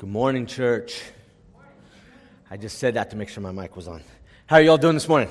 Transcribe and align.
Good 0.00 0.08
morning, 0.08 0.46
church. 0.46 1.02
I 2.50 2.56
just 2.56 2.78
said 2.78 2.94
that 2.94 3.10
to 3.10 3.16
make 3.16 3.28
sure 3.28 3.42
my 3.42 3.52
mic 3.52 3.76
was 3.76 3.86
on. 3.86 4.00
How 4.46 4.56
are 4.56 4.62
y'all 4.62 4.78
doing 4.78 4.94
this 4.94 5.06
morning? 5.06 5.28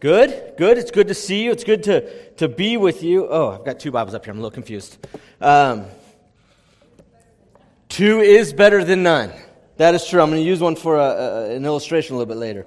Good, 0.00 0.54
good. 0.58 0.78
It's 0.78 0.90
good 0.90 1.06
to 1.06 1.14
see 1.14 1.44
you. 1.44 1.52
It's 1.52 1.62
good 1.62 1.84
to, 1.84 2.30
to 2.30 2.48
be 2.48 2.76
with 2.76 3.04
you. 3.04 3.28
Oh, 3.28 3.52
I've 3.52 3.64
got 3.64 3.78
two 3.78 3.92
Bibles 3.92 4.16
up 4.16 4.24
here. 4.24 4.32
I'm 4.32 4.38
a 4.38 4.42
little 4.42 4.52
confused. 4.52 4.98
Um, 5.40 5.84
two 7.88 8.18
is 8.18 8.52
better 8.52 8.82
than 8.82 9.04
none. 9.04 9.32
That 9.76 9.94
is 9.94 10.04
true. 10.04 10.20
I'm 10.20 10.30
going 10.30 10.42
to 10.42 10.48
use 10.48 10.60
one 10.60 10.74
for 10.74 10.96
a, 10.96 11.04
a, 11.04 11.50
an 11.54 11.64
illustration 11.64 12.16
a 12.16 12.18
little 12.18 12.34
bit 12.34 12.40
later. 12.40 12.66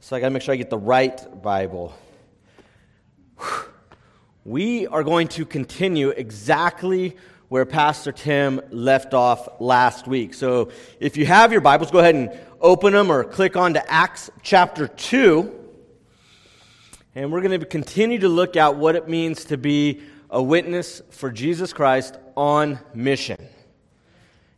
So 0.00 0.16
I 0.16 0.20
got 0.20 0.28
to 0.28 0.30
make 0.30 0.40
sure 0.40 0.54
I 0.54 0.56
get 0.56 0.70
the 0.70 0.78
right 0.78 1.42
Bible. 1.42 1.94
We 4.46 4.86
are 4.86 5.04
going 5.04 5.28
to 5.28 5.44
continue 5.44 6.08
exactly 6.08 7.14
where 7.52 7.66
Pastor 7.66 8.12
Tim 8.12 8.62
left 8.70 9.12
off 9.12 9.46
last 9.60 10.06
week. 10.06 10.32
So 10.32 10.70
if 10.98 11.18
you 11.18 11.26
have 11.26 11.52
your 11.52 11.60
Bibles, 11.60 11.90
go 11.90 11.98
ahead 11.98 12.14
and 12.14 12.30
open 12.62 12.94
them 12.94 13.12
or 13.12 13.24
click 13.24 13.58
on 13.58 13.74
to 13.74 13.92
Acts 13.92 14.30
chapter 14.42 14.88
2. 14.88 15.52
And 17.14 17.30
we're 17.30 17.42
going 17.42 17.60
to 17.60 17.66
continue 17.66 18.18
to 18.20 18.28
look 18.30 18.56
at 18.56 18.76
what 18.76 18.96
it 18.96 19.06
means 19.06 19.44
to 19.44 19.58
be 19.58 20.00
a 20.30 20.42
witness 20.42 21.02
for 21.10 21.30
Jesus 21.30 21.74
Christ 21.74 22.16
on 22.38 22.80
mission. 22.94 23.46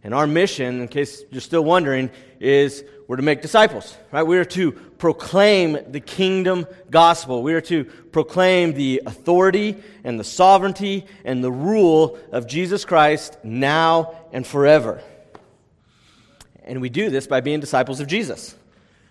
And 0.05 0.15
our 0.15 0.29
mission, 0.29 0.81
in 0.81 0.87
case 0.87 1.25
you're 1.33 1.41
still 1.41 1.65
wondering, 1.65 2.13
is 2.45 2.85
we're 3.07 3.17
to 3.17 3.23
make 3.23 3.43
disciples, 3.43 3.97
right? 4.13 4.23
We 4.23 4.39
are 4.39 4.45
to 4.47 4.73
proclaim 4.73 5.79
the 5.91 6.01
kingdom 6.01 6.67
gospel. 6.91 7.43
We 7.43 7.55
are 7.55 7.61
to 7.63 7.85
proclaim 7.85 8.73
the 8.73 9.03
authority 9.07 9.77
and 10.05 10.19
the 10.19 10.25
sovereignty 10.25 11.07
and 11.25 11.43
the 11.43 11.53
rule 11.53 12.19
of 12.33 12.47
Jesus 12.47 12.85
Christ 12.85 13.37
now 13.43 14.15
and 14.33 14.47
forever. 14.47 15.03
And 16.65 16.81
we 16.81 16.89
do 16.89 17.11
this 17.11 17.27
by 17.27 17.41
being 17.41 17.61
disciples 17.61 18.01
of 18.01 18.07
Jesus. 18.07 18.55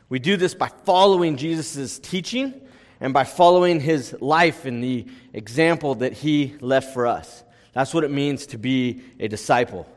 We 0.10 0.20
do 0.20 0.38
this 0.38 0.56
by 0.56 0.70
following 0.86 1.38
Jesus' 1.38 2.00
teaching 2.00 2.54
and 3.00 3.14
by 3.14 3.24
following 3.24 3.80
his 3.80 4.16
life 4.22 4.66
and 4.66 4.84
the 4.84 5.06
example 5.34 5.96
that 5.96 6.14
he 6.14 6.56
left 6.62 6.94
for 6.94 7.06
us. 7.06 7.44
That's 7.74 7.94
what 7.94 8.04
it 8.04 8.12
means 8.12 8.48
to 8.48 8.58
be 8.58 9.02
a 9.20 9.28
disciple. 9.28 9.88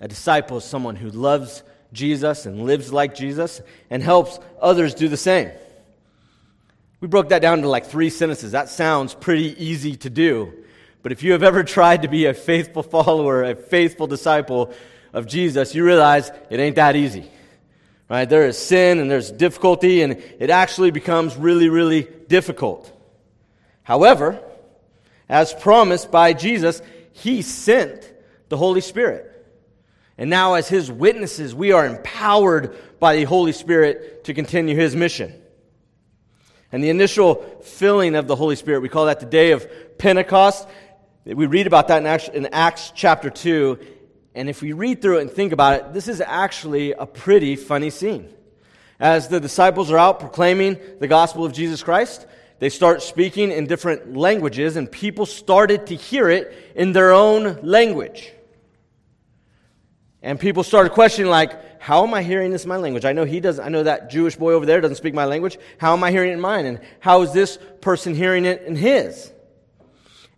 A 0.00 0.08
disciple 0.08 0.58
is 0.58 0.64
someone 0.64 0.96
who 0.96 1.10
loves 1.10 1.62
Jesus 1.92 2.46
and 2.46 2.64
lives 2.64 2.92
like 2.92 3.14
Jesus 3.14 3.60
and 3.90 4.02
helps 4.02 4.38
others 4.60 4.94
do 4.94 5.08
the 5.08 5.16
same. 5.16 5.50
We 7.00 7.08
broke 7.08 7.28
that 7.28 7.42
down 7.42 7.62
to 7.62 7.68
like 7.68 7.86
three 7.86 8.10
sentences. 8.10 8.52
That 8.52 8.68
sounds 8.68 9.14
pretty 9.14 9.64
easy 9.64 9.96
to 9.98 10.10
do. 10.10 10.52
But 11.02 11.12
if 11.12 11.22
you 11.22 11.32
have 11.32 11.42
ever 11.42 11.62
tried 11.62 12.02
to 12.02 12.08
be 12.08 12.26
a 12.26 12.34
faithful 12.34 12.82
follower, 12.82 13.44
a 13.44 13.54
faithful 13.54 14.06
disciple 14.06 14.74
of 15.12 15.26
Jesus, 15.26 15.74
you 15.74 15.84
realize 15.84 16.30
it 16.50 16.58
ain't 16.58 16.76
that 16.76 16.96
easy. 16.96 17.30
Right? 18.08 18.28
There 18.28 18.46
is 18.46 18.58
sin 18.58 18.98
and 18.98 19.10
there's 19.10 19.30
difficulty, 19.30 20.02
and 20.02 20.12
it 20.12 20.50
actually 20.50 20.90
becomes 20.90 21.36
really, 21.36 21.68
really 21.68 22.08
difficult. 22.28 22.90
However, 23.82 24.40
as 25.28 25.52
promised 25.52 26.10
by 26.10 26.32
Jesus, 26.32 26.82
He 27.12 27.42
sent 27.42 28.10
the 28.48 28.56
Holy 28.56 28.80
Spirit. 28.80 29.37
And 30.18 30.28
now, 30.28 30.54
as 30.54 30.68
his 30.68 30.90
witnesses, 30.90 31.54
we 31.54 31.70
are 31.70 31.86
empowered 31.86 32.76
by 32.98 33.16
the 33.16 33.24
Holy 33.24 33.52
Spirit 33.52 34.24
to 34.24 34.34
continue 34.34 34.74
his 34.74 34.96
mission. 34.96 35.32
And 36.72 36.82
the 36.82 36.90
initial 36.90 37.36
filling 37.62 38.16
of 38.16 38.26
the 38.26 38.34
Holy 38.36 38.56
Spirit, 38.56 38.80
we 38.80 38.88
call 38.88 39.06
that 39.06 39.20
the 39.20 39.26
day 39.26 39.52
of 39.52 39.96
Pentecost. 39.96 40.68
We 41.24 41.46
read 41.46 41.68
about 41.68 41.88
that 41.88 42.28
in 42.34 42.46
Acts, 42.52 42.92
chapter 42.94 43.30
2. 43.30 43.78
And 44.34 44.48
if 44.48 44.60
we 44.60 44.72
read 44.72 45.00
through 45.00 45.18
it 45.18 45.22
and 45.22 45.30
think 45.30 45.52
about 45.52 45.74
it, 45.80 45.94
this 45.94 46.08
is 46.08 46.20
actually 46.20 46.92
a 46.92 47.06
pretty 47.06 47.54
funny 47.54 47.90
scene. 47.90 48.28
As 48.98 49.28
the 49.28 49.38
disciples 49.38 49.90
are 49.92 49.98
out 49.98 50.18
proclaiming 50.18 50.78
the 50.98 51.06
gospel 51.06 51.44
of 51.44 51.52
Jesus 51.52 51.82
Christ, 51.82 52.26
they 52.58 52.70
start 52.70 53.02
speaking 53.02 53.52
in 53.52 53.68
different 53.68 54.16
languages, 54.16 54.74
and 54.74 54.90
people 54.90 55.26
started 55.26 55.86
to 55.86 55.94
hear 55.94 56.28
it 56.28 56.72
in 56.74 56.92
their 56.92 57.12
own 57.12 57.60
language. 57.62 58.32
And 60.22 60.38
people 60.38 60.64
started 60.64 60.90
questioning, 60.90 61.30
like, 61.30 61.80
how 61.80 62.04
am 62.04 62.12
I 62.12 62.22
hearing 62.22 62.50
this 62.50 62.64
in 62.64 62.68
my 62.68 62.76
language? 62.76 63.04
I 63.04 63.12
know 63.12 63.24
he 63.24 63.38
doesn't, 63.38 63.64
I 63.64 63.68
know 63.68 63.84
that 63.84 64.10
Jewish 64.10 64.36
boy 64.36 64.52
over 64.52 64.66
there 64.66 64.80
doesn't 64.80 64.96
speak 64.96 65.14
my 65.14 65.26
language. 65.26 65.58
How 65.78 65.92
am 65.92 66.02
I 66.02 66.10
hearing 66.10 66.30
it 66.30 66.34
in 66.34 66.40
mine? 66.40 66.66
And 66.66 66.80
how 66.98 67.22
is 67.22 67.32
this 67.32 67.58
person 67.80 68.14
hearing 68.14 68.44
it 68.44 68.62
in 68.62 68.74
his? 68.74 69.32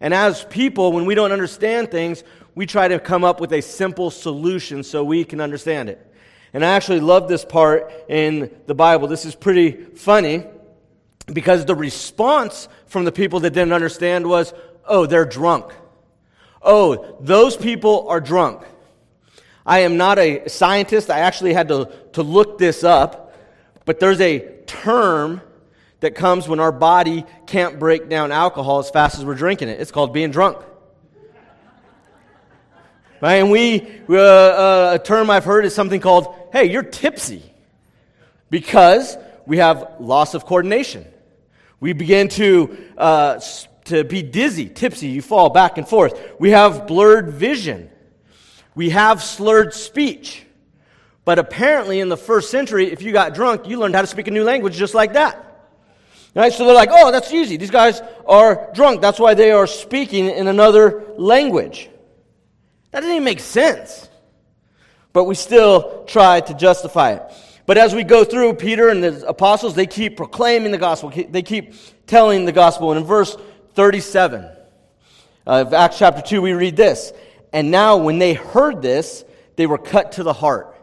And 0.01 0.13
as 0.13 0.45
people, 0.45 0.93
when 0.93 1.07
we 1.07 1.15
don't 1.15 1.33
understand 1.33 1.91
things, 1.91 2.25
we 2.55 2.67
try 2.67 2.89
to 2.89 2.99
come 2.99 3.25
up 3.25 3.41
with 3.41 3.53
a 3.53 3.63
simple 3.63 4.11
solution 4.11 4.83
so 4.83 5.03
we 5.03 5.25
can 5.25 5.41
understand 5.41 5.89
it. 5.89 6.07
And 6.53 6.65
I 6.65 6.71
actually 6.71 7.01
love 7.01 7.29
this 7.29 7.45
part 7.45 7.93
in 8.09 8.51
the 8.67 8.75
Bible. 8.75 9.09
This 9.09 9.25
is 9.25 9.35
pretty 9.35 9.73
funny 9.73 10.45
because 11.33 11.65
the 11.65 11.75
response 11.75 12.69
from 12.87 13.05
the 13.05 13.13
people 13.13 13.41
that 13.41 13.51
didn't 13.51 13.73
understand 13.73 14.27
was, 14.27 14.53
oh, 14.85 15.07
they're 15.07 15.25
drunk. 15.25 15.73
Oh, 16.61 17.17
those 17.21 17.57
people 17.57 18.09
are 18.09 18.21
drunk. 18.21 18.63
I 19.65 19.81
am 19.81 19.97
not 19.97 20.19
a 20.19 20.49
scientist. 20.49 21.11
I 21.11 21.21
actually 21.21 21.53
had 21.53 21.69
to, 21.69 21.91
to 22.13 22.23
look 22.23 22.59
this 22.59 22.83
up. 22.85 23.35
But 23.85 24.01
there's 24.01 24.21
a 24.21 24.41
term 24.67 25.41
that 26.01 26.15
comes 26.15 26.49
when 26.49 26.61
our 26.61 26.73
body 26.73 27.25
can't 27.47 27.79
break 27.79 28.09
down 28.09 28.33
alcohol 28.33 28.79
as 28.79 28.91
fast 28.91 29.19
as 29.19 29.25
we're 29.25 29.35
drinking 29.35 29.69
it. 29.69 29.81
It's 29.81 29.91
called 29.91 30.13
being 30.13 30.31
drunk. 30.31 30.59
Right? 33.21 33.35
And 33.35 33.51
we, 33.51 33.87
uh, 34.09 34.17
uh, 34.17 34.91
a 34.95 35.05
term 35.05 35.29
I've 35.29 35.45
heard 35.45 35.67
is 35.67 35.75
something 35.75 36.01
called, 36.01 36.35
hey, 36.53 36.71
you're 36.71 36.83
tipsy. 36.83 37.43
Because 38.49 39.17
we 39.47 39.59
have 39.59 39.97
loss 40.01 40.35
of 40.35 40.47
coordination. 40.47 41.07
We 41.81 41.93
begin 41.93 42.29
to, 42.31 42.77
uh, 42.97 43.41
to 43.87 44.05
be 44.05 44.23
dizzy, 44.23 44.69
tipsy. 44.69 45.09
You 45.09 45.23
fall 45.23 45.51
back 45.51 45.79
and 45.79 45.87
forth. 45.87 46.19
We 46.39 46.51
have 46.51 46.87
blurred 46.87 47.31
vision. 47.31 47.91
We 48.81 48.89
have 48.89 49.23
slurred 49.23 49.75
speech. 49.75 50.43
But 51.27 51.39
apparently, 51.39 52.01
in 52.01 52.09
the 52.09 52.17
first 52.17 52.51
century, 52.51 52.91
if 52.91 53.03
you 53.03 53.13
got 53.13 53.35
drunk, 53.35 53.69
you 53.69 53.79
learned 53.79 53.95
how 53.95 54.01
to 54.01 54.07
speak 54.07 54.27
a 54.27 54.31
new 54.31 54.43
language 54.43 54.75
just 54.75 54.95
like 54.95 55.13
that. 55.13 55.69
Right? 56.35 56.51
So 56.51 56.65
they're 56.65 56.75
like, 56.75 56.89
oh, 56.91 57.13
that's 57.13 57.31
easy. 57.31 57.59
These 57.59 57.71
guys 57.71 58.01
are 58.25 58.71
drunk. 58.73 59.03
That's 59.03 59.21
why 59.21 59.35
they 59.35 59.51
are 59.51 59.67
speaking 59.67 60.31
in 60.31 60.47
another 60.47 61.05
language. 61.19 61.91
That 62.91 63.01
doesn't 63.01 63.17
even 63.17 63.23
make 63.25 63.41
sense. 63.41 64.09
But 65.13 65.25
we 65.25 65.35
still 65.35 66.07
try 66.07 66.41
to 66.41 66.55
justify 66.55 67.13
it. 67.17 67.23
But 67.67 67.77
as 67.77 67.95
we 67.95 68.03
go 68.03 68.25
through, 68.25 68.55
Peter 68.55 68.89
and 68.89 69.05
the 69.05 69.29
apostles, 69.29 69.75
they 69.75 69.87
keep 69.87 70.17
proclaiming 70.17 70.73
the 70.73 70.79
gospel. 70.79 71.11
They 71.11 71.43
keep 71.43 71.75
telling 72.07 72.47
the 72.47 72.53
gospel. 72.53 72.93
And 72.93 73.01
in 73.03 73.07
verse 73.07 73.37
37 73.75 74.43
uh, 74.43 74.51
of 75.47 75.75
Acts 75.75 75.99
chapter 75.99 76.23
2, 76.23 76.41
we 76.41 76.55
read 76.55 76.77
this 76.77 77.13
and 77.53 77.71
now, 77.71 77.97
when 77.97 78.19
they 78.19 78.35
heard 78.35 78.83
this, 78.83 79.25
they 79.57 79.67
were 79.67 79.79
cut 79.79 80.13
to 80.13 80.23
the 80.23 80.33
heart. 80.33 80.75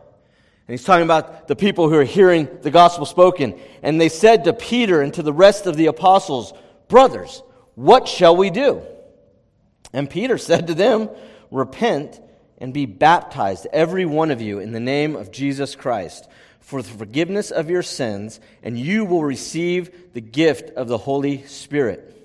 And 0.68 0.74
he's 0.74 0.84
talking 0.84 1.06
about 1.06 1.48
the 1.48 1.56
people 1.56 1.88
who 1.90 1.96
are 1.96 2.04
hearing 2.04 2.50
the 2.62 2.72
gospel 2.72 3.06
spoken. 3.06 3.58
And 3.82 4.02
they 4.02 4.10
said 4.10 4.44
to 4.44 4.54
Peter 4.54 5.02
and 5.02 5.14
to 5.14 5.24
the 5.24 5.32
rest 5.32 5.66
of 5.66 5.78
the 5.78 5.86
apostles, 5.86 6.54
Brothers, 6.90 7.42
what 7.76 8.08
shall 8.08 8.36
we 8.36 8.50
do? 8.50 8.82
And 9.94 10.10
Peter 10.10 10.38
said 10.38 10.68
to 10.68 10.74
them, 10.74 11.10
Repent 11.52 12.20
and 12.58 12.74
be 12.74 12.86
baptized, 12.86 13.68
every 13.72 14.06
one 14.06 14.32
of 14.32 14.42
you, 14.42 14.60
in 14.60 14.74
the 14.74 14.80
name 14.80 15.16
of 15.16 15.32
Jesus 15.32 15.76
Christ, 15.76 16.28
for 16.60 16.82
the 16.82 16.90
forgiveness 16.90 17.52
of 17.52 17.70
your 17.70 17.84
sins, 17.84 18.42
and 18.64 18.78
you 18.78 19.06
will 19.06 19.24
receive 19.24 20.14
the 20.14 20.22
gift 20.22 20.72
of 20.72 20.88
the 20.88 20.98
Holy 20.98 21.46
Spirit. 21.46 22.17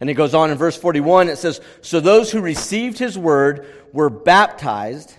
And 0.00 0.10
it 0.10 0.14
goes 0.14 0.34
on 0.34 0.50
in 0.50 0.58
verse 0.58 0.76
41, 0.76 1.28
it 1.28 1.36
says, 1.36 1.60
So 1.80 2.00
those 2.00 2.30
who 2.30 2.40
received 2.40 2.98
his 2.98 3.16
word 3.18 3.66
were 3.92 4.10
baptized, 4.10 5.14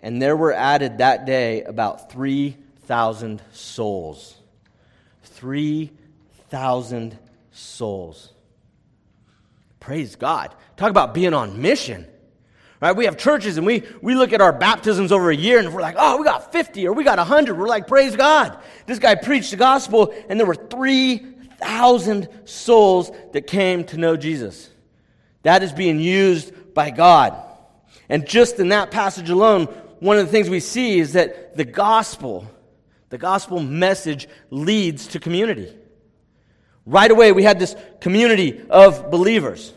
and 0.00 0.20
there 0.20 0.36
were 0.36 0.52
added 0.52 0.98
that 0.98 1.26
day 1.26 1.62
about 1.64 2.10
3,000 2.10 3.42
souls. 3.52 4.36
3,000 5.22 7.18
souls. 7.52 8.32
Praise 9.80 10.16
God. 10.16 10.54
Talk 10.76 10.90
about 10.90 11.12
being 11.12 11.34
on 11.34 11.60
mission. 11.60 12.06
Right? 12.80 12.96
We 12.96 13.04
have 13.04 13.16
churches 13.16 13.56
and 13.56 13.66
we, 13.66 13.82
we 14.02 14.14
look 14.14 14.32
at 14.32 14.40
our 14.40 14.52
baptisms 14.52 15.12
over 15.12 15.30
a 15.30 15.36
year 15.36 15.58
and 15.58 15.72
we're 15.72 15.80
like, 15.80 15.96
oh, 15.98 16.18
we 16.18 16.24
got 16.24 16.52
50 16.52 16.86
or 16.86 16.92
we 16.92 17.04
got 17.04 17.18
100. 17.18 17.56
We're 17.56 17.66
like, 17.66 17.86
praise 17.86 18.16
God. 18.16 18.58
This 18.86 18.98
guy 18.98 19.14
preached 19.14 19.52
the 19.52 19.56
gospel 19.56 20.14
and 20.28 20.38
there 20.38 20.46
were 20.46 20.54
three 20.54 21.33
thousand 21.58 22.28
souls 22.44 23.10
that 23.32 23.46
came 23.46 23.84
to 23.84 23.96
know 23.96 24.16
Jesus. 24.16 24.70
That 25.42 25.62
is 25.62 25.72
being 25.72 26.00
used 26.00 26.74
by 26.74 26.90
God. 26.90 27.34
And 28.08 28.26
just 28.26 28.58
in 28.58 28.68
that 28.68 28.90
passage 28.90 29.30
alone, 29.30 29.66
one 30.00 30.18
of 30.18 30.26
the 30.26 30.32
things 30.32 30.50
we 30.50 30.60
see 30.60 30.98
is 30.98 31.14
that 31.14 31.56
the 31.56 31.64
gospel, 31.64 32.46
the 33.10 33.18
gospel 33.18 33.60
message 33.60 34.28
leads 34.50 35.08
to 35.08 35.20
community. 35.20 35.74
Right 36.86 37.10
away, 37.10 37.32
we 37.32 37.42
had 37.42 37.58
this 37.58 37.74
community 38.00 38.62
of 38.68 39.10
believers. 39.10 39.72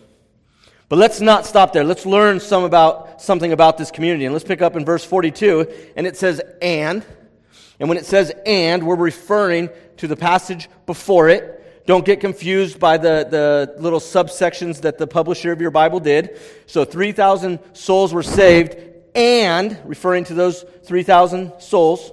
But 0.89 0.99
let's 0.99 1.21
not 1.21 1.45
stop 1.45 1.73
there. 1.73 1.83
Let's 1.83 2.05
learn 2.05 2.39
some 2.39 2.63
about, 2.63 3.21
something 3.21 3.51
about 3.51 3.77
this 3.77 3.91
community. 3.91 4.25
And 4.25 4.33
let's 4.33 4.45
pick 4.45 4.61
up 4.61 4.75
in 4.75 4.85
verse 4.85 5.03
42. 5.03 5.91
And 5.95 6.07
it 6.07 6.15
says, 6.15 6.41
and. 6.61 7.05
And 7.79 7.89
when 7.89 7.97
it 7.97 8.05
says 8.05 8.31
and, 8.45 8.83
we're 8.83 8.95
referring 8.95 9.69
to 9.97 10.07
the 10.07 10.15
passage 10.15 10.69
before 10.85 11.29
it. 11.29 11.56
Don't 11.87 12.05
get 12.05 12.19
confused 12.19 12.81
by 12.81 12.97
the, 12.97 13.25
the 13.29 13.81
little 13.81 14.01
subsections 14.01 14.81
that 14.81 14.97
the 14.97 15.07
publisher 15.07 15.53
of 15.53 15.61
your 15.61 15.71
Bible 15.71 16.01
did. 16.01 16.37
So 16.65 16.83
3,000 16.83 17.59
souls 17.71 18.13
were 18.13 18.23
saved, 18.23 18.75
and, 19.15 19.79
referring 19.85 20.25
to 20.25 20.33
those 20.33 20.65
3,000 20.83 21.61
souls, 21.61 22.11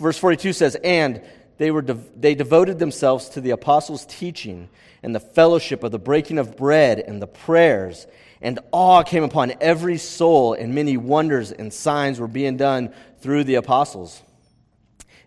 verse 0.00 0.18
42 0.18 0.52
says, 0.52 0.76
and 0.82 1.22
they, 1.58 1.70
were 1.70 1.82
de- 1.82 2.00
they 2.16 2.34
devoted 2.34 2.80
themselves 2.80 3.28
to 3.30 3.40
the 3.40 3.50
apostles' 3.50 4.06
teaching 4.06 4.68
and 5.04 5.14
the 5.14 5.20
fellowship 5.20 5.84
of 5.84 5.92
the 5.92 5.98
breaking 6.00 6.38
of 6.38 6.56
bread 6.56 6.98
and 6.98 7.22
the 7.22 7.28
prayers. 7.28 8.08
And 8.42 8.58
awe 8.72 9.04
came 9.04 9.22
upon 9.22 9.52
every 9.60 9.98
soul, 9.98 10.54
and 10.54 10.74
many 10.74 10.96
wonders 10.96 11.52
and 11.52 11.72
signs 11.72 12.18
were 12.18 12.26
being 12.26 12.56
done 12.56 12.92
through 13.20 13.44
the 13.44 13.54
apostles. 13.54 14.20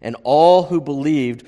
And 0.01 0.17
all 0.25 0.63
who 0.63 0.81
believed 0.81 1.47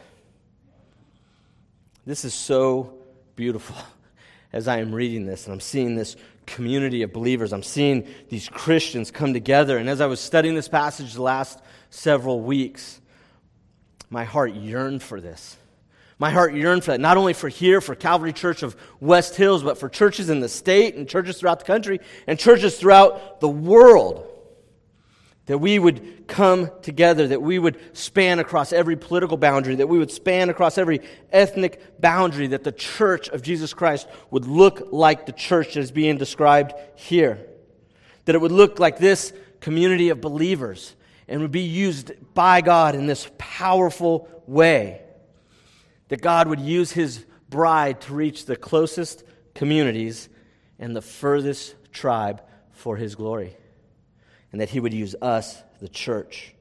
This 2.05 2.25
is 2.25 2.33
so 2.33 2.95
beautiful 3.35 3.75
as 4.53 4.67
I 4.67 4.79
am 4.79 4.93
reading 4.93 5.25
this 5.25 5.45
and 5.45 5.53
I'm 5.53 5.59
seeing 5.59 5.95
this 5.95 6.15
community 6.45 7.03
of 7.03 7.13
believers. 7.13 7.53
I'm 7.53 7.63
seeing 7.63 8.07
these 8.29 8.49
Christians 8.49 9.11
come 9.11 9.33
together. 9.33 9.77
And 9.77 9.87
as 9.87 10.01
I 10.01 10.07
was 10.07 10.19
studying 10.19 10.55
this 10.55 10.67
passage 10.67 11.13
the 11.13 11.21
last 11.21 11.59
several 11.91 12.41
weeks, 12.41 12.99
my 14.09 14.23
heart 14.23 14.53
yearned 14.53 15.03
for 15.03 15.21
this. 15.21 15.57
My 16.17 16.29
heart 16.29 16.53
yearned 16.53 16.83
for 16.83 16.91
that, 16.91 16.99
not 16.99 17.17
only 17.17 17.33
for 17.33 17.49
here, 17.49 17.81
for 17.81 17.95
Calvary 17.95 18.33
Church 18.33 18.61
of 18.61 18.75
West 18.99 19.35
Hills, 19.35 19.63
but 19.63 19.79
for 19.79 19.89
churches 19.89 20.29
in 20.29 20.39
the 20.39 20.49
state 20.49 20.95
and 20.95 21.07
churches 21.07 21.39
throughout 21.39 21.59
the 21.59 21.65
country 21.65 21.99
and 22.27 22.37
churches 22.37 22.77
throughout 22.77 23.39
the 23.39 23.49
world. 23.49 24.30
That 25.51 25.57
we 25.57 25.79
would 25.79 26.29
come 26.29 26.71
together, 26.81 27.27
that 27.27 27.41
we 27.41 27.59
would 27.59 27.77
span 27.91 28.39
across 28.39 28.71
every 28.71 28.95
political 28.95 29.35
boundary, 29.35 29.75
that 29.75 29.89
we 29.89 29.99
would 29.99 30.09
span 30.09 30.49
across 30.49 30.77
every 30.77 31.01
ethnic 31.29 31.99
boundary, 31.99 32.47
that 32.47 32.63
the 32.63 32.71
church 32.71 33.27
of 33.27 33.41
Jesus 33.41 33.73
Christ 33.73 34.07
would 34.29 34.45
look 34.45 34.93
like 34.93 35.25
the 35.25 35.33
church 35.33 35.73
that 35.73 35.81
is 35.81 35.91
being 35.91 36.17
described 36.17 36.71
here. 36.95 37.45
That 38.23 38.35
it 38.35 38.39
would 38.39 38.53
look 38.53 38.79
like 38.79 38.97
this 38.97 39.33
community 39.59 40.07
of 40.07 40.21
believers 40.21 40.95
and 41.27 41.41
would 41.41 41.51
be 41.51 41.59
used 41.59 42.13
by 42.33 42.61
God 42.61 42.95
in 42.95 43.05
this 43.05 43.29
powerful 43.37 44.29
way 44.47 45.01
that 46.07 46.21
God 46.21 46.47
would 46.47 46.61
use 46.61 46.93
his 46.93 47.25
bride 47.49 47.99
to 48.03 48.13
reach 48.13 48.45
the 48.45 48.55
closest 48.55 49.25
communities 49.53 50.29
and 50.79 50.95
the 50.95 51.01
furthest 51.01 51.75
tribe 51.91 52.41
for 52.71 52.95
his 52.95 53.15
glory. 53.15 53.57
And 54.51 54.61
that 54.61 54.69
he 54.69 54.79
would 54.79 54.93
use 54.93 55.15
us, 55.21 55.61
the 55.79 55.87
church. 55.87 56.53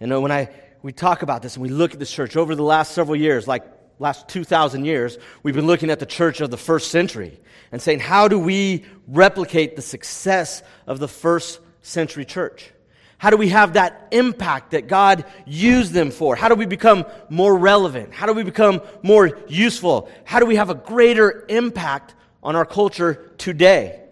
And 0.00 0.22
when 0.22 0.32
I, 0.32 0.48
we 0.82 0.92
talk 0.92 1.22
about 1.22 1.42
this 1.42 1.56
and 1.56 1.62
we 1.62 1.68
look 1.68 1.92
at 1.92 1.98
the 1.98 2.06
church 2.06 2.36
over 2.36 2.54
the 2.54 2.62
last 2.62 2.92
several 2.92 3.16
years, 3.16 3.46
like 3.46 3.64
last 3.98 4.28
2,000 4.28 4.84
years, 4.84 5.18
we've 5.42 5.54
been 5.54 5.66
looking 5.66 5.90
at 5.90 6.00
the 6.00 6.06
church 6.06 6.40
of 6.40 6.50
the 6.50 6.56
first 6.56 6.90
century 6.90 7.40
and 7.72 7.80
saying, 7.80 8.00
how 8.00 8.28
do 8.28 8.38
we 8.38 8.84
replicate 9.08 9.76
the 9.76 9.82
success 9.82 10.62
of 10.86 10.98
the 10.98 11.08
first 11.08 11.60
century 11.82 12.24
church? 12.24 12.70
How 13.18 13.30
do 13.30 13.36
we 13.36 13.48
have 13.48 13.72
that 13.74 14.08
impact 14.10 14.72
that 14.72 14.86
God 14.88 15.24
used 15.46 15.92
them 15.92 16.10
for? 16.10 16.36
How 16.36 16.48
do 16.48 16.54
we 16.54 16.66
become 16.66 17.06
more 17.30 17.56
relevant? 17.56 18.12
How 18.12 18.26
do 18.26 18.32
we 18.32 18.42
become 18.42 18.82
more 19.02 19.38
useful? 19.48 20.10
How 20.24 20.40
do 20.40 20.46
we 20.46 20.56
have 20.56 20.68
a 20.68 20.74
greater 20.74 21.46
impact 21.48 22.14
on 22.42 22.56
our 22.56 22.66
culture 22.66 23.32
today? 23.38 24.03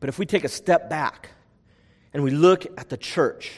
But 0.00 0.08
if 0.08 0.18
we 0.18 0.26
take 0.26 0.44
a 0.44 0.48
step 0.48 0.90
back 0.90 1.30
and 2.12 2.24
we 2.24 2.30
look 2.30 2.66
at 2.78 2.88
the 2.88 2.96
church, 2.96 3.52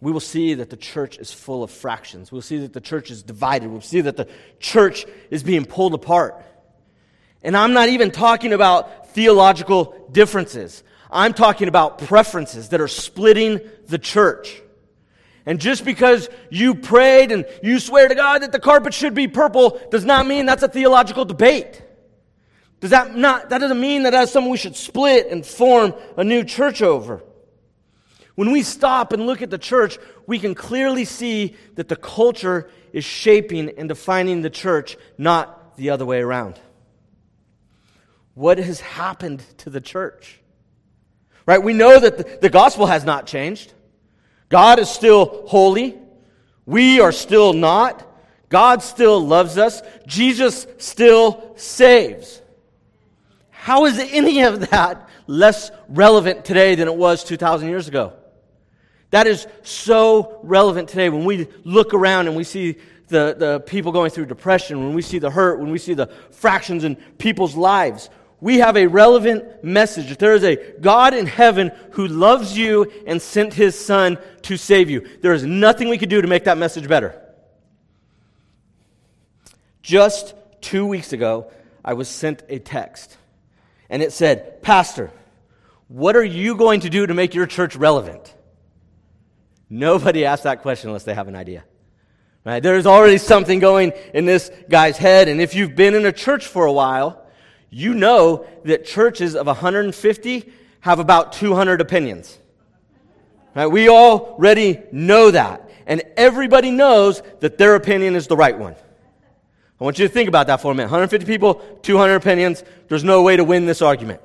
we 0.00 0.12
will 0.12 0.20
see 0.20 0.54
that 0.54 0.68
the 0.68 0.76
church 0.76 1.18
is 1.18 1.32
full 1.32 1.62
of 1.62 1.70
fractions. 1.70 2.30
We'll 2.30 2.42
see 2.42 2.58
that 2.58 2.72
the 2.72 2.80
church 2.80 3.10
is 3.10 3.22
divided. 3.22 3.70
We'll 3.70 3.80
see 3.80 4.02
that 4.02 4.16
the 4.16 4.28
church 4.58 5.06
is 5.30 5.42
being 5.42 5.64
pulled 5.64 5.94
apart. 5.94 6.44
And 7.42 7.56
I'm 7.56 7.72
not 7.72 7.88
even 7.88 8.10
talking 8.10 8.52
about 8.52 9.08
theological 9.14 10.08
differences. 10.10 10.82
I'm 11.10 11.32
talking 11.32 11.68
about 11.68 11.98
preferences 11.98 12.70
that 12.70 12.80
are 12.80 12.88
splitting 12.88 13.60
the 13.86 13.98
church. 13.98 14.60
And 15.46 15.60
just 15.60 15.84
because 15.84 16.28
you 16.50 16.74
prayed 16.74 17.30
and 17.30 17.46
you 17.62 17.78
swear 17.78 18.08
to 18.08 18.14
God 18.14 18.42
that 18.42 18.50
the 18.50 18.58
carpet 18.58 18.94
should 18.94 19.14
be 19.14 19.28
purple 19.28 19.80
does 19.90 20.04
not 20.04 20.26
mean 20.26 20.46
that's 20.46 20.62
a 20.62 20.68
theological 20.68 21.24
debate. 21.24 21.82
Does 22.84 22.90
that 22.90 23.16
not, 23.16 23.48
that 23.48 23.60
doesn't 23.60 23.80
mean 23.80 24.02
that 24.02 24.10
that's 24.10 24.30
something 24.30 24.50
we 24.50 24.58
should 24.58 24.76
split 24.76 25.28
and 25.28 25.46
form 25.46 25.94
a 26.18 26.22
new 26.22 26.44
church 26.44 26.82
over. 26.82 27.22
When 28.34 28.50
we 28.50 28.62
stop 28.62 29.14
and 29.14 29.24
look 29.24 29.40
at 29.40 29.48
the 29.48 29.56
church, 29.56 29.96
we 30.26 30.38
can 30.38 30.54
clearly 30.54 31.06
see 31.06 31.56
that 31.76 31.88
the 31.88 31.96
culture 31.96 32.68
is 32.92 33.02
shaping 33.02 33.70
and 33.78 33.88
defining 33.88 34.42
the 34.42 34.50
church, 34.50 34.98
not 35.16 35.78
the 35.78 35.88
other 35.88 36.04
way 36.04 36.20
around. 36.20 36.60
What 38.34 38.58
has 38.58 38.80
happened 38.80 39.42
to 39.60 39.70
the 39.70 39.80
church? 39.80 40.38
Right? 41.46 41.62
We 41.62 41.72
know 41.72 41.98
that 41.98 42.18
the, 42.18 42.38
the 42.42 42.50
gospel 42.50 42.84
has 42.84 43.02
not 43.02 43.26
changed. 43.26 43.72
God 44.50 44.78
is 44.78 44.90
still 44.90 45.46
holy. 45.46 45.96
We 46.66 47.00
are 47.00 47.12
still 47.12 47.54
not. 47.54 48.06
God 48.50 48.82
still 48.82 49.26
loves 49.26 49.56
us. 49.56 49.80
Jesus 50.06 50.66
still 50.76 51.54
saves. 51.56 52.42
How 53.64 53.86
is 53.86 53.98
any 53.98 54.42
of 54.42 54.68
that 54.68 55.08
less 55.26 55.70
relevant 55.88 56.44
today 56.44 56.74
than 56.74 56.86
it 56.86 56.94
was 56.94 57.24
2,000 57.24 57.66
years 57.66 57.88
ago? 57.88 58.12
That 59.08 59.26
is 59.26 59.46
so 59.62 60.38
relevant 60.42 60.90
today 60.90 61.08
when 61.08 61.24
we 61.24 61.48
look 61.64 61.94
around 61.94 62.26
and 62.26 62.36
we 62.36 62.44
see 62.44 62.76
the, 63.08 63.34
the 63.38 63.60
people 63.60 63.90
going 63.90 64.10
through 64.10 64.26
depression, 64.26 64.84
when 64.84 64.92
we 64.92 65.00
see 65.00 65.18
the 65.18 65.30
hurt, 65.30 65.60
when 65.60 65.70
we 65.70 65.78
see 65.78 65.94
the 65.94 66.08
fractions 66.30 66.84
in 66.84 66.96
people's 67.16 67.56
lives 67.56 68.10
we 68.44 68.58
have 68.58 68.76
a 68.76 68.86
relevant 68.86 69.64
message. 69.64 70.18
There 70.18 70.34
is 70.34 70.44
a 70.44 70.56
God 70.78 71.14
in 71.14 71.24
heaven 71.24 71.72
who 71.92 72.06
loves 72.06 72.58
you 72.58 72.92
and 73.06 73.22
sent 73.22 73.54
his 73.54 73.74
son 73.74 74.18
to 74.42 74.58
save 74.58 74.90
you. 74.90 75.08
There 75.22 75.32
is 75.32 75.44
nothing 75.44 75.88
we 75.88 75.96
could 75.96 76.10
do 76.10 76.20
to 76.20 76.28
make 76.28 76.44
that 76.44 76.58
message 76.58 76.86
better. 76.86 77.18
Just 79.80 80.34
two 80.60 80.84
weeks 80.84 81.14
ago, 81.14 81.50
I 81.82 81.94
was 81.94 82.06
sent 82.06 82.42
a 82.50 82.58
text, 82.58 83.16
and 83.88 84.02
it 84.02 84.12
said, 84.12 84.62
Pastor, 84.62 85.10
what 85.88 86.16
are 86.16 86.24
you 86.24 86.56
going 86.56 86.80
to 86.80 86.90
do 86.90 87.06
to 87.06 87.14
make 87.14 87.34
your 87.34 87.46
church 87.46 87.76
relevant? 87.76 88.34
Nobody 89.68 90.24
asks 90.24 90.44
that 90.44 90.62
question 90.62 90.90
unless 90.90 91.04
they 91.04 91.14
have 91.14 91.28
an 91.28 91.36
idea. 91.36 91.64
Right? 92.44 92.62
There's 92.62 92.86
already 92.86 93.18
something 93.18 93.58
going 93.58 93.92
in 94.12 94.26
this 94.26 94.50
guy's 94.68 94.98
head, 94.98 95.28
and 95.28 95.40
if 95.40 95.54
you've 95.54 95.74
been 95.74 95.94
in 95.94 96.04
a 96.04 96.12
church 96.12 96.46
for 96.46 96.66
a 96.66 96.72
while, 96.72 97.26
you 97.70 97.94
know 97.94 98.46
that 98.64 98.84
churches 98.84 99.34
of 99.34 99.46
150 99.46 100.52
have 100.80 100.98
about 100.98 101.32
200 101.32 101.80
opinions. 101.80 102.38
Right? 103.54 103.66
We 103.66 103.88
already 103.88 104.82
know 104.92 105.30
that. 105.30 105.70
And 105.86 106.02
everybody 106.16 106.70
knows 106.70 107.22
that 107.40 107.58
their 107.58 107.74
opinion 107.74 108.14
is 108.16 108.26
the 108.26 108.36
right 108.36 108.58
one. 108.58 108.76
I 109.80 109.84
want 109.84 109.98
you 109.98 110.06
to 110.06 110.12
think 110.12 110.28
about 110.28 110.46
that 110.46 110.60
for 110.60 110.70
a 110.70 110.74
minute. 110.74 110.90
150 110.90 111.26
people, 111.26 111.56
200 111.82 112.14
opinions. 112.14 112.62
There's 112.88 113.04
no 113.04 113.22
way 113.22 113.36
to 113.36 113.44
win 113.44 113.66
this 113.66 113.82
argument. 113.82 114.20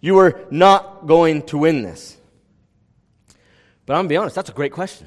You 0.00 0.18
are 0.18 0.40
not 0.50 1.06
going 1.06 1.42
to 1.46 1.58
win 1.58 1.82
this. 1.82 2.16
But 3.84 3.94
I'm 3.94 3.98
going 3.98 4.08
to 4.08 4.12
be 4.12 4.16
honest, 4.16 4.36
that's 4.36 4.50
a 4.50 4.54
great 4.54 4.72
question. 4.72 5.06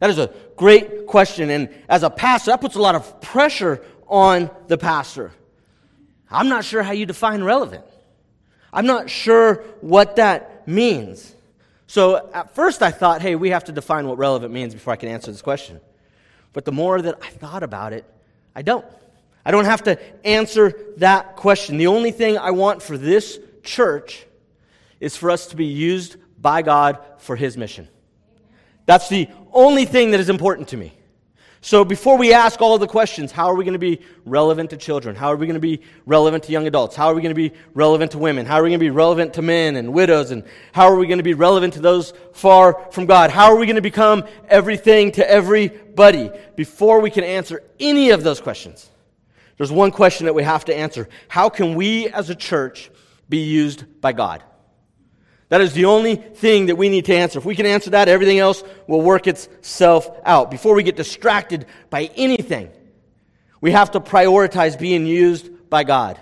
That 0.00 0.10
is 0.10 0.18
a 0.18 0.32
great 0.56 1.06
question. 1.06 1.50
And 1.50 1.70
as 1.88 2.02
a 2.02 2.10
pastor, 2.10 2.50
that 2.50 2.60
puts 2.60 2.76
a 2.76 2.80
lot 2.80 2.94
of 2.94 3.20
pressure 3.20 3.82
on 4.06 4.50
the 4.68 4.78
pastor. 4.78 5.32
I'm 6.30 6.48
not 6.48 6.64
sure 6.64 6.82
how 6.82 6.92
you 6.92 7.06
define 7.06 7.42
relevant. 7.42 7.84
I'm 8.72 8.86
not 8.86 9.08
sure 9.08 9.64
what 9.80 10.16
that 10.16 10.68
means. 10.68 11.34
So 11.86 12.30
at 12.32 12.54
first 12.54 12.82
I 12.82 12.90
thought, 12.90 13.22
hey, 13.22 13.34
we 13.34 13.50
have 13.50 13.64
to 13.64 13.72
define 13.72 14.06
what 14.06 14.18
relevant 14.18 14.52
means 14.52 14.74
before 14.74 14.92
I 14.92 14.96
can 14.96 15.08
answer 15.08 15.32
this 15.32 15.40
question. 15.40 15.80
But 16.52 16.66
the 16.66 16.72
more 16.72 17.00
that 17.00 17.18
I 17.22 17.30
thought 17.30 17.62
about 17.62 17.94
it, 17.94 18.04
I 18.58 18.62
don't. 18.62 18.84
I 19.44 19.52
don't 19.52 19.66
have 19.66 19.84
to 19.84 20.00
answer 20.26 20.74
that 20.96 21.36
question. 21.36 21.76
The 21.76 21.86
only 21.86 22.10
thing 22.10 22.36
I 22.36 22.50
want 22.50 22.82
for 22.82 22.98
this 22.98 23.38
church 23.62 24.26
is 24.98 25.16
for 25.16 25.30
us 25.30 25.46
to 25.46 25.56
be 25.56 25.66
used 25.66 26.16
by 26.42 26.62
God 26.62 26.98
for 27.18 27.36
His 27.36 27.56
mission. 27.56 27.86
That's 28.84 29.08
the 29.08 29.28
only 29.52 29.84
thing 29.84 30.10
that 30.10 30.18
is 30.18 30.28
important 30.28 30.66
to 30.68 30.76
me. 30.76 30.97
So 31.60 31.84
before 31.84 32.16
we 32.16 32.32
ask 32.32 32.60
all 32.60 32.74
of 32.74 32.80
the 32.80 32.86
questions, 32.86 33.32
how 33.32 33.46
are 33.46 33.54
we 33.54 33.64
going 33.64 33.72
to 33.72 33.80
be 33.80 34.00
relevant 34.24 34.70
to 34.70 34.76
children? 34.76 35.16
How 35.16 35.32
are 35.32 35.36
we 35.36 35.46
going 35.46 35.54
to 35.54 35.60
be 35.60 35.82
relevant 36.06 36.44
to 36.44 36.52
young 36.52 36.68
adults? 36.68 36.94
How 36.94 37.06
are 37.06 37.14
we 37.14 37.20
going 37.20 37.34
to 37.34 37.50
be 37.50 37.52
relevant 37.74 38.12
to 38.12 38.18
women? 38.18 38.46
How 38.46 38.56
are 38.56 38.62
we 38.62 38.70
going 38.70 38.78
to 38.78 38.84
be 38.84 38.90
relevant 38.90 39.34
to 39.34 39.42
men 39.42 39.74
and 39.74 39.92
widows? 39.92 40.30
And 40.30 40.44
how 40.72 40.86
are 40.86 40.96
we 40.96 41.08
going 41.08 41.18
to 41.18 41.24
be 41.24 41.34
relevant 41.34 41.74
to 41.74 41.80
those 41.80 42.12
far 42.32 42.90
from 42.92 43.06
God? 43.06 43.30
How 43.30 43.46
are 43.52 43.56
we 43.56 43.66
going 43.66 43.76
to 43.76 43.82
become 43.82 44.24
everything 44.48 45.10
to 45.12 45.28
everybody? 45.28 46.30
Before 46.54 47.00
we 47.00 47.10
can 47.10 47.24
answer 47.24 47.64
any 47.80 48.10
of 48.10 48.22
those 48.22 48.40
questions, 48.40 48.88
there's 49.56 49.72
one 49.72 49.90
question 49.90 50.26
that 50.26 50.34
we 50.34 50.44
have 50.44 50.64
to 50.66 50.76
answer. 50.76 51.08
How 51.26 51.48
can 51.48 51.74
we 51.74 52.08
as 52.08 52.30
a 52.30 52.36
church 52.36 52.90
be 53.28 53.38
used 53.38 54.00
by 54.00 54.12
God? 54.12 54.44
That 55.48 55.62
is 55.62 55.72
the 55.72 55.86
only 55.86 56.16
thing 56.16 56.66
that 56.66 56.76
we 56.76 56.88
need 56.88 57.06
to 57.06 57.14
answer. 57.14 57.38
If 57.38 57.44
we 57.44 57.56
can 57.56 57.66
answer 57.66 57.90
that, 57.90 58.08
everything 58.08 58.38
else 58.38 58.62
will 58.86 59.00
work 59.00 59.26
itself 59.26 60.10
out. 60.24 60.50
Before 60.50 60.74
we 60.74 60.82
get 60.82 60.96
distracted 60.96 61.66
by 61.88 62.10
anything, 62.16 62.70
we 63.60 63.72
have 63.72 63.92
to 63.92 64.00
prioritize 64.00 64.78
being 64.78 65.06
used 65.06 65.70
by 65.70 65.84
God. 65.84 66.20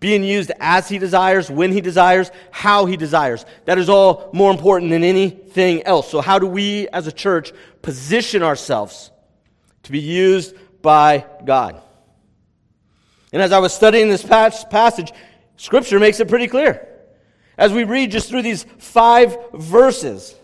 Being 0.00 0.24
used 0.24 0.52
as 0.60 0.88
He 0.88 0.98
desires, 0.98 1.48
when 1.48 1.72
He 1.72 1.80
desires, 1.80 2.30
how 2.50 2.86
He 2.86 2.96
desires. 2.96 3.46
That 3.64 3.78
is 3.78 3.88
all 3.88 4.30
more 4.32 4.50
important 4.50 4.90
than 4.90 5.04
anything 5.04 5.84
else. 5.84 6.10
So, 6.10 6.20
how 6.20 6.38
do 6.38 6.46
we 6.46 6.88
as 6.88 7.06
a 7.06 7.12
church 7.12 7.52
position 7.82 8.42
ourselves 8.42 9.10
to 9.84 9.92
be 9.92 10.00
used 10.00 10.54
by 10.82 11.24
God? 11.44 11.80
And 13.32 13.40
as 13.40 13.52
I 13.52 13.58
was 13.58 13.72
studying 13.72 14.08
this 14.08 14.22
passage, 14.22 15.12
Scripture 15.56 15.98
makes 15.98 16.20
it 16.20 16.28
pretty 16.28 16.48
clear. 16.48 16.95
As 17.58 17.72
we 17.72 17.84
read 17.84 18.10
just 18.10 18.28
through 18.28 18.42
these 18.42 18.64
five 18.78 19.36
verses, 19.54 20.34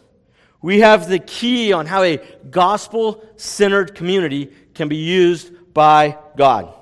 we 0.63 0.81
have 0.81 1.09
the 1.09 1.19
key 1.19 1.73
on 1.73 1.87
how 1.87 2.03
a 2.03 2.19
gospel 2.51 3.25
centered 3.37 3.95
community 3.95 4.53
can 4.75 4.89
be 4.89 4.97
used 4.97 5.53
by 5.75 6.17
God. 6.37 6.73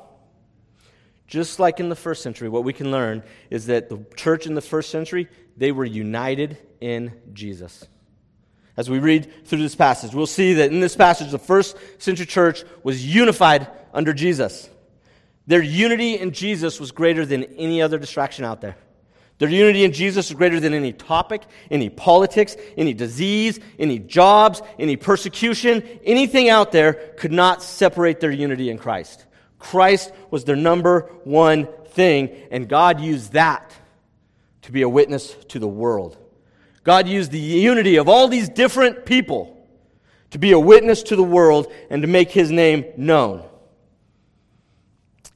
Just 1.26 1.58
like 1.58 1.80
in 1.80 1.88
the 1.88 1.96
first 1.96 2.22
century, 2.22 2.48
what 2.48 2.64
we 2.64 2.72
can 2.72 2.90
learn 2.90 3.22
is 3.50 3.66
that 3.66 3.88
the 3.88 4.04
church 4.16 4.46
in 4.46 4.54
the 4.54 4.60
first 4.60 4.90
century, 4.90 5.28
they 5.56 5.72
were 5.72 5.84
united 5.84 6.58
in 6.80 7.12
Jesus. 7.32 7.86
As 8.76 8.90
we 8.90 8.98
read 8.98 9.46
through 9.46 9.62
this 9.62 9.74
passage, 9.74 10.14
we'll 10.14 10.26
see 10.26 10.54
that 10.54 10.72
in 10.72 10.80
this 10.80 10.96
passage, 10.96 11.30
the 11.30 11.38
first 11.38 11.76
century 11.98 12.26
church 12.26 12.64
was 12.82 13.04
unified 13.04 13.68
under 13.92 14.12
Jesus. 14.12 14.68
Their 15.46 15.62
unity 15.62 16.18
in 16.18 16.32
Jesus 16.32 16.80
was 16.80 16.92
greater 16.92 17.26
than 17.26 17.44
any 17.56 17.82
other 17.82 17.98
distraction 17.98 18.44
out 18.44 18.60
there. 18.60 18.76
Their 19.40 19.48
unity 19.48 19.84
in 19.84 19.92
Jesus 19.92 20.28
is 20.28 20.36
greater 20.36 20.60
than 20.60 20.74
any 20.74 20.92
topic, 20.92 21.42
any 21.70 21.88
politics, 21.88 22.56
any 22.76 22.92
disease, 22.92 23.58
any 23.78 23.98
jobs, 23.98 24.60
any 24.78 24.96
persecution, 24.96 25.82
anything 26.04 26.50
out 26.50 26.72
there 26.72 26.92
could 27.16 27.32
not 27.32 27.62
separate 27.62 28.20
their 28.20 28.30
unity 28.30 28.68
in 28.68 28.76
Christ. 28.76 29.24
Christ 29.58 30.12
was 30.30 30.44
their 30.44 30.56
number 30.56 31.10
one 31.24 31.68
thing, 31.86 32.36
and 32.50 32.68
God 32.68 33.00
used 33.00 33.32
that 33.32 33.74
to 34.62 34.72
be 34.72 34.82
a 34.82 34.88
witness 34.88 35.34
to 35.48 35.58
the 35.58 35.66
world. 35.66 36.18
God 36.84 37.08
used 37.08 37.30
the 37.30 37.38
unity 37.38 37.96
of 37.96 38.10
all 38.10 38.28
these 38.28 38.50
different 38.50 39.06
people 39.06 39.56
to 40.32 40.38
be 40.38 40.52
a 40.52 40.60
witness 40.60 41.02
to 41.04 41.16
the 41.16 41.22
world 41.22 41.72
and 41.88 42.02
to 42.02 42.08
make 42.08 42.30
his 42.30 42.50
name 42.50 42.84
known. 42.98 43.42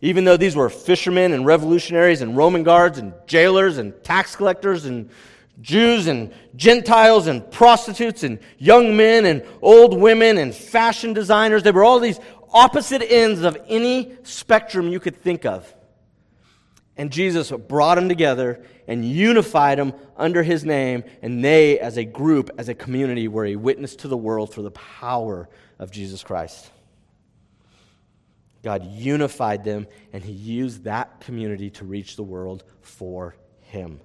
Even 0.05 0.27
though 0.27 0.37
these 0.37 0.55
were 0.55 0.69
fishermen 0.69 1.33
and 1.33 1.47
revolutionaries 1.47 2.21
and 2.21 2.37
Roman 2.37 2.63
guards 2.63 2.99
and 2.99 3.15
jailers 3.27 3.79
and 3.79 3.95
tax 4.05 4.37
collectors 4.37 4.85
and 4.85 5.09
Jews 5.63 6.09
and 6.09 6.31
Gentiles 6.57 7.27
and 7.27 7.51
prostitutes 7.51 8.23
and 8.23 8.39
young 8.59 8.99
men 8.99 9.25
and 9.25 9.43
old 9.63 9.99
women 9.99 10.37
and 10.37 10.55
fashion 10.55 11.15
designers, 11.15 11.63
they 11.63 11.71
were 11.71 11.85
all 11.85 12.01
these 12.01 12.21
opposite 12.53 13.01
ends 13.11 13.45
of 13.45 13.57
any 13.67 14.13
spectrum 14.25 14.89
you 14.89 15.01
could 15.01 15.17
think 15.17 15.47
of. 15.47 15.75
And 16.99 17.11
Jesus 17.11 17.51
brought 17.51 17.95
them 17.95 18.11
together 18.11 18.63
and 18.87 19.07
unified 19.07 19.79
them 19.79 19.95
under 20.19 20.43
his 20.43 20.67
name, 20.67 21.05
and 21.23 21.43
they, 21.43 21.79
as 21.81 21.97
a 21.97 22.05
group, 22.05 22.51
as 22.59 22.69
a 22.69 22.75
community, 22.75 23.27
were 23.27 23.47
a 23.47 23.57
witness 23.57 23.97
to 23.97 24.09
the 24.09 24.19
world 24.19 24.53
for 24.53 24.61
the 24.61 24.71
power 24.71 25.49
of 25.79 25.91
Jesus 25.91 26.23
Christ. 26.23 26.71
God 28.65 28.85
unified 28.85 29.63
them, 29.63 29.87
and 30.13 30.25
He 30.25 30.33
used 30.33 30.85
that 30.85 31.21
community 31.21 31.71
to 31.71 31.85
reach 31.85 32.17
the 32.17 32.23
world 32.23 32.65
for 32.81 33.37
Him. 33.61 34.01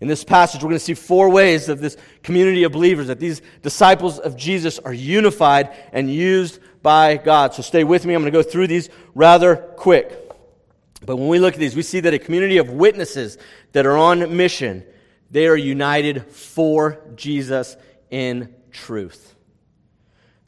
In 0.00 0.08
this 0.08 0.24
passage, 0.24 0.62
we're 0.62 0.68
going 0.68 0.78
to 0.78 0.84
see 0.84 0.92
four 0.92 1.30
ways 1.30 1.70
of 1.70 1.80
this 1.80 1.96
community 2.22 2.64
of 2.64 2.72
believers, 2.72 3.06
that 3.06 3.18
these 3.18 3.40
disciples 3.62 4.18
of 4.18 4.36
Jesus 4.36 4.78
are 4.78 4.92
unified 4.92 5.74
and 5.92 6.12
used 6.12 6.58
by 6.82 7.16
God. 7.16 7.54
So 7.54 7.62
stay 7.62 7.82
with 7.82 8.04
me. 8.04 8.12
I'm 8.12 8.20
going 8.20 8.30
to 8.30 8.38
go 8.38 8.42
through 8.42 8.66
these 8.66 8.90
rather 9.14 9.56
quick. 9.56 10.12
But 11.04 11.16
when 11.16 11.28
we 11.28 11.38
look 11.38 11.54
at 11.54 11.60
these, 11.60 11.74
we 11.74 11.82
see 11.82 12.00
that 12.00 12.12
a 12.12 12.18
community 12.18 12.58
of 12.58 12.70
witnesses 12.70 13.38
that 13.72 13.86
are 13.86 13.96
on 13.96 14.36
mission, 14.36 14.84
they 15.30 15.46
are 15.46 15.56
united 15.56 16.26
for 16.26 17.00
Jesus 17.14 17.76
in 18.10 18.54
truth. 18.70 19.34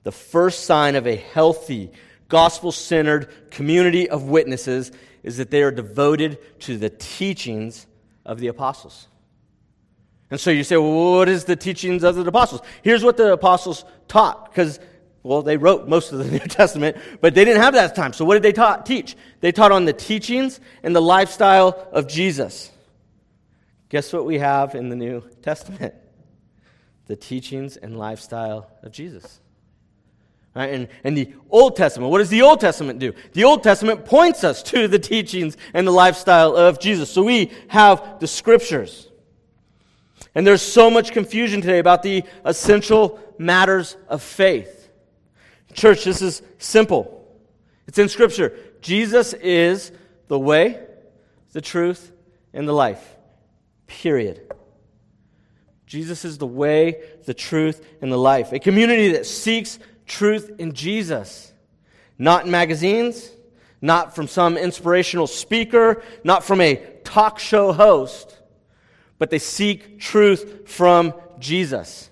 The 0.02 0.12
first 0.12 0.64
sign 0.64 0.94
of 0.94 1.06
a 1.06 1.16
healthy, 1.16 1.92
gospel 2.28 2.72
centered 2.72 3.50
community 3.50 4.08
of 4.08 4.24
witnesses 4.24 4.92
is 5.22 5.38
that 5.38 5.50
they 5.50 5.62
are 5.62 5.70
devoted 5.70 6.38
to 6.60 6.76
the 6.76 6.90
teachings 6.90 7.86
of 8.24 8.38
the 8.38 8.48
apostles. 8.48 9.08
And 10.30 10.38
so 10.38 10.50
you 10.50 10.62
say, 10.62 10.76
well, 10.76 11.16
what 11.16 11.28
is 11.28 11.44
the 11.44 11.56
teachings 11.56 12.04
of 12.04 12.14
the 12.16 12.26
apostles? 12.26 12.60
Here's 12.82 13.02
what 13.02 13.16
the 13.16 13.32
apostles 13.32 13.84
taught, 14.08 14.50
because, 14.50 14.78
well, 15.22 15.42
they 15.42 15.56
wrote 15.56 15.88
most 15.88 16.12
of 16.12 16.18
the 16.18 16.24
New 16.30 16.38
Testament, 16.38 16.98
but 17.20 17.34
they 17.34 17.44
didn't 17.44 17.62
have 17.62 17.74
that 17.74 17.94
time. 17.94 18.12
So 18.12 18.24
what 18.24 18.40
did 18.40 18.54
they 18.54 18.82
teach? 18.84 19.16
They 19.40 19.52
taught 19.52 19.72
on 19.72 19.86
the 19.86 19.92
teachings 19.94 20.60
and 20.82 20.94
the 20.94 21.02
lifestyle 21.02 21.88
of 21.92 22.06
Jesus. 22.06 22.70
Guess 23.88 24.12
what 24.12 24.26
we 24.26 24.38
have 24.38 24.74
in 24.74 24.90
the 24.90 24.96
New 24.96 25.22
Testament? 25.42 25.94
The 27.06 27.16
teachings 27.16 27.78
and 27.78 27.98
lifestyle 27.98 28.70
of 28.82 28.92
Jesus. 28.92 29.40
Right? 30.54 30.72
And, 30.72 30.88
and 31.04 31.16
the 31.16 31.32
Old 31.50 31.76
Testament, 31.76 32.10
what 32.10 32.18
does 32.18 32.30
the 32.30 32.42
Old 32.42 32.60
Testament 32.60 32.98
do? 32.98 33.12
The 33.32 33.44
Old 33.44 33.62
Testament 33.62 34.04
points 34.04 34.44
us 34.44 34.62
to 34.64 34.88
the 34.88 34.98
teachings 34.98 35.56
and 35.72 35.86
the 35.86 35.92
lifestyle 35.92 36.56
of 36.56 36.80
Jesus. 36.80 37.10
So 37.10 37.22
we 37.22 37.52
have 37.68 38.18
the 38.20 38.26
scriptures. 38.26 39.08
And 40.34 40.46
there's 40.46 40.62
so 40.62 40.90
much 40.90 41.12
confusion 41.12 41.60
today 41.60 41.78
about 41.78 42.02
the 42.02 42.24
essential 42.44 43.20
matters 43.38 43.96
of 44.08 44.22
faith. 44.22 44.90
Church, 45.72 46.04
this 46.04 46.22
is 46.22 46.42
simple. 46.58 47.14
It's 47.86 47.98
in 47.98 48.08
Scripture. 48.08 48.56
Jesus 48.80 49.32
is 49.32 49.92
the 50.28 50.38
way, 50.38 50.80
the 51.52 51.60
truth, 51.60 52.12
and 52.52 52.68
the 52.68 52.72
life. 52.72 53.16
Period. 53.86 54.52
Jesus 55.86 56.24
is 56.24 56.36
the 56.36 56.46
way, 56.46 57.02
the 57.24 57.34
truth, 57.34 57.84
and 58.02 58.12
the 58.12 58.18
life. 58.18 58.52
A 58.52 58.58
community 58.58 59.12
that 59.12 59.24
seeks 59.24 59.78
truth 60.08 60.50
in 60.58 60.72
Jesus. 60.72 61.52
Not 62.18 62.46
in 62.46 62.50
magazines, 62.50 63.30
not 63.80 64.14
from 64.14 64.26
some 64.26 64.56
inspirational 64.56 65.26
speaker, 65.26 66.02
not 66.24 66.42
from 66.42 66.60
a 66.60 66.76
talk 67.04 67.38
show 67.38 67.72
host, 67.72 68.36
but 69.18 69.30
they 69.30 69.38
seek 69.38 70.00
truth 70.00 70.68
from 70.68 71.14
Jesus. 71.38 72.10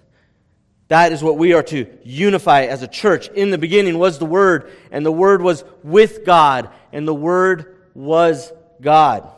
That 0.88 1.10
is 1.12 1.22
what 1.22 1.36
we 1.36 1.52
are 1.52 1.64
to 1.64 1.86
unify 2.04 2.62
as 2.62 2.82
a 2.82 2.88
church. 2.88 3.28
In 3.28 3.50
the 3.50 3.58
beginning 3.58 3.98
was 3.98 4.18
the 4.18 4.26
Word, 4.26 4.70
and 4.92 5.04
the 5.04 5.12
Word 5.12 5.42
was 5.42 5.64
with 5.82 6.24
God, 6.24 6.70
and 6.92 7.08
the 7.08 7.14
Word 7.14 7.76
was 7.94 8.52
God. 8.80 9.28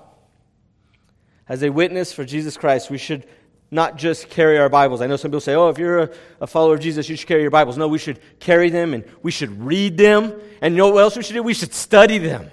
As 1.49 1.63
a 1.63 1.71
witness 1.71 2.13
for 2.13 2.25
Jesus 2.25 2.59
Christ, 2.59 2.91
we 2.91 2.99
should 2.99 3.27
not 3.71 3.97
just 3.97 4.31
carry 4.31 4.59
our 4.59 4.69
Bibles. 4.69 5.01
I 5.01 5.07
know 5.07 5.17
some 5.17 5.31
people 5.31 5.41
say, 5.41 5.55
oh, 5.55 5.69
if 5.69 5.79
you're 5.79 5.99
a, 5.99 6.11
a, 6.41 6.47
follower 6.47 6.75
of 6.75 6.81
Jesus, 6.81 7.09
you 7.09 7.17
should 7.17 7.29
carry 7.29 7.43
your 7.43 7.51
Bibles. 7.51 7.77
No, 7.77 7.87
we 7.87 7.99
should 7.99 8.19
carry 8.41 8.71
them 8.71 8.95
and 8.95 9.05
we 9.23 9.31
should 9.31 9.61
read 9.61 9.99
them. 9.99 10.33
And 10.63 10.75
you 10.75 10.79
know 10.79 10.91
what 10.91 11.01
else 11.01 11.17
we 11.17 11.23
should 11.23 11.35
do? 11.35 11.43
We 11.43 11.55
should 11.55 11.75
study 11.75 12.19
them. 12.19 12.51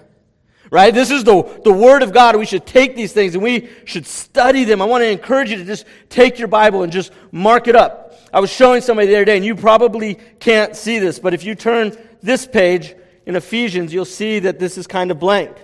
Right? 0.72 0.93
This 0.93 1.12
is 1.12 1.24
the, 1.24 1.43
the 1.63 1.72
Word 1.72 2.03
of 2.03 2.12
God. 2.12 2.36
We 2.36 2.45
should 2.45 2.65
take 2.65 2.95
these 2.95 3.13
things 3.13 3.36
and 3.36 3.43
we 3.43 3.69
should 3.86 4.05
study 4.05 4.65
them. 4.65 4.81
I 4.81 4.86
want 4.86 5.03
to 5.03 5.10
encourage 5.10 5.51
you 5.51 5.57
to 5.57 5.63
just 5.65 5.86
take 6.10 6.38
your 6.38 6.48
Bible 6.48 6.84
and 6.84 6.91
just 6.91 7.12
mark 7.31 7.67
it 7.67 7.75
up. 7.75 8.05
I 8.34 8.41
was 8.41 8.51
showing 8.51 8.81
somebody 8.81 9.07
the 9.07 9.15
other 9.15 9.24
day, 9.24 9.38
and 9.38 9.45
you 9.45 9.55
probably 9.55 10.15
can't 10.41 10.75
see 10.75 11.00
this, 11.00 11.19
but 11.19 11.34
if 11.34 11.45
you 11.45 11.55
turn 11.55 11.95
this 12.22 12.45
page 12.45 12.93
in 13.25 13.38
Ephesians, 13.38 13.93
you'll 13.93 14.03
see 14.03 14.39
that 14.39 14.60
this 14.60 14.77
is 14.77 14.88
kind 14.88 15.10
of 15.10 15.19
blank. 15.19 15.55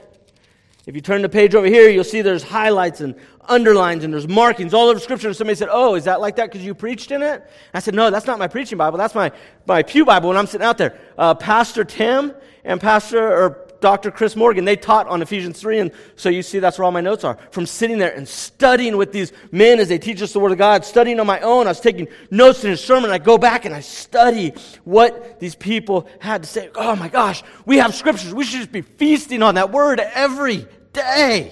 If 0.87 0.95
you 0.95 1.01
turn 1.01 1.21
the 1.21 1.29
page 1.29 1.53
over 1.53 1.67
here, 1.67 1.89
you'll 1.89 2.03
see 2.03 2.23
there's 2.23 2.41
highlights 2.41 3.01
and 3.01 3.15
underlines 3.47 4.03
and 4.03 4.11
there's 4.11 4.27
markings 4.27 4.73
all 4.73 4.89
over 4.89 4.99
Scripture. 4.99 5.31
Somebody 5.33 5.55
said, 5.55 5.69
Oh, 5.71 5.93
is 5.93 6.05
that 6.05 6.19
like 6.19 6.37
that 6.37 6.51
because 6.51 6.65
you 6.65 6.73
preached 6.73 7.11
in 7.11 7.21
it? 7.21 7.47
I 7.73 7.79
said, 7.79 7.93
No, 7.93 8.09
that's 8.09 8.25
not 8.25 8.39
my 8.39 8.47
preaching 8.47 8.79
Bible. 8.79 8.97
That's 8.97 9.13
my, 9.13 9.31
my 9.67 9.83
Pew 9.83 10.05
Bible 10.05 10.29
when 10.29 10.37
I'm 10.37 10.47
sitting 10.47 10.65
out 10.65 10.79
there. 10.79 10.99
Uh, 11.17 11.35
Pastor 11.35 11.83
Tim 11.83 12.33
and 12.63 12.81
Pastor, 12.81 13.21
or 13.21 13.60
Dr. 13.81 14.11
Chris 14.11 14.35
Morgan. 14.35 14.63
They 14.63 14.75
taught 14.77 15.07
on 15.07 15.21
Ephesians 15.21 15.59
3, 15.59 15.79
and 15.79 15.91
so 16.15 16.29
you 16.29 16.43
see 16.43 16.59
that's 16.59 16.77
where 16.77 16.85
all 16.85 16.91
my 16.91 17.01
notes 17.01 17.23
are. 17.23 17.37
From 17.51 17.65
sitting 17.65 17.97
there 17.97 18.15
and 18.15 18.27
studying 18.27 18.95
with 18.95 19.11
these 19.11 19.33
men 19.51 19.79
as 19.79 19.89
they 19.89 19.97
teach 19.97 20.21
us 20.21 20.31
the 20.31 20.39
Word 20.39 20.53
of 20.53 20.57
God, 20.57 20.85
studying 20.85 21.19
on 21.19 21.27
my 21.27 21.39
own. 21.41 21.65
I 21.65 21.71
was 21.71 21.81
taking 21.81 22.07
notes 22.29 22.63
in 22.63 22.69
his 22.69 22.81
sermon. 22.81 23.09
I 23.09 23.17
go 23.17 23.37
back 23.37 23.65
and 23.65 23.75
I 23.75 23.81
study 23.81 24.53
what 24.85 25.39
these 25.39 25.55
people 25.55 26.07
had 26.19 26.43
to 26.43 26.47
say. 26.47 26.69
Oh 26.75 26.95
my 26.95 27.09
gosh, 27.09 27.43
we 27.65 27.77
have 27.77 27.93
scriptures. 27.93 28.33
We 28.33 28.45
should 28.45 28.59
just 28.59 28.71
be 28.71 28.81
feasting 28.81 29.43
on 29.43 29.55
that 29.55 29.71
Word 29.71 29.99
every 29.99 30.67
day. 30.93 31.51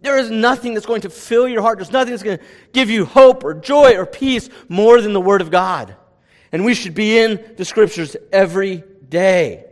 There 0.00 0.16
is 0.16 0.30
nothing 0.30 0.74
that's 0.74 0.86
going 0.86 1.00
to 1.00 1.10
fill 1.10 1.48
your 1.48 1.62
heart. 1.62 1.78
There's 1.78 1.90
nothing 1.90 2.12
that's 2.12 2.22
going 2.22 2.38
to 2.38 2.44
give 2.72 2.88
you 2.88 3.04
hope 3.04 3.42
or 3.42 3.54
joy 3.54 3.96
or 3.96 4.06
peace 4.06 4.48
more 4.68 5.00
than 5.00 5.12
the 5.12 5.20
Word 5.20 5.40
of 5.40 5.50
God. 5.50 5.96
And 6.52 6.64
we 6.64 6.74
should 6.74 6.94
be 6.94 7.18
in 7.18 7.54
the 7.56 7.64
Scriptures 7.64 8.16
every 8.32 8.84
day. 9.08 9.67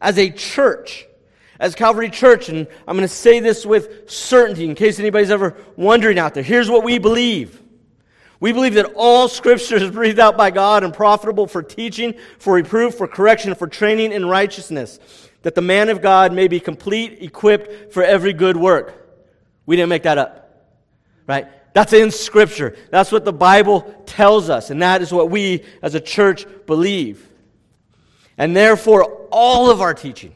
As 0.00 0.18
a 0.18 0.30
church, 0.30 1.06
as 1.58 1.74
Calvary 1.74 2.10
Church, 2.10 2.48
and 2.48 2.66
I'm 2.86 2.96
going 2.96 3.08
to 3.08 3.14
say 3.14 3.40
this 3.40 3.64
with 3.64 4.10
certainty 4.10 4.64
in 4.64 4.74
case 4.74 4.98
anybody's 4.98 5.30
ever 5.30 5.56
wondering 5.76 6.18
out 6.18 6.34
there. 6.34 6.42
Here's 6.42 6.70
what 6.70 6.84
we 6.84 6.98
believe. 6.98 7.62
We 8.38 8.52
believe 8.52 8.74
that 8.74 8.92
all 8.96 9.28
scripture 9.28 9.76
is 9.76 9.90
breathed 9.90 10.18
out 10.18 10.36
by 10.36 10.50
God 10.50 10.84
and 10.84 10.92
profitable 10.92 11.46
for 11.46 11.62
teaching, 11.62 12.14
for 12.38 12.54
reproof, 12.54 12.94
for 12.94 13.08
correction, 13.08 13.54
for 13.54 13.66
training 13.66 14.12
in 14.12 14.26
righteousness, 14.26 15.00
that 15.42 15.54
the 15.54 15.62
man 15.62 15.88
of 15.88 16.02
God 16.02 16.32
may 16.34 16.46
be 16.46 16.60
complete, 16.60 17.22
equipped 17.22 17.94
for 17.94 18.02
every 18.02 18.34
good 18.34 18.56
work. 18.56 19.02
We 19.64 19.76
didn't 19.76 19.88
make 19.88 20.02
that 20.02 20.18
up, 20.18 20.68
right? 21.26 21.46
That's 21.72 21.92
in 21.92 22.10
Scripture. 22.10 22.76
That's 22.90 23.10
what 23.10 23.24
the 23.24 23.32
Bible 23.32 23.82
tells 24.06 24.50
us, 24.50 24.70
and 24.70 24.82
that 24.82 25.02
is 25.02 25.12
what 25.12 25.30
we 25.30 25.64
as 25.82 25.94
a 25.94 26.00
church 26.00 26.46
believe. 26.66 27.25
And 28.38 28.56
therefore, 28.56 29.04
all 29.30 29.70
of 29.70 29.80
our 29.80 29.94
teaching, 29.94 30.32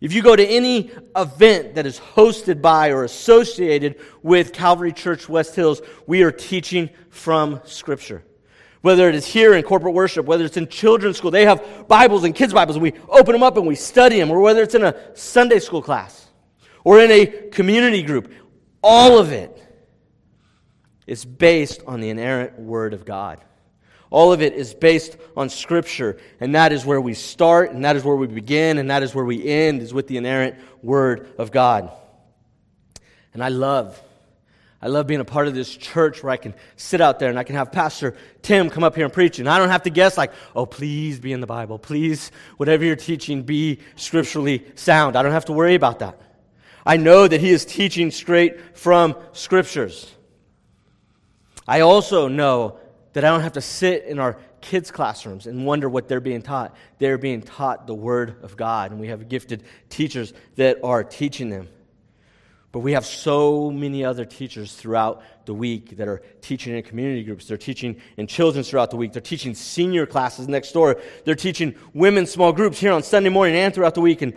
if 0.00 0.12
you 0.12 0.22
go 0.22 0.36
to 0.36 0.44
any 0.44 0.90
event 1.16 1.76
that 1.76 1.86
is 1.86 1.98
hosted 1.98 2.60
by 2.60 2.90
or 2.90 3.04
associated 3.04 3.96
with 4.22 4.52
Calvary 4.52 4.92
Church 4.92 5.28
West 5.28 5.54
Hills, 5.54 5.80
we 6.06 6.22
are 6.22 6.32
teaching 6.32 6.90
from 7.10 7.60
Scripture. 7.64 8.22
Whether 8.82 9.08
it 9.08 9.14
is 9.14 9.26
here 9.26 9.54
in 9.54 9.62
corporate 9.62 9.94
worship, 9.94 10.26
whether 10.26 10.44
it's 10.44 10.56
in 10.56 10.68
children's 10.68 11.16
school, 11.16 11.30
they 11.30 11.46
have 11.46 11.88
Bibles 11.88 12.24
and 12.24 12.34
kids' 12.34 12.52
Bibles, 12.52 12.76
and 12.76 12.82
we 12.82 12.92
open 13.08 13.32
them 13.32 13.42
up 13.42 13.56
and 13.56 13.66
we 13.66 13.74
study 13.74 14.18
them, 14.18 14.30
or 14.30 14.40
whether 14.40 14.62
it's 14.62 14.74
in 14.74 14.84
a 14.84 15.16
Sunday 15.16 15.58
school 15.58 15.82
class 15.82 16.28
or 16.84 17.00
in 17.00 17.10
a 17.10 17.26
community 17.26 18.02
group. 18.02 18.32
All 18.82 19.18
of 19.18 19.32
it 19.32 19.50
is 21.06 21.24
based 21.24 21.82
on 21.86 22.00
the 22.00 22.10
inerrant 22.10 22.58
Word 22.60 22.94
of 22.94 23.04
God. 23.04 23.40
All 24.10 24.32
of 24.32 24.40
it 24.40 24.52
is 24.52 24.72
based 24.72 25.16
on 25.36 25.48
Scripture, 25.48 26.18
and 26.40 26.54
that 26.54 26.72
is 26.72 26.86
where 26.86 27.00
we 27.00 27.14
start, 27.14 27.72
and 27.72 27.84
that 27.84 27.96
is 27.96 28.04
where 28.04 28.16
we 28.16 28.26
begin, 28.26 28.78
and 28.78 28.90
that 28.90 29.02
is 29.02 29.14
where 29.14 29.24
we 29.24 29.44
end, 29.44 29.82
is 29.82 29.92
with 29.92 30.06
the 30.06 30.16
inerrant 30.16 30.56
Word 30.82 31.28
of 31.38 31.50
God. 31.50 31.90
And 33.34 33.42
I 33.42 33.48
love, 33.48 34.00
I 34.80 34.86
love 34.86 35.06
being 35.06 35.20
a 35.20 35.24
part 35.24 35.48
of 35.48 35.54
this 35.54 35.76
church 35.76 36.22
where 36.22 36.30
I 36.30 36.36
can 36.36 36.54
sit 36.76 37.00
out 37.00 37.18
there 37.18 37.28
and 37.28 37.38
I 37.38 37.44
can 37.44 37.56
have 37.56 37.72
Pastor 37.72 38.16
Tim 38.42 38.70
come 38.70 38.84
up 38.84 38.94
here 38.94 39.04
and 39.04 39.12
preach, 39.12 39.38
and 39.40 39.48
I 39.48 39.58
don't 39.58 39.68
have 39.70 39.82
to 39.82 39.90
guess 39.90 40.16
like, 40.16 40.32
oh, 40.54 40.66
please 40.66 41.18
be 41.18 41.32
in 41.32 41.40
the 41.40 41.46
Bible. 41.46 41.78
Please, 41.78 42.30
whatever 42.56 42.84
you're 42.84 42.96
teaching, 42.96 43.42
be 43.42 43.80
scripturally 43.96 44.64
sound. 44.76 45.16
I 45.16 45.22
don't 45.22 45.32
have 45.32 45.46
to 45.46 45.52
worry 45.52 45.74
about 45.74 45.98
that. 45.98 46.20
I 46.86 46.96
know 46.96 47.26
that 47.26 47.40
he 47.40 47.50
is 47.50 47.64
teaching 47.64 48.12
straight 48.12 48.78
from 48.78 49.16
scriptures. 49.32 50.10
I 51.66 51.80
also 51.80 52.28
know 52.28 52.78
that 53.16 53.24
I 53.24 53.28
don't 53.30 53.40
have 53.40 53.54
to 53.54 53.62
sit 53.62 54.04
in 54.04 54.18
our 54.18 54.36
kids' 54.60 54.90
classrooms 54.90 55.46
and 55.46 55.64
wonder 55.64 55.88
what 55.88 56.06
they're 56.06 56.20
being 56.20 56.42
taught. 56.42 56.76
They're 56.98 57.16
being 57.16 57.40
taught 57.40 57.86
the 57.86 57.94
Word 57.94 58.36
of 58.42 58.58
God, 58.58 58.90
and 58.90 59.00
we 59.00 59.08
have 59.08 59.26
gifted 59.30 59.62
teachers 59.88 60.34
that 60.56 60.80
are 60.84 61.02
teaching 61.02 61.48
them. 61.48 61.70
But 62.72 62.80
we 62.80 62.92
have 62.92 63.06
so 63.06 63.70
many 63.70 64.04
other 64.04 64.26
teachers 64.26 64.74
throughout 64.74 65.22
the 65.46 65.54
week 65.54 65.96
that 65.96 66.08
are 66.08 66.20
teaching 66.42 66.76
in 66.76 66.82
community 66.82 67.24
groups. 67.24 67.46
They're 67.46 67.56
teaching 67.56 67.96
in 68.18 68.26
children's 68.26 68.68
throughout 68.68 68.90
the 68.90 68.98
week. 68.98 69.14
They're 69.14 69.22
teaching 69.22 69.54
senior 69.54 70.04
classes 70.04 70.46
next 70.46 70.72
door. 70.72 71.00
They're 71.24 71.34
teaching 71.34 71.74
women's 71.94 72.30
small 72.30 72.52
groups 72.52 72.78
here 72.78 72.92
on 72.92 73.02
Sunday 73.02 73.30
morning 73.30 73.56
and 73.56 73.74
throughout 73.74 73.94
the 73.94 74.02
week. 74.02 74.20
And 74.20 74.34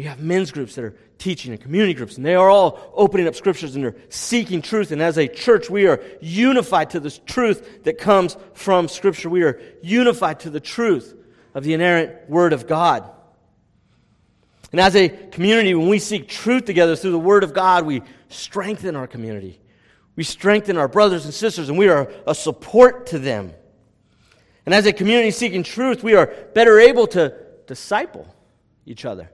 we 0.00 0.04
have 0.04 0.18
men's 0.18 0.50
groups 0.50 0.76
that 0.76 0.84
are 0.86 0.96
teaching 1.18 1.52
and 1.52 1.60
community 1.60 1.92
groups, 1.92 2.16
and 2.16 2.24
they 2.24 2.34
are 2.34 2.48
all 2.48 2.90
opening 2.94 3.28
up 3.28 3.34
scriptures 3.34 3.74
and 3.74 3.84
they're 3.84 3.96
seeking 4.08 4.62
truth. 4.62 4.92
And 4.92 5.02
as 5.02 5.18
a 5.18 5.28
church, 5.28 5.68
we 5.68 5.86
are 5.88 6.02
unified 6.22 6.88
to 6.92 7.00
this 7.00 7.20
truth 7.26 7.84
that 7.84 7.98
comes 7.98 8.34
from 8.54 8.88
Scripture. 8.88 9.28
We 9.28 9.42
are 9.42 9.60
unified 9.82 10.40
to 10.40 10.48
the 10.48 10.58
truth 10.58 11.14
of 11.52 11.64
the 11.64 11.74
inerrant 11.74 12.30
Word 12.30 12.54
of 12.54 12.66
God. 12.66 13.10
And 14.72 14.80
as 14.80 14.96
a 14.96 15.10
community, 15.10 15.74
when 15.74 15.90
we 15.90 15.98
seek 15.98 16.28
truth 16.28 16.64
together 16.64 16.96
through 16.96 17.10
the 17.10 17.18
Word 17.18 17.44
of 17.44 17.52
God, 17.52 17.84
we 17.84 18.00
strengthen 18.30 18.96
our 18.96 19.06
community. 19.06 19.60
We 20.16 20.24
strengthen 20.24 20.78
our 20.78 20.88
brothers 20.88 21.26
and 21.26 21.34
sisters, 21.34 21.68
and 21.68 21.76
we 21.76 21.90
are 21.90 22.10
a 22.26 22.34
support 22.34 23.08
to 23.08 23.18
them. 23.18 23.52
And 24.64 24.74
as 24.74 24.86
a 24.86 24.94
community 24.94 25.30
seeking 25.30 25.62
truth, 25.62 26.02
we 26.02 26.14
are 26.14 26.28
better 26.54 26.80
able 26.80 27.06
to 27.08 27.34
disciple 27.66 28.34
each 28.86 29.04
other. 29.04 29.30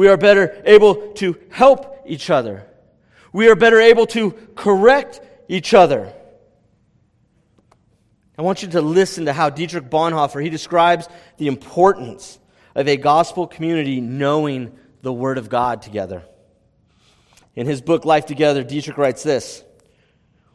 We 0.00 0.08
are 0.08 0.16
better 0.16 0.62
able 0.64 1.12
to 1.16 1.36
help 1.50 2.04
each 2.06 2.30
other. 2.30 2.66
We 3.34 3.50
are 3.50 3.54
better 3.54 3.78
able 3.78 4.06
to 4.06 4.30
correct 4.54 5.20
each 5.46 5.74
other. 5.74 6.10
I 8.38 8.40
want 8.40 8.62
you 8.62 8.68
to 8.68 8.80
listen 8.80 9.26
to 9.26 9.34
how 9.34 9.50
Dietrich 9.50 9.90
Bonhoeffer, 9.90 10.42
he 10.42 10.48
describes 10.48 11.06
the 11.36 11.48
importance 11.48 12.38
of 12.74 12.88
a 12.88 12.96
gospel 12.96 13.46
community 13.46 14.00
knowing 14.00 14.74
the 15.02 15.12
Word 15.12 15.36
of 15.36 15.50
God 15.50 15.82
together. 15.82 16.22
In 17.54 17.66
his 17.66 17.82
book, 17.82 18.06
Life 18.06 18.24
Together, 18.24 18.64
Dietrich 18.64 18.96
writes 18.96 19.22
this 19.22 19.62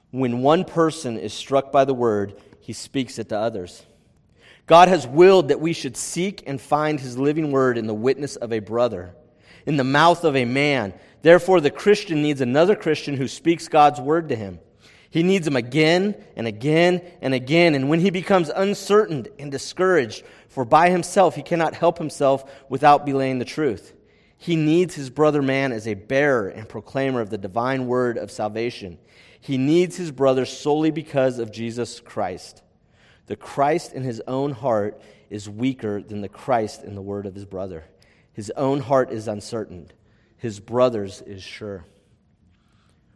When 0.10 0.41
one 0.41 0.65
person 0.65 1.19
is 1.19 1.36
struck 1.36 1.71
by 1.71 1.86
the 1.86 1.93
Word, 1.93 2.41
he 2.62 2.73
speaks 2.73 3.19
it 3.19 3.29
to 3.29 3.38
others. 3.38 3.86
God 4.65 4.88
has 4.88 5.05
willed 5.05 5.49
that 5.49 5.62
we 5.62 5.73
should 5.73 5.95
seek 5.95 6.41
and 6.47 6.60
find 6.60 6.99
his 6.99 7.15
living 7.15 7.51
Word 7.51 7.77
in 7.77 7.86
the 7.86 7.93
witness 7.93 8.38
of 8.38 8.51
a 8.51 8.58
brother 8.58 9.13
in 9.65 9.78
the 9.78 9.84
mouth 9.84 10.23
of 10.23 10.36
a 10.36 10.45
man. 10.45 10.93
Therefore, 11.21 11.60
the 11.60 11.71
Christian 11.71 12.21
needs 12.21 12.41
another 12.41 12.75
Christian 12.75 13.17
who 13.17 13.28
speaks 13.28 13.67
God's 13.67 13.99
word 13.99 14.30
to 14.30 14.36
him. 14.36 14.60
He 15.10 15.23
needs 15.23 15.47
him 15.47 15.56
again 15.56 16.15
and 16.36 16.45
again 16.45 17.01
and 17.21 17.34
again. 17.34 17.73
And 17.73 17.89
when 17.89 18.01
he 18.01 18.10
becomes 18.10 18.49
uncertain 18.49 19.25
and 19.39 19.51
discouraged, 19.51 20.23
for 20.49 20.65
by 20.65 20.89
himself 20.89 21.36
he 21.36 21.41
cannot 21.41 21.73
help 21.73 21.97
himself 21.97 22.43
without 22.69 23.06
belaying 23.06 23.39
the 23.39 23.45
truth, 23.45 23.93
he 24.38 24.56
needs 24.56 24.93
his 24.93 25.10
brother 25.10 25.41
man 25.41 25.71
as 25.71 25.88
a 25.88 25.93
bearer 25.93 26.49
and 26.49 26.67
proclaimer 26.67 27.21
of 27.21 27.30
the 27.30 27.38
divine 27.38 27.88
word 27.88 28.17
of 28.17 28.30
salvation. 28.30 28.97
He 29.39 29.58
needs 29.58 29.95
his 29.95 30.12
brother 30.12 30.45
solely 30.45 30.91
because 30.91 31.39
of 31.39 31.51
Jesus 31.51 31.99
Christ. 31.99 32.62
The 33.28 33.36
Christ 33.36 33.93
in 33.93 34.04
his 34.04 34.21
own 34.28 34.51
heart 34.51 35.01
is 35.30 35.49
weaker 35.49 36.01
than 36.01 36.21
the 36.21 36.30
Christ 36.30 36.84
in 36.84 36.93
the 36.93 37.01
word 37.01 37.25
of 37.25 37.36
his 37.36 37.45
brother. 37.45 37.86
His 38.36 38.52
own 38.58 38.82
heart 38.82 39.12
is 39.12 39.30
uncertain, 39.30 39.89
his 40.38 40.60
brother's 40.60 41.21
is 41.21 41.41
sure. 41.41 41.86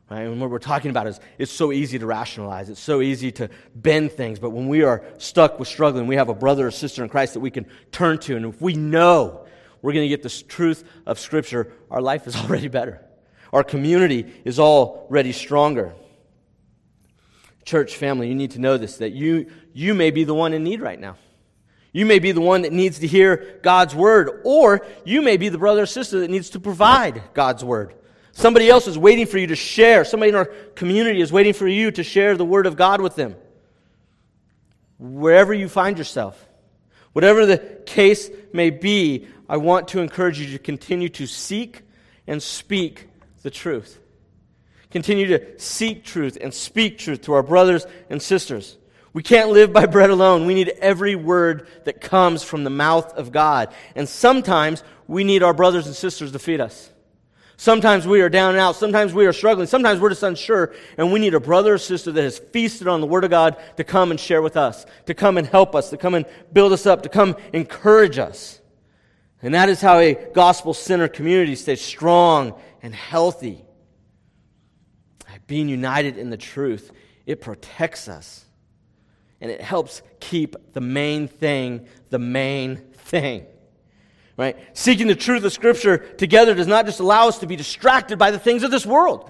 Right? 0.09 0.21
And 0.21 0.41
what 0.41 0.49
we're 0.49 0.57
talking 0.57 0.89
about 0.89 1.05
is 1.05 1.19
it's 1.37 1.51
so 1.51 1.71
easy 1.71 1.99
to 1.99 2.05
rationalize. 2.07 2.69
It's 2.69 2.79
so 2.79 3.01
easy 3.01 3.31
to 3.33 3.49
bend 3.75 4.11
things. 4.13 4.39
But 4.39 4.51
when 4.51 4.67
we 4.67 4.81
are 4.81 5.03
stuck 5.19 5.59
with 5.59 5.67
struggling, 5.67 6.07
we 6.07 6.15
have 6.15 6.29
a 6.29 6.33
brother 6.33 6.65
or 6.65 6.71
sister 6.71 7.03
in 7.03 7.09
Christ 7.09 7.35
that 7.35 7.41
we 7.41 7.51
can 7.51 7.67
turn 7.91 8.17
to. 8.19 8.35
And 8.35 8.45
if 8.45 8.59
we 8.59 8.73
know 8.73 9.45
we're 9.83 9.93
going 9.93 10.05
to 10.05 10.09
get 10.09 10.23
the 10.23 10.43
truth 10.47 10.83
of 11.05 11.19
Scripture, 11.19 11.71
our 11.91 12.01
life 12.01 12.25
is 12.25 12.35
already 12.43 12.69
better. 12.69 13.01
Our 13.53 13.63
community 13.63 14.33
is 14.45 14.57
already 14.57 15.31
stronger. 15.31 15.93
Church 17.65 17.95
family, 17.95 18.29
you 18.29 18.35
need 18.35 18.51
to 18.51 18.59
know 18.59 18.77
this 18.77 18.97
that 18.97 19.11
you, 19.11 19.51
you 19.73 19.93
may 19.93 20.09
be 20.09 20.23
the 20.23 20.33
one 20.33 20.53
in 20.53 20.63
need 20.63 20.81
right 20.81 20.99
now. 20.99 21.17
You 21.91 22.05
may 22.05 22.19
be 22.19 22.31
the 22.31 22.41
one 22.41 22.61
that 22.61 22.73
needs 22.73 22.99
to 22.99 23.07
hear 23.07 23.59
God's 23.63 23.95
word, 23.95 24.41
or 24.43 24.85
you 25.05 25.21
may 25.21 25.37
be 25.37 25.49
the 25.49 25.57
brother 25.57 25.83
or 25.83 25.85
sister 25.87 26.19
that 26.19 26.29
needs 26.29 26.51
to 26.51 26.59
provide 26.59 27.23
God's 27.33 27.63
word. 27.63 27.93
Somebody 28.31 28.69
else 28.69 28.87
is 28.87 28.97
waiting 28.97 29.25
for 29.25 29.37
you 29.37 29.47
to 29.47 29.55
share. 29.55 30.05
Somebody 30.05 30.29
in 30.29 30.35
our 30.35 30.45
community 30.45 31.19
is 31.19 31.31
waiting 31.31 31.53
for 31.53 31.67
you 31.67 31.91
to 31.91 32.03
share 32.03 32.37
the 32.37 32.45
word 32.45 32.67
of 32.67 32.75
God 32.75 33.01
with 33.01 33.15
them. 33.15 33.35
Wherever 34.99 35.53
you 35.53 35.67
find 35.67 35.97
yourself, 35.97 36.47
whatever 37.13 37.45
the 37.45 37.57
case 37.85 38.29
may 38.53 38.69
be, 38.69 39.27
I 39.47 39.57
want 39.57 39.89
to 39.89 39.99
encourage 39.99 40.39
you 40.39 40.51
to 40.51 40.59
continue 40.59 41.09
to 41.09 41.25
seek 41.25 41.81
and 42.27 42.41
speak 42.41 43.07
the 43.41 43.49
truth. 43.49 43.99
Continue 44.91 45.27
to 45.27 45.59
seek 45.59 46.03
truth 46.03 46.37
and 46.39 46.53
speak 46.53 46.97
truth 46.97 47.21
to 47.23 47.33
our 47.33 47.43
brothers 47.43 47.85
and 48.09 48.21
sisters. 48.21 48.77
We 49.19 49.23
can't 49.23 49.49
live 49.49 49.73
by 49.73 49.85
bread 49.85 50.11
alone. 50.11 50.45
We 50.45 50.53
need 50.53 50.69
every 50.79 51.13
word 51.13 51.67
that 51.83 51.99
comes 51.99 52.41
from 52.41 52.63
the 52.63 52.69
mouth 52.69 53.13
of 53.15 53.33
God. 53.33 53.67
And 53.93 54.07
sometimes 54.07 54.81
we 55.09 55.25
need 55.25 55.43
our 55.43 55.53
brothers 55.53 55.87
and 55.87 55.93
sisters 55.93 56.31
to 56.31 56.39
feed 56.39 56.61
us. 56.61 56.89
Sometimes 57.57 58.07
we 58.07 58.21
are 58.21 58.29
down 58.29 58.51
and 58.51 58.61
out. 58.61 58.77
Sometimes 58.77 59.13
we 59.13 59.25
are 59.25 59.33
struggling. 59.33 59.67
Sometimes 59.67 59.99
we're 59.99 60.11
just 60.11 60.23
unsure. 60.23 60.73
And 60.97 61.11
we 61.11 61.19
need 61.19 61.33
a 61.33 61.41
brother 61.41 61.73
or 61.73 61.77
sister 61.77 62.13
that 62.13 62.21
has 62.21 62.39
feasted 62.39 62.87
on 62.87 63.01
the 63.01 63.07
Word 63.07 63.25
of 63.25 63.29
God 63.29 63.57
to 63.75 63.83
come 63.83 64.11
and 64.11 64.17
share 64.17 64.41
with 64.41 64.55
us, 64.55 64.85
to 65.07 65.13
come 65.13 65.37
and 65.37 65.45
help 65.45 65.75
us, 65.75 65.89
to 65.89 65.97
come 65.97 66.15
and 66.15 66.25
build 66.53 66.71
us 66.71 66.85
up, 66.85 67.03
to 67.03 67.09
come 67.09 67.35
encourage 67.51 68.19
us. 68.19 68.61
And 69.41 69.53
that 69.53 69.67
is 69.67 69.81
how 69.81 69.99
a 69.99 70.13
gospel 70.33 70.73
centered 70.73 71.11
community 71.11 71.55
stays 71.55 71.81
strong 71.81 72.57
and 72.81 72.95
healthy. 72.95 73.65
Being 75.45 75.67
united 75.67 76.17
in 76.17 76.29
the 76.29 76.37
truth, 76.37 76.89
it 77.25 77.41
protects 77.41 78.07
us. 78.07 78.45
And 79.41 79.49
it 79.49 79.61
helps 79.61 80.01
keep 80.19 80.55
the 80.73 80.81
main 80.81 81.27
thing 81.27 81.87
the 82.09 82.19
main 82.19 82.77
thing. 82.77 83.45
Right? 84.37 84.57
Seeking 84.73 85.07
the 85.07 85.15
truth 85.15 85.43
of 85.43 85.51
Scripture 85.51 85.97
together 85.97 86.55
does 86.55 86.67
not 86.67 86.85
just 86.85 86.99
allow 86.99 87.27
us 87.27 87.39
to 87.39 87.47
be 87.47 87.55
distracted 87.55 88.17
by 88.17 88.31
the 88.31 88.39
things 88.39 88.63
of 88.63 88.71
this 88.71 88.85
world. 88.85 89.29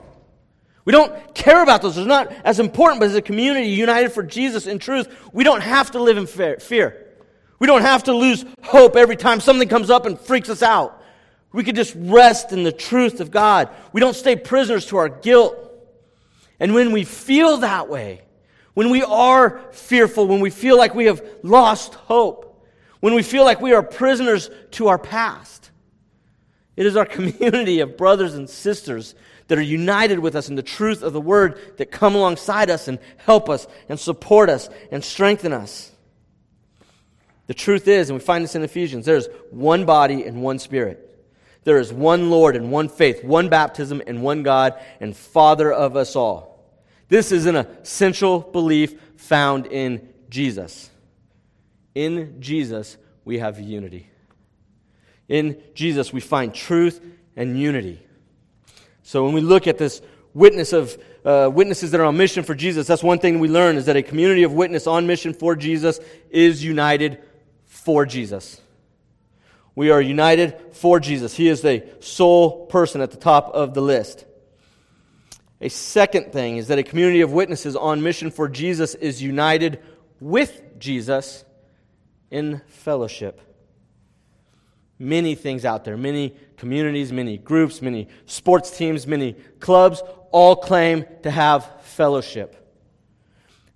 We 0.86 0.91
don't 0.91 1.36
care 1.36 1.62
about 1.62 1.82
those. 1.82 1.95
They're 1.95 2.06
not 2.06 2.32
as 2.43 2.60
important, 2.60 3.00
but 3.00 3.08
as 3.08 3.15
a 3.15 3.22
community 3.22 3.69
united 3.69 4.12
for 4.12 4.24
Jesus 4.24 4.65
in 4.67 4.80
truth, 4.80 5.08
we 5.34 5.43
don't 5.43 5.62
have 5.62 5.91
to 5.91 6.02
live 6.02 6.17
in 6.17 6.28
fear. 6.28 7.06
We 7.60 7.67
don't 7.67 7.82
have 7.82 8.04
to 8.06 8.13
lose 8.13 8.45
hope 8.63 8.95
every 8.95 9.15
time 9.15 9.39
something 9.39 9.67
comes 9.67 9.89
up 9.89 10.06
and 10.06 10.19
freaks 10.19 10.50
us 10.50 10.63
out. 10.63 11.04
We 11.52 11.63
could 11.63 11.76
just 11.76 11.95
rest 11.98 12.52
in 12.52 12.63
the 12.63 12.72
truth 12.72 13.19
of 13.19 13.32
God. 13.32 13.69
We 13.91 14.00
don't 14.00 14.15
stay 14.15 14.36
prisoners 14.36 14.86
to 14.88 14.98
our 14.98 15.10
guilt. 15.10 15.58
And 16.60 16.74
when 16.74 16.91
we 16.91 17.04
feel 17.04 17.58
that 17.58 17.89
way, 17.89 18.22
when 18.80 18.92
we 18.92 19.04
are 19.04 19.60
fearful, 19.74 20.26
when 20.26 20.39
we 20.39 20.50
feel 20.50 20.78
like 20.78 20.96
we 20.96 21.08
have 21.08 21.22
lost 21.44 21.96
hope, 21.96 22.65
when 23.02 23.13
we 23.13 23.22
feel 23.22 23.44
like 23.44 23.60
we 23.60 23.74
are 23.74 23.84
prisoners 23.84 24.50
to 24.72 24.88
our 24.88 24.98
past, 24.98 25.70
it 26.78 26.86
is 26.86 26.96
our 26.96 27.06
community 27.18 27.82
of 27.82 27.98
brothers 27.98 28.36
and 28.36 28.50
sisters 28.50 29.15
that 29.50 29.58
are 29.58 29.62
united 29.62 30.20
with 30.20 30.34
us 30.34 30.48
in 30.48 30.56
the 30.56 30.63
truth 30.63 31.04
of 31.04 31.12
the 31.12 31.20
word 31.20 31.60
that 31.76 31.92
come 31.92 32.15
alongside 32.15 32.70
us 32.70 32.88
and 32.88 33.00
help 33.18 33.50
us 33.50 33.68
and 33.89 34.00
support 34.00 34.50
us 34.50 34.70
and 34.94 35.04
strengthen 35.04 35.52
us. 35.52 35.92
The 37.48 37.54
truth 37.54 37.86
is, 37.86 38.10
and 38.10 38.18
we 38.18 38.24
find 38.24 38.46
this 38.46 38.56
in 38.56 38.63
Ephesians, 38.63 39.06
there's 39.06 39.28
one 39.52 39.84
body 39.84 40.24
and 40.24 40.42
one 40.42 40.58
spirit. 40.58 41.22
There 41.65 41.80
is 41.80 41.92
one 41.92 42.30
Lord 42.30 42.56
and 42.56 42.72
one 42.72 42.88
faith, 42.88 43.26
one 43.26 43.50
baptism 43.50 44.02
and 44.08 44.24
one 44.24 44.42
God 44.42 44.80
and 45.02 45.13
Father 45.18 45.70
of 45.70 45.98
us 45.98 46.15
all. 46.15 46.48
This 47.10 47.32
is 47.32 47.48
an 47.48 47.56
essential 47.56 48.39
belief 48.39 49.00
found 49.17 49.65
in 49.65 50.08
Jesus. 50.30 50.89
In 51.95 52.39
Jesus, 52.39 52.98
we 53.26 53.39
have 53.39 53.60
unity. 53.60 54.10
In 55.28 55.62
Jesus, 55.74 56.13
we 56.13 56.22
find 56.22 56.54
truth 56.54 57.02
and 57.36 57.60
unity. 57.60 58.00
So 59.04 59.26
when 59.26 59.34
we 59.34 59.41
look 59.41 59.67
at 59.67 59.80
this 59.80 60.02
witness 60.34 60.72
of 60.72 60.98
uh, 61.26 61.50
witnesses 61.52 61.91
that 61.91 62.00
are 62.00 62.06
on 62.06 62.15
mission 62.15 62.43
for 62.43 62.54
Jesus, 62.54 62.88
that's 62.88 63.04
one 63.04 63.19
thing 63.19 63.39
we 63.39 63.48
learn 63.48 63.76
is 63.76 63.88
that 63.88 63.98
a 63.98 64.04
community 64.04 64.43
of 64.43 64.54
witness 64.54 64.88
on 64.88 65.08
mission 65.08 65.34
for 65.34 65.56
Jesus 65.56 66.00
is 66.30 66.63
united 66.63 67.19
for 67.65 68.06
Jesus. 68.06 68.62
We 69.76 69.89
are 69.89 70.02
united 70.02 70.60
for 70.74 71.00
Jesus. 71.00 71.36
He 71.36 71.48
is 71.48 71.62
the 71.62 71.88
sole 72.02 72.67
person 72.67 73.02
at 73.02 73.12
the 73.12 73.17
top 73.17 73.54
of 73.54 73.74
the 73.74 73.82
list. 73.82 74.26
A 75.62 75.69
second 75.69 76.32
thing 76.32 76.58
is 76.58 76.67
that 76.67 76.80
a 76.80 76.84
community 76.84 77.22
of 77.22 77.32
witnesses 77.34 77.76
on 77.76 78.02
mission 78.02 78.32
for 78.32 78.48
Jesus 78.48 78.95
is 78.95 79.22
united 79.22 79.80
with 80.19 80.80
Jesus 80.80 81.43
in 82.32 82.62
fellowship. 82.67 83.41
Many 84.98 85.36
things 85.36 85.65
out 85.65 85.86
there, 85.86 85.98
many 85.98 86.36
communities, 86.58 87.12
many 87.12 87.38
groups, 87.38 87.82
many 87.82 88.08
sports 88.26 88.76
teams, 88.78 89.08
many 89.08 89.34
clubs 89.60 90.02
all 90.32 90.56
claim 90.56 91.06
to 91.24 91.32
have 91.32 91.82
fellowship. 91.84 92.56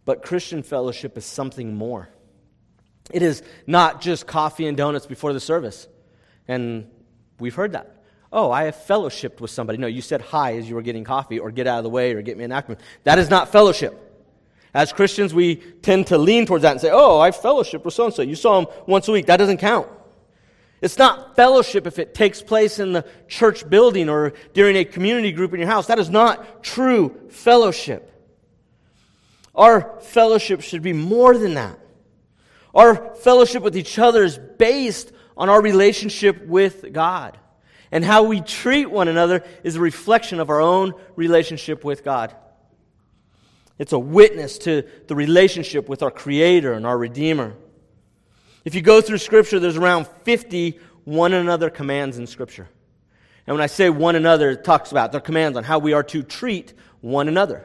But 0.05 0.21
Christian 0.21 0.63
fellowship 0.63 1.17
is 1.17 1.25
something 1.25 1.75
more. 1.75 2.09
It 3.11 3.21
is 3.21 3.41
not 3.67 4.01
just 4.01 4.27
coffee 4.27 4.67
and 4.67 4.77
donuts 4.77 5.05
before 5.05 5.33
the 5.33 5.39
service. 5.39 5.87
And 6.47 6.89
we've 7.39 7.55
heard 7.55 7.73
that. 7.73 7.92
Oh, 8.33 8.51
I 8.51 8.63
have 8.63 8.75
fellowshipped 8.75 9.39
with 9.39 9.51
somebody. 9.51 9.77
No, 9.77 9.85
you 9.85 10.01
said 10.01 10.19
hi 10.19 10.57
as 10.57 10.67
you 10.67 10.73
were 10.73 10.81
getting 10.81 11.03
coffee, 11.03 11.37
or 11.37 11.51
get 11.51 11.67
out 11.67 11.77
of 11.77 11.83
the 11.83 11.89
way, 11.91 12.13
or 12.13 12.21
get 12.23 12.35
me 12.35 12.43
an 12.43 12.51
acronym. 12.51 12.79
That 13.03 13.19
is 13.19 13.29
not 13.29 13.51
fellowship. 13.51 13.99
As 14.73 14.91
Christians, 14.91 15.35
we 15.35 15.57
tend 15.57 16.07
to 16.07 16.17
lean 16.17 16.47
towards 16.47 16.63
that 16.63 16.71
and 16.71 16.81
say, 16.81 16.89
oh, 16.91 17.19
I 17.19 17.29
fellowship 17.29 17.85
with 17.85 17.93
so 17.93 18.05
and 18.05 18.13
so. 18.13 18.23
You 18.23 18.35
saw 18.35 18.59
him 18.59 18.67
once 18.87 19.07
a 19.07 19.11
week. 19.11 19.27
That 19.27 19.37
doesn't 19.37 19.57
count. 19.57 19.87
It's 20.81 20.97
not 20.97 21.35
fellowship 21.35 21.85
if 21.85 21.99
it 21.99 22.15
takes 22.15 22.41
place 22.41 22.79
in 22.79 22.91
the 22.91 23.05
church 23.27 23.69
building 23.69 24.09
or 24.09 24.33
during 24.53 24.75
a 24.77 24.83
community 24.83 25.31
group 25.31 25.53
in 25.53 25.59
your 25.59 25.69
house. 25.69 25.85
That 25.87 25.99
is 25.99 26.09
not 26.09 26.63
true 26.63 27.15
fellowship. 27.29 28.09
Our 29.53 30.01
fellowship 30.01 30.61
should 30.61 30.81
be 30.81 30.91
more 30.91 31.37
than 31.37 31.53
that. 31.53 31.79
Our 32.73 33.13
fellowship 33.15 33.61
with 33.61 33.77
each 33.77 33.99
other 33.99 34.23
is 34.23 34.39
based 34.57 35.11
on 35.37 35.49
our 35.49 35.61
relationship 35.61 36.47
with 36.47 36.91
God. 36.91 37.37
And 37.93 38.03
how 38.03 38.23
we 38.23 38.41
treat 38.41 38.87
one 38.87 39.07
another 39.07 39.43
is 39.63 39.75
a 39.75 39.79
reflection 39.79 40.39
of 40.39 40.49
our 40.49 40.59
own 40.59 40.95
relationship 41.15 41.83
with 41.83 42.03
God. 42.03 42.35
It's 43.77 43.93
a 43.93 43.99
witness 43.99 44.57
to 44.59 44.81
the 45.05 45.13
relationship 45.13 45.87
with 45.87 46.01
our 46.01 46.09
Creator 46.09 46.73
and 46.73 46.87
our 46.87 46.97
Redeemer. 46.97 47.53
If 48.65 48.73
you 48.73 48.81
go 48.81 48.99
through 48.99 49.19
Scripture, 49.19 49.59
there's 49.59 49.77
around 49.77 50.07
50 50.23 50.79
one 51.03 51.33
another 51.33 51.69
commands 51.69 52.17
in 52.17 52.25
Scripture. 52.25 52.67
And 53.45 53.55
when 53.55 53.63
I 53.63 53.67
say 53.67 53.91
one 53.91 54.15
another, 54.15 54.49
it 54.49 54.63
talks 54.63 54.89
about 54.89 55.11
their 55.11 55.21
commands 55.21 55.55
on 55.55 55.63
how 55.63 55.77
we 55.77 55.93
are 55.93 56.03
to 56.03 56.23
treat 56.23 56.73
one 57.01 57.27
another. 57.27 57.63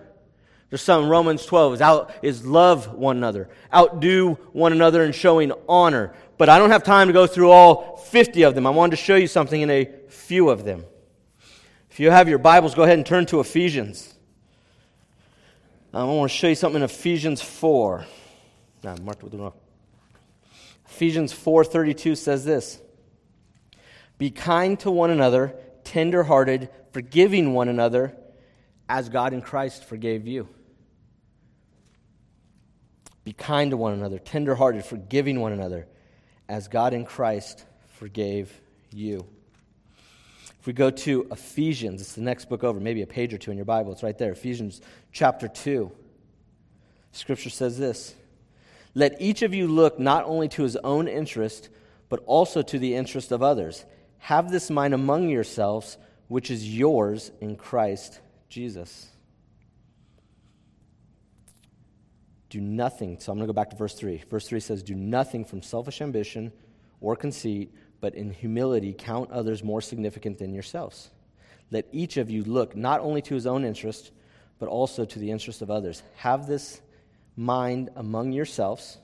There's 0.68 0.82
some 0.82 1.08
Romans 1.08 1.46
12 1.46 1.74
is, 1.74 1.80
out, 1.80 2.12
is 2.20 2.44
love 2.44 2.92
one 2.92 3.16
another, 3.16 3.48
outdo 3.72 4.34
one 4.52 4.72
another 4.72 5.02
in 5.02 5.12
showing 5.12 5.52
honor. 5.66 6.12
But 6.38 6.48
I 6.48 6.58
don't 6.58 6.70
have 6.70 6.84
time 6.84 7.08
to 7.08 7.12
go 7.12 7.26
through 7.26 7.50
all 7.50 7.96
50 7.96 8.42
of 8.44 8.54
them. 8.54 8.66
I 8.66 8.70
wanted 8.70 8.92
to 8.92 9.02
show 9.02 9.16
you 9.16 9.26
something 9.26 9.60
in 9.60 9.70
a 9.70 9.90
few 10.08 10.48
of 10.48 10.64
them. 10.64 10.84
If 11.90 12.00
you 12.00 12.10
have 12.10 12.28
your 12.28 12.38
Bibles, 12.38 12.74
go 12.74 12.84
ahead 12.84 12.96
and 12.96 13.04
turn 13.04 13.26
to 13.26 13.40
Ephesians. 13.40 14.14
Um, 15.92 16.08
I 16.08 16.12
want 16.12 16.30
to 16.30 16.36
show 16.36 16.48
you 16.48 16.54
something 16.54 16.80
in 16.80 16.84
Ephesians 16.84 17.42
4. 17.42 18.06
No, 18.84 18.90
I'm 18.90 19.04
marked 19.04 19.22
with 19.22 19.32
the 19.32 19.38
wrong. 19.38 19.52
Ephesians 20.86 21.32
4:32 21.32 22.16
says 22.16 22.44
this: 22.44 22.80
Be 24.16 24.30
kind 24.30 24.78
to 24.80 24.90
one 24.90 25.10
another, 25.10 25.54
tender-hearted, 25.84 26.68
forgiving 26.92 27.52
one 27.52 27.68
another, 27.68 28.16
as 28.88 29.08
God 29.08 29.32
in 29.32 29.42
Christ 29.42 29.84
forgave 29.84 30.26
you. 30.26 30.48
Be 33.24 33.32
kind 33.32 33.72
to 33.72 33.76
one 33.76 33.92
another, 33.92 34.18
tenderhearted, 34.18 34.84
forgiving 34.84 35.40
one 35.40 35.52
another, 35.52 35.86
as 36.48 36.68
God 36.68 36.94
in 36.94 37.04
Christ 37.04 37.64
forgave 37.98 38.52
you. 38.92 39.26
If 40.60 40.66
we 40.66 40.72
go 40.72 40.90
to 40.90 41.24
Philippians, 41.34 42.00
it's 42.00 42.14
the 42.14 42.22
next 42.22 42.48
book 42.48 42.64
over, 42.64 42.80
maybe 42.80 43.02
a 43.02 43.06
page 43.06 43.32
or 43.32 43.38
two 43.38 43.50
in 43.50 43.56
your 43.56 43.64
Bible. 43.64 43.92
It's 43.92 44.02
right 44.02 44.16
there, 44.16 44.34
Philippians 44.34 44.80
chapter 45.12 45.48
2. 45.48 45.90
Scripture 47.12 47.50
says 47.50 47.78
this 47.78 48.14
Let 48.94 49.20
each 49.20 49.42
of 49.42 49.54
you 49.54 49.66
look 49.68 49.98
not 49.98 50.24
only 50.24 50.48
to 50.48 50.62
his 50.62 50.76
own 50.76 51.08
interest, 51.08 51.68
but 52.08 52.22
also 52.26 52.62
to 52.62 52.78
the 52.78 52.94
interest 52.94 53.32
of 53.32 53.42
others. 53.42 53.84
Have 54.18 54.50
this 54.50 54.70
mind 54.70 54.94
among 54.94 55.28
yourselves, 55.28 55.96
which 56.26 56.50
is 56.50 56.76
yours 56.76 57.30
in 57.40 57.56
Christ 57.56 58.20
Jesus. 58.48 59.08
Do 62.50 62.60
nothing. 62.60 63.18
So 63.20 63.30
I'm 63.30 63.38
going 63.38 63.46
to 63.46 63.52
go 63.52 63.56
back 63.56 63.70
to 63.70 63.76
verse 63.76 63.94
3. 63.94 64.24
Verse 64.30 64.48
3 64.48 64.60
says, 64.60 64.82
Do 64.82 64.94
nothing 64.94 65.44
from 65.44 65.62
selfish 65.62 66.00
ambition 66.00 66.52
or 67.00 67.14
conceit, 67.14 67.74
but 68.00 68.14
in 68.14 68.30
humility 68.30 68.94
count 68.96 69.30
others 69.30 69.62
more 69.62 69.80
significant 69.80 70.38
than 70.38 70.54
yourselves. 70.54 71.10
Let 71.70 71.86
each 71.92 72.16
of 72.16 72.30
you 72.30 72.44
look 72.44 72.74
not 72.74 73.00
only 73.00 73.20
to 73.22 73.34
his 73.34 73.46
own 73.46 73.64
interest, 73.64 74.10
but 74.58 74.68
also 74.68 75.04
to 75.04 75.18
the 75.18 75.30
interest 75.30 75.62
of 75.62 75.70
others. 75.70 76.02
Have 76.16 76.46
this 76.46 76.80
mind 77.36 77.90
among 77.94 78.32
yourselves, 78.32 78.98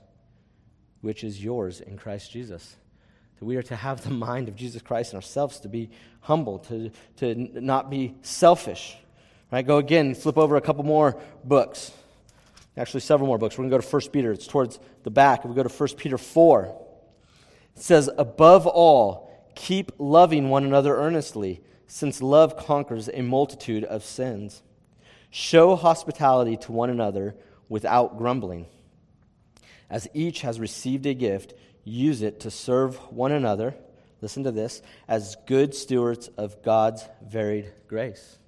which 1.02 1.22
is 1.22 1.42
yours 1.42 1.80
in 1.80 1.96
Christ 1.96 2.32
Jesus. 2.32 2.76
That 3.38 3.44
we 3.44 3.56
are 3.56 3.62
to 3.64 3.76
have 3.76 4.02
the 4.02 4.10
mind 4.28 4.48
of 4.48 4.56
Jesus 4.56 4.82
Christ 4.82 5.12
in 5.12 5.16
ourselves, 5.16 5.60
to 5.60 5.68
be 5.68 5.90
humble, 6.20 6.60
to, 6.60 6.90
to 7.16 7.34
not 7.34 7.90
be 7.90 8.14
selfish. 8.22 8.96
Right? 9.52 9.66
Go 9.66 9.76
again, 9.78 10.14
flip 10.14 10.38
over 10.38 10.56
a 10.56 10.60
couple 10.60 10.84
more 10.84 11.20
books. 11.44 11.92
Actually, 12.76 13.00
several 13.00 13.28
more 13.28 13.38
books. 13.38 13.56
We're 13.56 13.62
going 13.62 13.70
to 13.70 13.86
go 13.86 13.88
to 13.88 13.96
1 13.96 14.12
Peter. 14.12 14.32
It's 14.32 14.46
towards 14.46 14.80
the 15.04 15.10
back. 15.10 15.44
We 15.44 15.54
go 15.54 15.62
to 15.62 15.68
1 15.68 15.88
Peter 15.96 16.18
4. 16.18 16.76
It 17.76 17.82
says, 17.82 18.10
Above 18.18 18.66
all, 18.66 19.30
keep 19.54 19.92
loving 19.98 20.48
one 20.48 20.64
another 20.64 20.96
earnestly, 20.96 21.62
since 21.86 22.20
love 22.20 22.56
conquers 22.56 23.08
a 23.12 23.22
multitude 23.22 23.84
of 23.84 24.04
sins. 24.04 24.62
Show 25.30 25.76
hospitality 25.76 26.56
to 26.58 26.72
one 26.72 26.90
another 26.90 27.36
without 27.68 28.18
grumbling. 28.18 28.66
As 29.88 30.08
each 30.14 30.40
has 30.40 30.58
received 30.58 31.06
a 31.06 31.14
gift, 31.14 31.54
use 31.84 32.22
it 32.22 32.40
to 32.40 32.50
serve 32.50 32.96
one 33.12 33.32
another. 33.32 33.74
Listen 34.20 34.44
to 34.44 34.52
this 34.52 34.82
as 35.06 35.36
good 35.46 35.74
stewards 35.74 36.28
of 36.36 36.62
God's 36.62 37.06
varied 37.22 37.72
grace. 37.86 38.38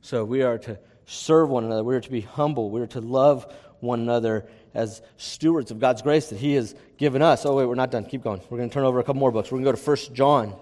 So 0.00 0.24
we 0.24 0.42
are 0.42 0.58
to 0.58 0.78
serve 1.10 1.48
one 1.48 1.64
another. 1.64 1.82
We 1.82 1.96
are 1.96 2.00
to 2.00 2.10
be 2.10 2.20
humble. 2.20 2.70
We 2.70 2.80
are 2.80 2.86
to 2.88 3.00
love 3.00 3.52
one 3.80 4.00
another 4.00 4.46
as 4.74 5.02
stewards 5.16 5.70
of 5.70 5.80
God's 5.80 6.02
grace 6.02 6.28
that 6.28 6.38
He 6.38 6.54
has 6.54 6.74
given 6.98 7.20
us. 7.20 7.44
Oh, 7.44 7.56
wait, 7.56 7.66
we're 7.66 7.74
not 7.74 7.90
done. 7.90 8.04
Keep 8.04 8.22
going. 8.22 8.40
We're 8.48 8.58
going 8.58 8.70
to 8.70 8.74
turn 8.74 8.84
over 8.84 9.00
a 9.00 9.02
couple 9.02 9.18
more 9.18 9.32
books. 9.32 9.50
We're 9.50 9.58
going 9.58 9.74
to 9.74 9.82
go 9.82 9.94
to 9.96 10.06
1 10.06 10.14
John. 10.14 10.54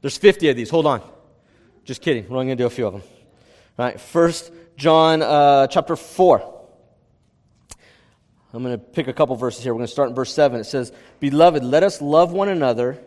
There's 0.00 0.16
50 0.16 0.50
of 0.50 0.56
these. 0.56 0.70
Hold 0.70 0.86
on. 0.86 1.02
Just 1.84 2.00
kidding. 2.00 2.28
We're 2.28 2.36
only 2.36 2.46
going 2.46 2.58
to 2.58 2.62
do 2.62 2.66
a 2.66 2.70
few 2.70 2.86
of 2.86 2.92
them. 2.92 3.02
All 3.78 3.86
right, 3.86 4.00
1 4.00 4.32
John 4.76 5.22
uh, 5.22 5.66
chapter 5.66 5.96
4. 5.96 6.60
I'm 8.54 8.62
going 8.62 8.78
to 8.78 8.84
pick 8.84 9.08
a 9.08 9.12
couple 9.12 9.34
verses 9.34 9.64
here. 9.64 9.72
We're 9.72 9.78
going 9.78 9.86
to 9.86 9.92
start 9.92 10.10
in 10.10 10.14
verse 10.14 10.32
7. 10.32 10.60
It 10.60 10.64
says, 10.64 10.92
Beloved, 11.18 11.64
let 11.64 11.82
us 11.82 12.00
love 12.00 12.32
one 12.32 12.50
another, 12.50 12.98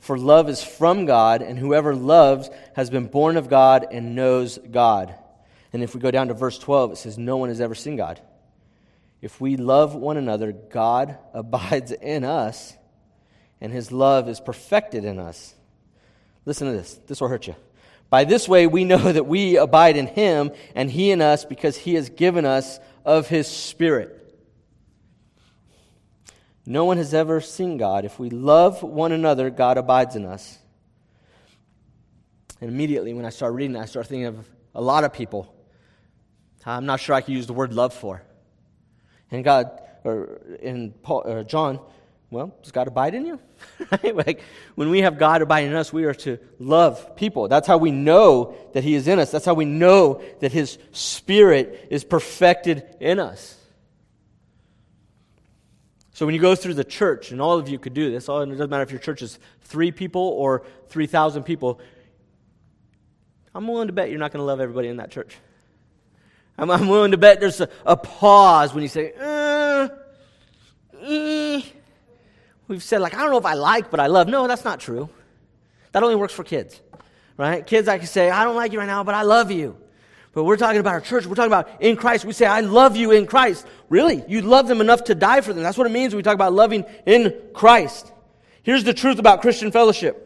for 0.00 0.18
love 0.18 0.48
is 0.48 0.64
from 0.64 1.04
God, 1.04 1.42
and 1.42 1.58
whoever 1.58 1.94
loves 1.94 2.48
has 2.74 2.90
been 2.90 3.06
born 3.06 3.36
of 3.36 3.48
God 3.48 3.86
and 3.90 4.16
knows 4.16 4.58
God. 4.58 5.14
And 5.74 5.82
if 5.82 5.92
we 5.92 6.00
go 6.00 6.12
down 6.12 6.28
to 6.28 6.34
verse 6.34 6.56
12, 6.56 6.92
it 6.92 6.96
says, 6.96 7.18
No 7.18 7.36
one 7.36 7.48
has 7.48 7.60
ever 7.60 7.74
seen 7.74 7.96
God. 7.96 8.20
If 9.20 9.40
we 9.40 9.56
love 9.56 9.96
one 9.96 10.16
another, 10.16 10.52
God 10.52 11.18
abides 11.34 11.90
in 11.90 12.22
us, 12.22 12.74
and 13.60 13.72
his 13.72 13.90
love 13.90 14.28
is 14.28 14.40
perfected 14.40 15.04
in 15.04 15.18
us. 15.18 15.52
Listen 16.46 16.68
to 16.68 16.72
this. 16.72 17.00
This 17.08 17.20
will 17.20 17.26
hurt 17.26 17.48
you. 17.48 17.56
By 18.08 18.22
this 18.22 18.48
way, 18.48 18.68
we 18.68 18.84
know 18.84 18.98
that 18.98 19.26
we 19.26 19.56
abide 19.56 19.96
in 19.96 20.06
him, 20.06 20.52
and 20.76 20.88
he 20.88 21.10
in 21.10 21.20
us, 21.20 21.44
because 21.44 21.76
he 21.76 21.94
has 21.94 22.08
given 22.08 22.44
us 22.44 22.78
of 23.04 23.26
his 23.26 23.48
Spirit. 23.48 24.20
No 26.64 26.84
one 26.84 26.98
has 26.98 27.12
ever 27.12 27.40
seen 27.40 27.78
God. 27.78 28.04
If 28.04 28.20
we 28.20 28.30
love 28.30 28.84
one 28.84 29.10
another, 29.10 29.50
God 29.50 29.76
abides 29.76 30.14
in 30.14 30.24
us. 30.24 30.56
And 32.60 32.70
immediately, 32.70 33.12
when 33.12 33.24
I 33.24 33.30
start 33.30 33.54
reading, 33.54 33.76
I 33.76 33.86
start 33.86 34.06
thinking 34.06 34.26
of 34.26 34.48
a 34.72 34.80
lot 34.80 35.02
of 35.02 35.12
people. 35.12 35.53
I'm 36.66 36.86
not 36.86 37.00
sure 37.00 37.14
I 37.14 37.20
can 37.20 37.34
use 37.34 37.46
the 37.46 37.52
word 37.52 37.72
love 37.72 37.92
for. 37.92 38.22
And 39.30 39.44
God, 39.44 39.80
or 40.04 40.40
in 40.60 40.92
Paul, 40.92 41.22
or 41.26 41.44
John, 41.44 41.80
well, 42.30 42.54
does 42.62 42.72
God 42.72 42.88
abide 42.88 43.14
in 43.14 43.26
you? 43.26 43.40
like 44.02 44.42
when 44.74 44.90
we 44.90 45.02
have 45.02 45.18
God 45.18 45.42
abiding 45.42 45.70
in 45.70 45.76
us, 45.76 45.92
we 45.92 46.04
are 46.04 46.14
to 46.14 46.38
love 46.58 47.16
people. 47.16 47.48
That's 47.48 47.66
how 47.66 47.78
we 47.78 47.90
know 47.90 48.56
that 48.72 48.82
He 48.82 48.94
is 48.94 49.06
in 49.06 49.18
us. 49.18 49.30
That's 49.30 49.44
how 49.44 49.54
we 49.54 49.64
know 49.64 50.22
that 50.40 50.52
His 50.52 50.78
Spirit 50.92 51.86
is 51.90 52.02
perfected 52.02 52.96
in 53.00 53.18
us. 53.18 53.56
So 56.12 56.26
when 56.26 56.34
you 56.34 56.40
go 56.40 56.54
through 56.54 56.74
the 56.74 56.84
church, 56.84 57.32
and 57.32 57.40
all 57.40 57.58
of 57.58 57.68
you 57.68 57.78
could 57.78 57.94
do 57.94 58.10
this, 58.10 58.28
all, 58.28 58.40
it 58.40 58.46
doesn't 58.46 58.70
matter 58.70 58.84
if 58.84 58.92
your 58.92 59.00
church 59.00 59.20
is 59.20 59.38
three 59.62 59.90
people 59.90 60.22
or 60.22 60.64
3,000 60.88 61.42
people, 61.42 61.80
I'm 63.54 63.66
willing 63.66 63.88
to 63.88 63.92
bet 63.92 64.10
you're 64.10 64.18
not 64.18 64.32
going 64.32 64.40
to 64.40 64.46
love 64.46 64.60
everybody 64.60 64.88
in 64.88 64.98
that 64.98 65.10
church. 65.10 65.36
I'm, 66.56 66.70
I'm 66.70 66.88
willing 66.88 67.10
to 67.10 67.16
bet 67.16 67.40
there's 67.40 67.60
a, 67.60 67.68
a, 67.84 67.96
pause 67.96 68.72
when 68.72 68.82
you 68.82 68.88
say, 68.88 69.12
uh, 69.20 69.88
eh. 71.02 71.62
We've 72.68 72.82
said, 72.82 73.00
like, 73.00 73.14
I 73.14 73.18
don't 73.18 73.30
know 73.30 73.38
if 73.38 73.46
I 73.46 73.54
like, 73.54 73.90
but 73.90 74.00
I 74.00 74.06
love. 74.06 74.28
No, 74.28 74.46
that's 74.46 74.64
not 74.64 74.80
true. 74.80 75.08
That 75.92 76.02
only 76.02 76.16
works 76.16 76.32
for 76.32 76.44
kids, 76.44 76.80
right? 77.36 77.66
Kids, 77.66 77.88
I 77.88 77.98
can 77.98 78.06
say, 78.06 78.30
I 78.30 78.44
don't 78.44 78.56
like 78.56 78.72
you 78.72 78.78
right 78.78 78.86
now, 78.86 79.04
but 79.04 79.14
I 79.14 79.22
love 79.22 79.50
you. 79.50 79.76
But 80.32 80.44
we're 80.44 80.56
talking 80.56 80.80
about 80.80 80.94
our 80.94 81.00
church. 81.00 81.26
We're 81.26 81.36
talking 81.36 81.52
about 81.52 81.80
in 81.80 81.96
Christ. 81.96 82.24
We 82.24 82.32
say, 82.32 82.46
I 82.46 82.60
love 82.60 82.96
you 82.96 83.12
in 83.12 83.26
Christ. 83.26 83.66
Really? 83.88 84.24
You 84.26 84.42
love 84.42 84.66
them 84.66 84.80
enough 84.80 85.04
to 85.04 85.14
die 85.14 85.40
for 85.40 85.52
them. 85.52 85.62
That's 85.62 85.78
what 85.78 85.86
it 85.86 85.92
means 85.92 86.12
when 86.12 86.18
we 86.18 86.22
talk 86.24 86.34
about 86.34 86.52
loving 86.52 86.84
in 87.06 87.34
Christ. 87.52 88.12
Here's 88.64 88.82
the 88.82 88.94
truth 88.94 89.18
about 89.18 89.42
Christian 89.42 89.70
fellowship. 89.70 90.20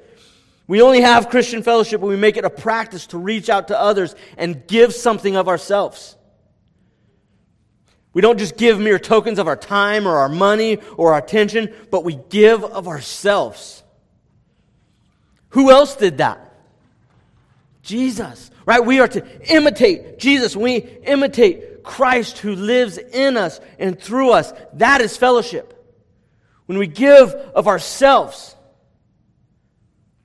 We 0.66 0.80
only 0.80 1.00
have 1.00 1.28
Christian 1.28 1.62
fellowship 1.62 2.00
when 2.00 2.10
we 2.10 2.16
make 2.16 2.36
it 2.36 2.44
a 2.44 2.50
practice 2.50 3.06
to 3.08 3.18
reach 3.18 3.50
out 3.50 3.68
to 3.68 3.78
others 3.78 4.14
and 4.36 4.66
give 4.66 4.94
something 4.94 5.36
of 5.36 5.48
ourselves. 5.48 6.16
We 8.18 8.22
don't 8.22 8.38
just 8.38 8.56
give 8.56 8.80
mere 8.80 8.98
tokens 8.98 9.38
of 9.38 9.46
our 9.46 9.54
time 9.54 10.08
or 10.08 10.16
our 10.16 10.28
money 10.28 10.78
or 10.96 11.12
our 11.12 11.20
attention, 11.20 11.72
but 11.88 12.02
we 12.02 12.18
give 12.30 12.64
of 12.64 12.88
ourselves. 12.88 13.84
Who 15.50 15.70
else 15.70 15.94
did 15.94 16.18
that? 16.18 16.52
Jesus, 17.82 18.50
right? 18.66 18.84
We 18.84 18.98
are 18.98 19.06
to 19.06 19.54
imitate 19.54 20.18
Jesus. 20.18 20.56
We 20.56 20.78
imitate 20.78 21.84
Christ 21.84 22.38
who 22.38 22.56
lives 22.56 22.98
in 22.98 23.36
us 23.36 23.60
and 23.78 23.96
through 23.96 24.32
us. 24.32 24.52
That 24.72 25.00
is 25.00 25.16
fellowship. 25.16 25.80
When 26.66 26.78
we 26.78 26.88
give 26.88 27.32
of 27.32 27.68
ourselves 27.68 28.56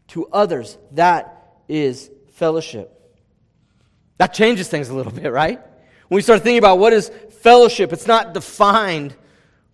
to 0.08 0.26
others, 0.30 0.80
that 0.94 1.60
is 1.68 2.10
fellowship. 2.32 2.90
That 4.18 4.34
changes 4.34 4.68
things 4.68 4.90
a 4.90 4.96
little 4.96 5.12
bit, 5.22 5.32
right? 5.32 5.62
When 6.08 6.16
we 6.16 6.22
start 6.24 6.42
thinking 6.42 6.58
about 6.58 6.80
what 6.80 6.92
is 6.92 7.12
fellowship, 7.44 7.92
it's 7.94 8.08
not 8.08 8.34
defined 8.34 9.14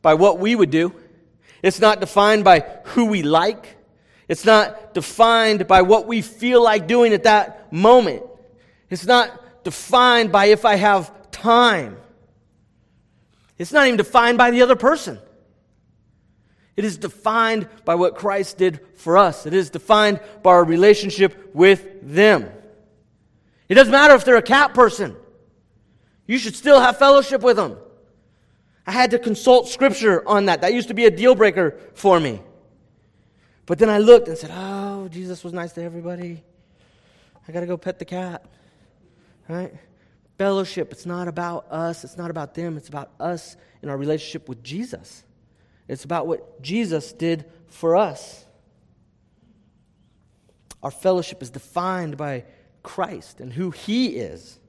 by 0.01 0.15
what 0.15 0.39
we 0.39 0.55
would 0.55 0.71
do. 0.71 0.93
It's 1.61 1.79
not 1.79 1.99
defined 1.99 2.43
by 2.43 2.65
who 2.85 3.05
we 3.05 3.21
like. 3.21 3.77
It's 4.27 4.43
not 4.45 4.93
defined 4.93 5.67
by 5.67 5.83
what 5.83 6.07
we 6.07 6.21
feel 6.21 6.63
like 6.63 6.87
doing 6.87 7.13
at 7.13 7.23
that 7.23 7.71
moment. 7.71 8.23
It's 8.89 9.05
not 9.05 9.63
defined 9.63 10.31
by 10.31 10.45
if 10.45 10.65
I 10.65 10.75
have 10.75 11.31
time. 11.31 11.97
It's 13.57 13.71
not 13.71 13.85
even 13.85 13.97
defined 13.97 14.37
by 14.37 14.51
the 14.51 14.61
other 14.61 14.75
person. 14.75 15.19
It 16.75 16.85
is 16.85 16.97
defined 16.97 17.67
by 17.83 17.95
what 17.95 18.15
Christ 18.15 18.57
did 18.57 18.79
for 18.95 19.17
us. 19.17 19.45
It 19.45 19.53
is 19.53 19.69
defined 19.69 20.21
by 20.41 20.51
our 20.51 20.63
relationship 20.63 21.53
with 21.53 21.85
them. 22.01 22.49
It 23.67 23.75
doesn't 23.75 23.91
matter 23.91 24.15
if 24.15 24.25
they're 24.25 24.37
a 24.37 24.41
cat 24.41 24.73
person. 24.73 25.15
You 26.29 26.37
should 26.37 26.55
still 26.55 26.79
have 26.79 26.99
fellowship 26.99 27.41
with 27.41 27.55
them. 27.55 27.75
I 28.85 28.91
had 28.91 29.09
to 29.11 29.17
consult 29.17 29.67
scripture 29.67 30.21
on 30.29 30.45
that. 30.45 30.61
That 30.61 30.75
used 30.75 30.89
to 30.89 30.93
be 30.93 31.05
a 31.05 31.09
deal 31.09 31.33
breaker 31.33 31.79
for 31.95 32.19
me. 32.19 32.39
But 33.65 33.79
then 33.79 33.89
I 33.89 33.97
looked 33.97 34.27
and 34.27 34.37
said, 34.37 34.51
Oh, 34.53 35.07
Jesus 35.07 35.43
was 35.43 35.53
nice 35.53 35.73
to 35.73 35.81
everybody. 35.81 36.43
I 37.47 37.51
got 37.51 37.61
to 37.61 37.65
go 37.65 37.77
pet 37.77 37.97
the 37.97 38.05
cat. 38.05 38.45
Right? 39.47 39.73
Fellowship, 40.37 40.91
it's 40.91 41.07
not 41.07 41.27
about 41.27 41.65
us, 41.71 42.03
it's 42.03 42.15
not 42.15 42.29
about 42.29 42.53
them, 42.53 42.77
it's 42.77 42.89
about 42.89 43.09
us 43.19 43.57
in 43.81 43.89
our 43.89 43.97
relationship 43.97 44.47
with 44.47 44.63
Jesus. 44.63 45.23
It's 45.87 46.03
about 46.03 46.27
what 46.27 46.61
Jesus 46.61 47.11
did 47.11 47.45
for 47.69 47.95
us. 47.95 48.45
Our 50.83 50.91
fellowship 50.91 51.41
is 51.41 51.49
defined 51.49 52.17
by 52.17 52.45
Christ 52.83 53.39
and 53.39 53.51
who 53.51 53.71
He 53.71 54.09
is. 54.09 54.59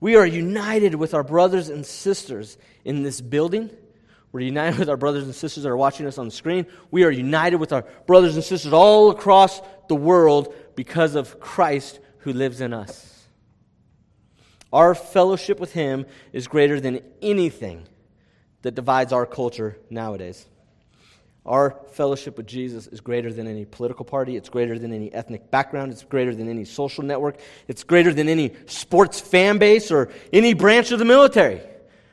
We 0.00 0.16
are 0.16 0.26
united 0.26 0.94
with 0.94 1.14
our 1.14 1.24
brothers 1.24 1.68
and 1.68 1.84
sisters 1.84 2.56
in 2.84 3.02
this 3.02 3.20
building 3.20 3.70
we're 4.30 4.40
united 4.40 4.78
with 4.78 4.88
our 4.88 4.96
brothers 4.96 5.24
and 5.24 5.34
sisters 5.34 5.62
that 5.62 5.70
are 5.70 5.76
watching 5.76 6.06
us 6.06 6.18
on 6.18 6.26
the 6.26 6.34
screen. 6.34 6.66
We 6.90 7.04
are 7.04 7.10
united 7.10 7.56
with 7.56 7.72
our 7.72 7.84
brothers 8.06 8.34
and 8.34 8.44
sisters 8.44 8.72
all 8.72 9.10
across 9.10 9.60
the 9.88 9.94
world 9.94 10.54
because 10.76 11.14
of 11.14 11.40
Christ 11.40 11.98
who 12.18 12.32
lives 12.32 12.60
in 12.60 12.74
us. 12.74 13.26
Our 14.70 14.94
fellowship 14.94 15.58
with 15.58 15.72
Him 15.72 16.04
is 16.32 16.46
greater 16.46 16.78
than 16.78 17.00
anything 17.22 17.88
that 18.62 18.74
divides 18.74 19.14
our 19.14 19.24
culture 19.24 19.78
nowadays. 19.88 20.44
Our 21.48 21.74
fellowship 21.92 22.36
with 22.36 22.46
Jesus 22.46 22.88
is 22.88 23.00
greater 23.00 23.32
than 23.32 23.46
any 23.46 23.64
political 23.64 24.04
party. 24.04 24.36
It's 24.36 24.50
greater 24.50 24.78
than 24.78 24.92
any 24.92 25.10
ethnic 25.14 25.50
background. 25.50 25.92
It's 25.92 26.04
greater 26.04 26.34
than 26.34 26.46
any 26.46 26.66
social 26.66 27.02
network. 27.02 27.38
It's 27.68 27.84
greater 27.84 28.12
than 28.12 28.28
any 28.28 28.54
sports 28.66 29.18
fan 29.18 29.56
base 29.56 29.90
or 29.90 30.10
any 30.30 30.52
branch 30.52 30.92
of 30.92 30.98
the 30.98 31.06
military. 31.06 31.62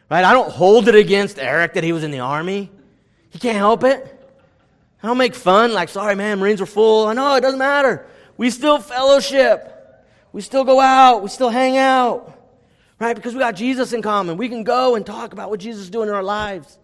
Right? 0.09 0.23
I 0.23 0.31
don't 0.31 0.49
hold 0.49 0.87
it 0.87 0.95
against 0.95 1.37
Eric 1.37 1.73
that 1.73 1.83
he 1.83 1.91
was 1.91 2.05
in 2.05 2.11
the 2.11 2.21
army. 2.21 2.71
He 3.29 3.37
can't 3.37 3.57
help 3.57 3.83
it. 3.83 4.09
I 5.03 5.07
don't 5.07 5.17
make 5.17 5.35
fun, 5.35 5.73
like, 5.73 5.89
sorry, 5.89 6.15
man, 6.15 6.39
Marines 6.39 6.61
are 6.61 6.65
full. 6.65 7.07
I 7.07 7.13
know, 7.13 7.35
it 7.35 7.41
doesn't 7.41 7.59
matter. 7.59 8.07
We 8.37 8.49
still 8.49 8.79
fellowship. 8.79 9.69
We 10.31 10.39
still 10.39 10.63
go 10.63 10.79
out. 10.79 11.23
We 11.23 11.27
still 11.27 11.49
hang 11.49 11.75
out. 11.75 12.41
Right? 12.99 13.13
Because 13.13 13.33
we 13.33 13.39
got 13.39 13.55
Jesus 13.57 13.91
in 13.91 14.01
common. 14.01 14.37
We 14.37 14.47
can 14.47 14.63
go 14.63 14.95
and 14.95 15.05
talk 15.05 15.33
about 15.33 15.49
what 15.49 15.59
Jesus 15.59 15.83
is 15.83 15.89
doing 15.89 16.07
in 16.07 16.15
our 16.15 16.23
lives. 16.23 16.79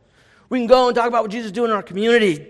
We 0.51 0.59
can 0.59 0.67
go 0.67 0.87
and 0.87 0.95
talk 0.95 1.07
about 1.07 1.23
what 1.23 1.31
Jesus 1.31 1.45
is 1.47 1.51
doing 1.53 1.71
in 1.71 1.75
our 1.75 1.81
community. 1.81 2.45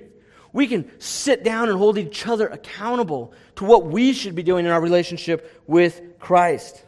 We 0.52 0.66
can 0.66 0.92
sit 1.00 1.44
down 1.44 1.70
and 1.70 1.78
hold 1.78 2.00
each 2.00 2.26
other 2.28 2.48
accountable 2.48 3.32
to 3.58 3.64
what 3.64 3.86
we 3.86 4.12
should 4.12 4.34
be 4.34 4.42
doing 4.42 4.66
in 4.66 4.72
our 4.72 4.82
relationship 4.82 5.62
with 5.68 6.02
Christ. 6.20 6.84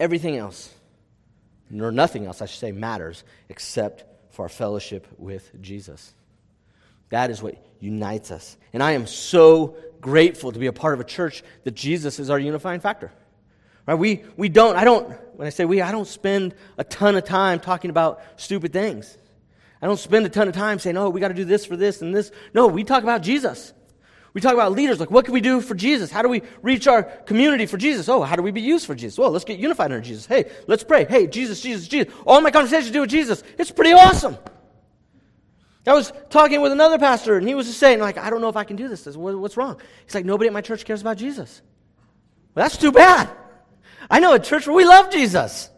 Everything 0.00 0.36
else 0.36 0.74
nor 1.70 1.92
nothing 1.92 2.26
else, 2.26 2.42
I 2.42 2.46
should 2.46 2.58
say, 2.58 2.72
matters 2.72 3.22
except 3.48 4.04
for 4.30 4.42
our 4.42 4.48
fellowship 4.48 5.06
with 5.18 5.50
Jesus. 5.60 6.14
That 7.10 7.30
is 7.30 7.40
what 7.40 7.54
unites 7.78 8.32
us. 8.32 8.56
And 8.72 8.82
I 8.82 8.92
am 8.92 9.06
so 9.06 9.76
grateful 10.00 10.50
to 10.50 10.58
be 10.58 10.66
a 10.66 10.72
part 10.72 10.94
of 10.94 11.00
a 11.00 11.04
church 11.04 11.44
that 11.62 11.74
Jesus 11.74 12.18
is 12.18 12.28
our 12.28 12.38
unifying 12.40 12.80
factor. 12.80 13.12
Right? 13.88 13.94
We, 13.94 14.22
we 14.36 14.50
don't, 14.50 14.76
I 14.76 14.84
don't, 14.84 15.08
when 15.38 15.46
I 15.46 15.50
say 15.50 15.64
we, 15.64 15.80
I 15.80 15.92
don't 15.92 16.06
spend 16.06 16.54
a 16.76 16.84
ton 16.84 17.16
of 17.16 17.24
time 17.24 17.58
talking 17.58 17.88
about 17.88 18.20
stupid 18.36 18.70
things. 18.70 19.16
I 19.80 19.86
don't 19.86 19.98
spend 19.98 20.26
a 20.26 20.28
ton 20.28 20.46
of 20.46 20.54
time 20.54 20.78
saying, 20.78 20.98
oh, 20.98 21.08
we 21.08 21.20
got 21.20 21.28
to 21.28 21.34
do 21.34 21.46
this 21.46 21.64
for 21.64 21.74
this 21.74 22.02
and 22.02 22.14
this. 22.14 22.30
No, 22.52 22.66
we 22.66 22.84
talk 22.84 23.02
about 23.02 23.22
Jesus. 23.22 23.72
We 24.34 24.42
talk 24.42 24.52
about 24.52 24.72
leaders, 24.72 25.00
like 25.00 25.10
what 25.10 25.24
can 25.24 25.32
we 25.32 25.40
do 25.40 25.62
for 25.62 25.74
Jesus? 25.74 26.10
How 26.10 26.20
do 26.20 26.28
we 26.28 26.42
reach 26.60 26.86
our 26.86 27.02
community 27.02 27.64
for 27.64 27.78
Jesus? 27.78 28.10
Oh, 28.10 28.20
how 28.20 28.36
do 28.36 28.42
we 28.42 28.50
be 28.50 28.60
used 28.60 28.84
for 28.84 28.94
Jesus? 28.94 29.18
Well, 29.18 29.30
let's 29.30 29.46
get 29.46 29.58
unified 29.58 29.86
under 29.86 30.02
Jesus. 30.02 30.26
Hey, 30.26 30.50
let's 30.66 30.84
pray. 30.84 31.06
Hey, 31.06 31.26
Jesus, 31.26 31.62
Jesus, 31.62 31.88
Jesus. 31.88 32.12
All 32.26 32.42
my 32.42 32.50
conversations 32.50 32.90
do 32.90 33.00
with 33.00 33.10
Jesus. 33.10 33.42
It's 33.56 33.70
pretty 33.70 33.94
awesome. 33.94 34.36
I 35.86 35.94
was 35.94 36.12
talking 36.28 36.60
with 36.60 36.72
another 36.72 36.98
pastor, 36.98 37.38
and 37.38 37.48
he 37.48 37.54
was 37.54 37.66
just 37.66 37.78
saying, 37.78 38.00
like, 38.00 38.18
I 38.18 38.28
don't 38.28 38.42
know 38.42 38.50
if 38.50 38.56
I 38.56 38.64
can 38.64 38.76
do 38.76 38.86
this. 38.88 39.06
What's 39.16 39.56
wrong? 39.56 39.80
He's 40.04 40.14
like, 40.14 40.26
nobody 40.26 40.48
at 40.48 40.52
my 40.52 40.60
church 40.60 40.84
cares 40.84 41.00
about 41.00 41.16
Jesus. 41.16 41.62
Well, 42.54 42.66
that's 42.66 42.76
too 42.76 42.92
bad. 42.92 43.30
I 44.10 44.20
know 44.20 44.32
a 44.34 44.38
church 44.38 44.66
where 44.66 44.76
we 44.76 44.84
love 44.84 45.10
Jesus, 45.10 45.70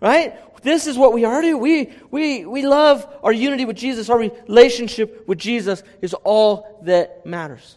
right? 0.00 0.36
This 0.62 0.86
is 0.86 0.96
what 0.96 1.12
we 1.12 1.24
are. 1.24 1.40
We, 1.56 1.92
we, 2.10 2.44
we 2.44 2.64
love 2.64 3.06
our 3.22 3.32
unity 3.32 3.64
with 3.64 3.76
Jesus. 3.76 4.08
Our 4.08 4.18
relationship 4.18 5.26
with 5.26 5.38
Jesus 5.38 5.82
is 6.00 6.14
all 6.14 6.80
that 6.82 7.26
matters. 7.26 7.76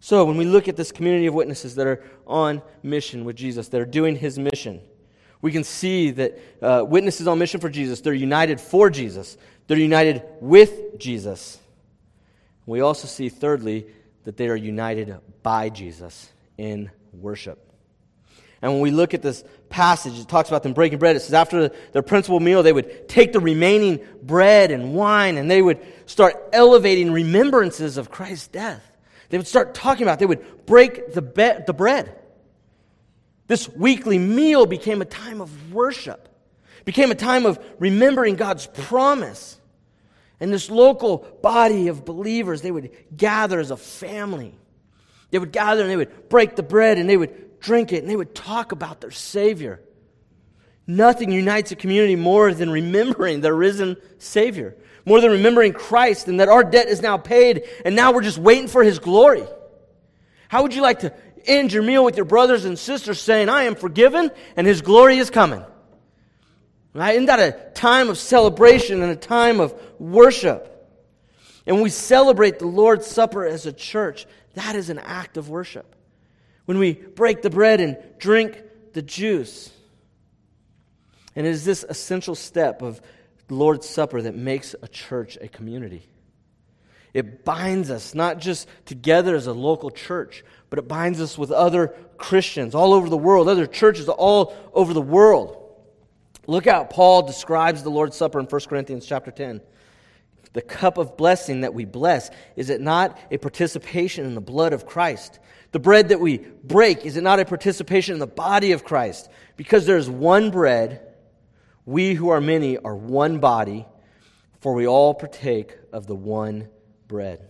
So, 0.00 0.24
when 0.24 0.36
we 0.36 0.44
look 0.44 0.66
at 0.66 0.76
this 0.76 0.90
community 0.90 1.26
of 1.26 1.34
witnesses 1.34 1.76
that 1.76 1.86
are 1.86 2.02
on 2.26 2.60
mission 2.82 3.24
with 3.24 3.36
Jesus, 3.36 3.68
that 3.68 3.80
are 3.80 3.86
doing 3.86 4.16
his 4.16 4.38
mission, 4.38 4.80
we 5.40 5.52
can 5.52 5.62
see 5.62 6.10
that 6.12 6.38
uh, 6.60 6.84
witnesses 6.84 7.28
on 7.28 7.38
mission 7.38 7.60
for 7.60 7.68
Jesus, 7.68 8.00
they're 8.00 8.12
united 8.12 8.60
for 8.60 8.90
Jesus, 8.90 9.36
they're 9.66 9.78
united 9.78 10.22
with 10.40 10.98
Jesus. 10.98 11.58
We 12.66 12.80
also 12.80 13.06
see, 13.06 13.28
thirdly, 13.28 13.86
that 14.24 14.36
they 14.36 14.48
are 14.48 14.56
united 14.56 15.18
by 15.42 15.68
Jesus 15.68 16.30
in 16.56 16.90
worship. 17.12 17.72
And 18.62 18.72
when 18.72 18.80
we 18.80 18.92
look 18.92 19.12
at 19.12 19.22
this 19.22 19.42
passage, 19.68 20.18
it 20.18 20.28
talks 20.28 20.48
about 20.48 20.62
them 20.62 20.72
breaking 20.72 21.00
bread. 21.00 21.16
It 21.16 21.20
says 21.20 21.34
after 21.34 21.70
their 21.90 22.02
principal 22.02 22.38
meal, 22.38 22.62
they 22.62 22.72
would 22.72 23.08
take 23.08 23.32
the 23.32 23.40
remaining 23.40 24.00
bread 24.22 24.70
and 24.70 24.94
wine 24.94 25.36
and 25.36 25.50
they 25.50 25.60
would 25.60 25.80
start 26.06 26.36
elevating 26.52 27.12
remembrances 27.12 27.96
of 27.96 28.10
Christ's 28.10 28.46
death. 28.46 28.84
They 29.30 29.38
would 29.38 29.48
start 29.48 29.74
talking 29.74 30.04
about, 30.04 30.14
it. 30.14 30.18
they 30.20 30.26
would 30.26 30.66
break 30.66 31.12
the, 31.12 31.22
be- 31.22 31.64
the 31.66 31.72
bread. 31.72 32.16
This 33.48 33.68
weekly 33.68 34.18
meal 34.18 34.64
became 34.66 35.02
a 35.02 35.06
time 35.06 35.40
of 35.40 35.72
worship, 35.72 36.28
became 36.84 37.10
a 37.10 37.16
time 37.16 37.46
of 37.46 37.58
remembering 37.80 38.36
God's 38.36 38.66
promise. 38.66 39.58
And 40.38 40.52
this 40.52 40.70
local 40.70 41.18
body 41.42 41.88
of 41.88 42.04
believers, 42.04 42.62
they 42.62 42.70
would 42.70 42.90
gather 43.16 43.58
as 43.58 43.70
a 43.70 43.76
family. 43.76 44.54
They 45.32 45.38
would 45.38 45.50
gather 45.50 45.80
and 45.80 45.90
they 45.90 45.96
would 45.96 46.28
break 46.28 46.54
the 46.54 46.62
bread 46.62 46.98
and 46.98 47.08
they 47.08 47.16
would 47.16 47.58
drink 47.58 47.92
it, 47.92 48.02
and 48.02 48.10
they 48.10 48.16
would 48.16 48.34
talk 48.34 48.72
about 48.72 49.00
their 49.00 49.10
Savior. 49.10 49.80
Nothing 50.86 51.32
unites 51.32 51.72
a 51.72 51.76
community 51.76 52.16
more 52.16 52.52
than 52.52 52.70
remembering 52.70 53.40
the 53.40 53.52
risen 53.52 53.96
Savior, 54.18 54.76
more 55.06 55.20
than 55.20 55.30
remembering 55.30 55.72
Christ 55.72 56.28
and 56.28 56.40
that 56.40 56.48
our 56.48 56.64
debt 56.64 56.88
is 56.88 57.00
now 57.00 57.16
paid, 57.18 57.62
and 57.84 57.96
now 57.96 58.12
we're 58.12 58.22
just 58.22 58.38
waiting 58.38 58.68
for 58.68 58.82
His 58.82 58.98
glory. 58.98 59.44
How 60.48 60.62
would 60.62 60.74
you 60.74 60.82
like 60.82 61.00
to 61.00 61.14
end 61.46 61.72
your 61.72 61.82
meal 61.82 62.04
with 62.04 62.16
your 62.16 62.26
brothers 62.26 62.64
and 62.64 62.78
sisters 62.78 63.20
saying, 63.20 63.48
I 63.48 63.64
am 63.64 63.74
forgiven 63.74 64.30
and 64.56 64.66
His 64.66 64.82
glory 64.82 65.18
is 65.18 65.30
coming? 65.30 65.64
Right? 66.92 67.14
Isn't 67.14 67.26
that 67.26 67.40
a 67.40 67.70
time 67.74 68.10
of 68.10 68.18
celebration 68.18 69.02
and 69.02 69.12
a 69.12 69.16
time 69.16 69.60
of 69.60 69.74
worship? 69.98 70.68
And 71.64 71.80
we 71.80 71.90
celebrate 71.90 72.58
the 72.58 72.66
Lord's 72.66 73.06
Supper 73.06 73.46
as 73.46 73.66
a 73.66 73.72
church, 73.72 74.26
that 74.54 74.76
is 74.76 74.90
an 74.90 74.98
act 74.98 75.36
of 75.36 75.48
worship 75.48 75.96
when 76.64 76.78
we 76.78 76.92
break 76.92 77.42
the 77.42 77.50
bread 77.50 77.80
and 77.80 77.96
drink 78.18 78.62
the 78.92 79.02
juice. 79.02 79.70
And 81.34 81.46
it 81.46 81.50
is 81.50 81.64
this 81.64 81.84
essential 81.88 82.34
step 82.34 82.82
of 82.82 83.00
the 83.48 83.54
Lord's 83.54 83.88
Supper 83.88 84.22
that 84.22 84.34
makes 84.34 84.74
a 84.82 84.88
church 84.88 85.38
a 85.40 85.48
community. 85.48 86.06
It 87.14 87.44
binds 87.44 87.90
us 87.90 88.14
not 88.14 88.38
just 88.38 88.68
together 88.86 89.34
as 89.34 89.46
a 89.46 89.52
local 89.52 89.90
church, 89.90 90.44
but 90.70 90.78
it 90.78 90.88
binds 90.88 91.20
us 91.20 91.36
with 91.36 91.50
other 91.50 91.94
Christians 92.16 92.74
all 92.74 92.94
over 92.94 93.08
the 93.08 93.18
world, 93.18 93.48
other 93.48 93.66
churches 93.66 94.08
all 94.08 94.54
over 94.72 94.94
the 94.94 95.02
world. 95.02 95.58
Look 96.46 96.66
how 96.66 96.84
Paul 96.84 97.22
describes 97.22 97.82
the 97.82 97.90
Lord's 97.90 98.16
Supper 98.16 98.40
in 98.40 98.46
1 98.46 98.60
Corinthians 98.62 99.06
chapter 99.06 99.30
10. 99.30 99.60
The 100.52 100.62
cup 100.62 100.98
of 100.98 101.16
blessing 101.16 101.62
that 101.62 101.74
we 101.74 101.84
bless, 101.84 102.30
is 102.56 102.68
it 102.68 102.80
not 102.80 103.18
a 103.30 103.38
participation 103.38 104.26
in 104.26 104.34
the 104.34 104.40
blood 104.40 104.72
of 104.72 104.86
Christ? 104.86 105.38
The 105.72 105.78
bread 105.78 106.10
that 106.10 106.20
we 106.20 106.38
break, 106.38 107.06
is 107.06 107.16
it 107.16 107.22
not 107.22 107.40
a 107.40 107.44
participation 107.44 108.14
in 108.14 108.18
the 108.18 108.26
body 108.26 108.72
of 108.72 108.84
Christ? 108.84 109.30
Because 109.56 109.86
there 109.86 109.96
is 109.96 110.10
one 110.10 110.50
bread, 110.50 111.00
we 111.86 112.14
who 112.14 112.28
are 112.28 112.40
many 112.40 112.76
are 112.76 112.94
one 112.94 113.38
body, 113.38 113.86
for 114.60 114.74
we 114.74 114.86
all 114.86 115.14
partake 115.14 115.76
of 115.92 116.06
the 116.06 116.14
one 116.14 116.68
bread. 117.08 117.48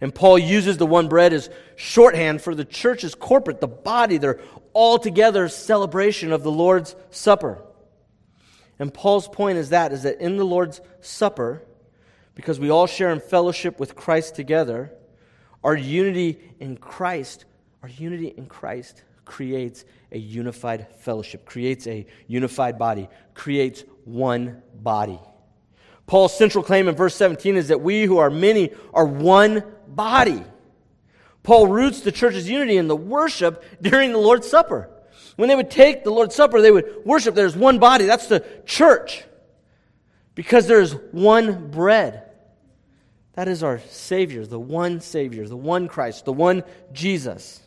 And 0.00 0.14
Paul 0.14 0.38
uses 0.38 0.76
the 0.76 0.86
one 0.86 1.08
bread 1.08 1.32
as 1.32 1.50
shorthand 1.76 2.40
for 2.40 2.54
the 2.54 2.64
church's 2.64 3.14
corporate, 3.14 3.60
the 3.60 3.68
body, 3.68 4.16
their 4.16 4.40
all 4.72 4.98
together 4.98 5.48
celebration 5.48 6.32
of 6.32 6.42
the 6.42 6.52
Lord's 6.52 6.94
Supper. 7.10 7.62
And 8.78 8.94
Paul's 8.94 9.28
point 9.28 9.58
is 9.58 9.70
that 9.70 9.92
is 9.92 10.04
that 10.04 10.20
in 10.20 10.36
the 10.36 10.44
Lord's 10.44 10.80
Supper, 11.00 11.62
because 12.38 12.60
we 12.60 12.70
all 12.70 12.86
share 12.86 13.10
in 13.10 13.18
fellowship 13.18 13.80
with 13.80 13.96
Christ 13.96 14.36
together, 14.36 14.92
our 15.64 15.74
unity 15.74 16.38
in 16.60 16.76
Christ, 16.76 17.46
our 17.82 17.88
unity 17.88 18.28
in 18.28 18.46
Christ 18.46 19.02
creates 19.24 19.84
a 20.12 20.18
unified 20.18 20.86
fellowship, 21.00 21.44
creates 21.44 21.88
a 21.88 22.06
unified 22.28 22.78
body, 22.78 23.08
creates 23.34 23.82
one 24.04 24.62
body. 24.72 25.18
Paul's 26.06 26.38
central 26.38 26.62
claim 26.62 26.86
in 26.86 26.94
verse 26.94 27.16
17 27.16 27.56
is 27.56 27.68
that 27.68 27.80
we 27.80 28.04
who 28.04 28.18
are 28.18 28.30
many 28.30 28.70
are 28.94 29.04
one 29.04 29.64
body. 29.88 30.44
Paul 31.42 31.66
roots 31.66 32.02
the 32.02 32.12
church's 32.12 32.48
unity 32.48 32.76
in 32.76 32.86
the 32.86 32.94
worship 32.94 33.64
during 33.82 34.12
the 34.12 34.18
Lord's 34.18 34.48
Supper. 34.48 34.88
When 35.34 35.48
they 35.48 35.56
would 35.56 35.72
take 35.72 36.04
the 36.04 36.12
Lord's 36.12 36.36
Supper, 36.36 36.62
they 36.62 36.70
would 36.70 37.04
worship. 37.04 37.34
There's 37.34 37.56
one 37.56 37.80
body. 37.80 38.04
That's 38.04 38.28
the 38.28 38.46
church. 38.64 39.24
Because 40.36 40.68
there's 40.68 40.92
one 41.10 41.72
bread. 41.72 42.26
That 43.38 43.46
is 43.46 43.62
our 43.62 43.78
Savior, 43.90 44.44
the 44.44 44.58
one 44.58 45.00
Savior, 45.00 45.46
the 45.46 45.56
one 45.56 45.86
Christ, 45.86 46.24
the 46.24 46.32
one 46.32 46.64
Jesus. 46.92 47.60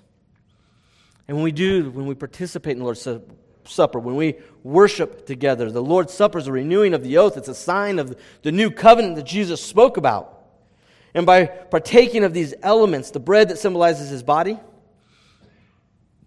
And 1.29 1.37
when 1.37 1.45
we 1.45 1.53
do, 1.53 1.89
when 1.91 2.07
we 2.07 2.13
participate 2.13 2.73
in 2.73 2.79
the 2.79 2.83
Lord's 2.83 3.07
Supper, 3.63 3.97
when 3.97 4.17
we 4.17 4.35
worship 4.63 5.25
together, 5.25 5.71
the 5.71 5.81
Lord's 5.81 6.13
Supper 6.13 6.39
is 6.39 6.47
a 6.47 6.51
renewing 6.51 6.93
of 6.93 7.03
the 7.03 7.19
oath. 7.19 7.37
It's 7.37 7.47
a 7.47 7.55
sign 7.55 7.99
of 7.99 8.17
the 8.41 8.51
new 8.51 8.69
covenant 8.69 9.15
that 9.15 9.25
Jesus 9.25 9.63
spoke 9.63 9.95
about. 9.95 10.43
And 11.13 11.25
by 11.25 11.45
partaking 11.45 12.25
of 12.25 12.33
these 12.33 12.53
elements, 12.61 13.11
the 13.11 13.21
bread 13.21 13.47
that 13.47 13.57
symbolizes 13.57 14.09
his 14.09 14.23
body, 14.23 14.59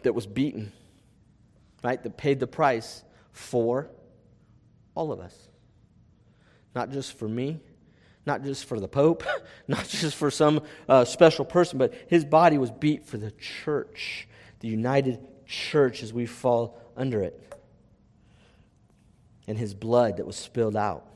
that 0.05 0.15
was 0.15 0.27
beaten, 0.27 0.73
right, 1.83 2.03
that 2.03 2.17
paid 2.17 2.41
the 2.41 2.47
price 2.47 3.05
for 3.33 3.91
all 4.95 5.13
of 5.13 5.21
us. 5.21 5.37
Not 6.75 6.93
just 6.93 7.19
for 7.19 7.29
me, 7.29 7.61
not 8.27 8.43
just 8.43 8.65
for 8.65 8.81
the 8.81 8.89
Pope, 8.89 9.25
not 9.69 9.89
just 9.89 10.17
for 10.17 10.31
some 10.31 10.63
uh, 10.89 11.05
special 11.05 11.45
person, 11.45 11.79
but 11.79 11.95
his 12.09 12.25
body 12.25 12.59
was 12.59 12.71
beat 12.71 13.07
for 13.07 13.19
the 13.19 13.31
church, 13.33 14.29
the 14.61 14.69
united 14.69 15.19
church 15.47 16.03
as 16.03 16.13
we 16.13 16.27
fall 16.27 16.79
under 16.97 17.23
it. 17.23 17.41
And 19.47 19.59
his 19.59 19.75
blood 19.75 20.17
that 20.17 20.27
was 20.27 20.37
spilled 20.37 20.77
out 20.77 21.07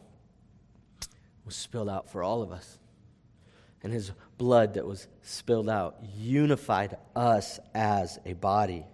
was 1.44 1.57
spilled 1.57 1.88
out 1.88 2.11
for 2.11 2.23
all 2.23 2.42
of 2.42 2.53
us. 2.53 2.79
And 3.83 3.90
his 3.90 4.12
blood 4.37 4.75
that 4.75 4.87
was 4.87 5.09
spilled 5.23 5.71
out 5.71 5.97
unified 6.16 6.99
us 7.16 7.59
as 7.75 8.18
a 8.27 8.35
body. 8.35 8.85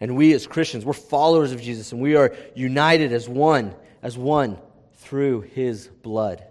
And 0.00 0.16
we 0.16 0.32
as 0.32 0.46
Christians, 0.46 0.84
we're 0.84 0.92
followers 0.92 1.52
of 1.52 1.60
Jesus, 1.60 1.92
and 1.92 2.00
we 2.00 2.16
are 2.16 2.34
united 2.56 3.12
as 3.12 3.28
one, 3.28 3.74
as 4.02 4.18
one 4.18 4.58
through 4.96 5.42
his 5.42 5.86
blood. 5.86 6.44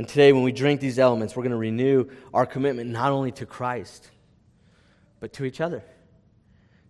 And 0.00 0.08
today, 0.08 0.32
when 0.32 0.44
we 0.44 0.52
drink 0.52 0.80
these 0.80 0.98
elements, 0.98 1.36
we're 1.36 1.42
going 1.42 1.50
to 1.50 1.58
renew 1.58 2.06
our 2.32 2.46
commitment 2.46 2.88
not 2.88 3.12
only 3.12 3.32
to 3.32 3.44
Christ, 3.44 4.10
but 5.20 5.34
to 5.34 5.44
each 5.44 5.60
other. 5.60 5.84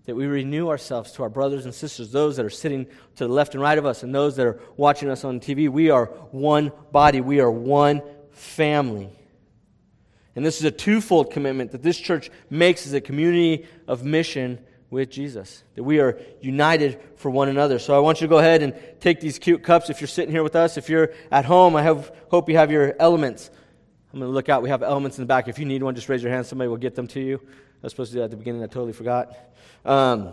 That 0.05 0.14
we 0.14 0.27
renew 0.27 0.68
ourselves 0.68 1.11
to 1.14 1.25
our 1.25 1.29
brothers 1.29 1.64
and 1.64 1.75
sisters, 1.75 2.12
those 2.12 2.37
that 2.37 2.46
are 2.46 2.51
sitting 2.51 2.87
to 3.16 3.27
the 3.27 3.29
left 3.33 3.55
and 3.55 3.61
right 3.61 3.77
of 3.77 3.85
us, 3.85 4.05
and 4.05 4.14
those 4.14 4.37
that 4.37 4.46
are 4.46 4.61
watching 4.77 5.11
us 5.11 5.25
on 5.25 5.40
TV. 5.40 5.68
We 5.68 5.90
are 5.90 6.05
one 6.31 6.70
body, 6.92 7.20
we 7.20 7.40
are 7.40 7.51
one 7.51 8.01
family. 8.31 9.11
And 10.37 10.46
this 10.46 10.59
is 10.59 10.64
a 10.64 10.70
twofold 10.70 11.33
commitment 11.33 11.73
that 11.73 11.83
this 11.83 11.99
church 11.99 12.31
makes 12.49 12.87
as 12.87 12.92
a 12.92 13.00
community 13.00 13.67
of 13.88 14.04
mission 14.04 14.61
with 14.91 15.09
Jesus, 15.09 15.63
that 15.77 15.85
we 15.85 16.01
are 16.01 16.19
united 16.41 17.01
for 17.17 17.31
one 17.31 17.49
another. 17.49 17.79
So 17.79 17.95
I 17.95 18.01
want 18.01 18.21
you 18.21 18.27
to 18.27 18.31
go 18.31 18.38
ahead 18.38 18.63
and 18.63 18.75
take 19.01 19.21
these 19.21 19.38
cute 19.38 19.63
cups 19.63 19.88
if 19.88 20.01
you're 20.01 20.09
sitting 20.09 20.33
here 20.33 20.43
with 20.43 20.57
us. 20.57 20.77
If 20.77 20.88
you're 20.88 21.13
at 21.31 21.45
home, 21.45 21.77
I 21.77 21.83
have, 21.83 22.13
hope 22.29 22.49
you 22.49 22.57
have 22.57 22.73
your 22.73 22.95
elements. 22.99 23.51
I'm 24.13 24.19
going 24.19 24.29
to 24.29 24.35
look 24.35 24.49
out. 24.49 24.63
We 24.63 24.69
have 24.71 24.83
elements 24.83 25.17
in 25.17 25.23
the 25.23 25.27
back. 25.27 25.47
If 25.47 25.61
you 25.61 25.65
need 25.65 25.85
one, 25.85 25.95
just 25.95 26.09
raise 26.09 26.23
your 26.23 26.33
hand. 26.33 26.45
Somebody 26.45 26.67
will 26.67 26.77
get 26.77 26.97
them 26.97 27.07
to 27.09 27.21
you. 27.21 27.41
I 27.41 27.83
was 27.83 27.93
supposed 27.93 28.11
to 28.11 28.17
do 28.17 28.19
that 28.19 28.25
at 28.25 28.31
the 28.33 28.37
beginning. 28.37 28.65
I 28.65 28.67
totally 28.67 28.93
forgot. 28.93 29.29
Um, 29.85 30.33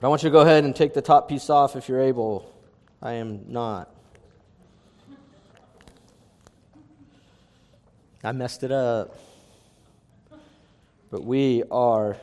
but 0.00 0.06
I 0.06 0.08
want 0.08 0.24
you 0.24 0.28
to 0.28 0.32
go 0.32 0.40
ahead 0.40 0.64
and 0.64 0.74
take 0.74 0.92
the 0.92 1.02
top 1.02 1.28
piece 1.28 1.48
off 1.48 1.76
if 1.76 1.88
you're 1.88 2.00
able. 2.00 2.52
I 3.00 3.12
am 3.14 3.44
not. 3.46 3.88
I 8.24 8.32
messed 8.32 8.64
it 8.64 8.72
up. 8.72 9.16
But 11.10 11.24
we 11.24 11.62
are. 11.70 12.16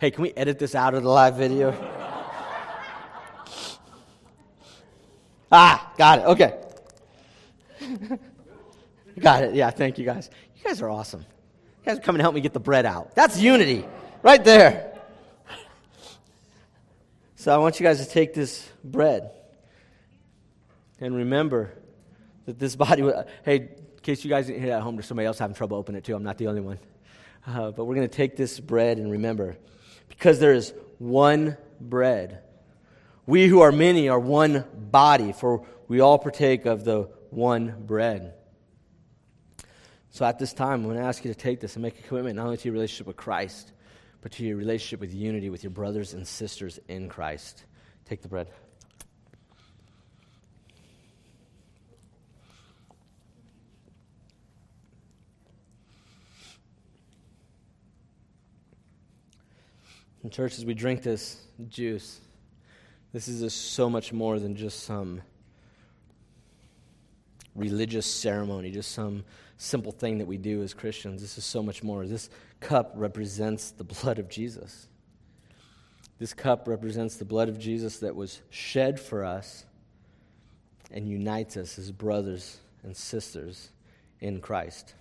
Hey, 0.00 0.10
can 0.10 0.22
we 0.22 0.32
edit 0.32 0.58
this 0.58 0.74
out 0.74 0.94
of 0.94 1.02
the 1.02 1.10
live 1.10 1.36
video? 1.36 1.74
ah, 5.52 5.92
got 5.98 6.20
it. 6.20 6.24
Okay. 6.24 6.58
got 9.20 9.44
it. 9.44 9.54
Yeah, 9.54 9.68
thank 9.68 9.98
you 9.98 10.06
guys. 10.06 10.30
You 10.56 10.64
guys 10.64 10.80
are 10.80 10.88
awesome. 10.88 11.20
You 11.20 11.92
guys 11.92 11.98
coming 11.98 12.20
to 12.20 12.22
help 12.22 12.34
me 12.34 12.40
get 12.40 12.54
the 12.54 12.60
bread 12.60 12.86
out. 12.86 13.14
That's 13.14 13.38
unity 13.38 13.84
right 14.22 14.42
there. 14.42 14.98
So 17.34 17.54
I 17.54 17.58
want 17.58 17.78
you 17.78 17.84
guys 17.84 18.02
to 18.02 18.10
take 18.10 18.32
this 18.32 18.66
bread 18.82 19.32
and 20.98 21.14
remember 21.14 21.74
that 22.46 22.58
this 22.58 22.74
body. 22.74 23.02
Hey, 23.44 23.56
in 23.56 23.68
case 24.00 24.24
you 24.24 24.30
guys 24.30 24.46
didn't 24.46 24.62
hear 24.62 24.72
at 24.72 24.80
home, 24.80 24.96
there's 24.96 25.04
somebody 25.04 25.26
else 25.26 25.38
having 25.38 25.54
trouble 25.54 25.76
opening 25.76 25.98
it 25.98 26.04
too. 26.04 26.16
I'm 26.16 26.22
not 26.22 26.38
the 26.38 26.46
only 26.46 26.62
one. 26.62 26.78
Uh, 27.46 27.70
but 27.70 27.84
we're 27.84 27.96
going 27.96 28.08
to 28.08 28.16
take 28.16 28.34
this 28.34 28.58
bread 28.58 28.96
and 28.96 29.10
remember 29.10 29.58
because 30.10 30.38
there 30.38 30.52
is 30.52 30.74
one 30.98 31.56
bread. 31.80 32.42
We 33.26 33.46
who 33.46 33.62
are 33.62 33.72
many 33.72 34.10
are 34.10 34.20
one 34.20 34.64
body, 34.74 35.32
for 35.32 35.64
we 35.88 36.00
all 36.00 36.18
partake 36.18 36.66
of 36.66 36.84
the 36.84 37.08
one 37.30 37.74
bread. 37.86 38.34
So 40.10 40.26
at 40.26 40.38
this 40.38 40.52
time, 40.52 40.80
I'm 40.80 40.84
going 40.84 40.96
to 40.96 41.02
ask 41.02 41.24
you 41.24 41.32
to 41.32 41.38
take 41.38 41.60
this 41.60 41.76
and 41.76 41.82
make 41.82 41.98
a 41.98 42.02
commitment 42.02 42.36
not 42.36 42.44
only 42.44 42.58
to 42.58 42.64
your 42.64 42.74
relationship 42.74 43.06
with 43.06 43.16
Christ, 43.16 43.72
but 44.20 44.32
to 44.32 44.44
your 44.44 44.56
relationship 44.56 45.00
with 45.00 45.14
unity 45.14 45.48
with 45.48 45.62
your 45.62 45.70
brothers 45.70 46.12
and 46.12 46.26
sisters 46.26 46.78
in 46.88 47.08
Christ. 47.08 47.64
Take 48.04 48.20
the 48.20 48.28
bread. 48.28 48.48
In 60.22 60.30
church, 60.30 60.58
as 60.58 60.66
we 60.66 60.74
drink 60.74 61.02
this 61.02 61.40
juice, 61.68 62.20
this 63.12 63.26
is 63.26 63.52
so 63.54 63.88
much 63.88 64.12
more 64.12 64.38
than 64.38 64.54
just 64.54 64.84
some 64.84 65.22
religious 67.54 68.06
ceremony, 68.06 68.70
just 68.70 68.92
some 68.92 69.24
simple 69.56 69.92
thing 69.92 70.18
that 70.18 70.26
we 70.26 70.36
do 70.36 70.62
as 70.62 70.74
Christians. 70.74 71.22
This 71.22 71.38
is 71.38 71.44
so 71.44 71.62
much 71.62 71.82
more. 71.82 72.06
This 72.06 72.28
cup 72.60 72.92
represents 72.94 73.70
the 73.70 73.84
blood 73.84 74.18
of 74.18 74.28
Jesus. 74.28 74.88
This 76.18 76.34
cup 76.34 76.68
represents 76.68 77.16
the 77.16 77.24
blood 77.24 77.48
of 77.48 77.58
Jesus 77.58 78.00
that 78.00 78.14
was 78.14 78.42
shed 78.50 79.00
for 79.00 79.24
us 79.24 79.64
and 80.90 81.08
unites 81.08 81.56
us 81.56 81.78
as 81.78 81.90
brothers 81.90 82.58
and 82.82 82.94
sisters 82.94 83.70
in 84.20 84.40
Christ. 84.40 84.94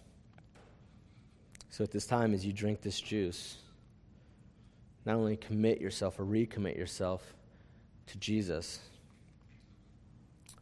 So 1.70 1.84
at 1.84 1.92
this 1.92 2.06
time, 2.06 2.34
as 2.34 2.46
you 2.46 2.54
drink 2.54 2.82
this 2.82 3.00
juice, 3.02 3.58
not 5.10 5.16
only 5.16 5.36
commit 5.36 5.82
yourself 5.82 6.20
or 6.20 6.24
recommit 6.24 6.78
yourself 6.78 7.34
to 8.06 8.16
Jesus, 8.20 8.78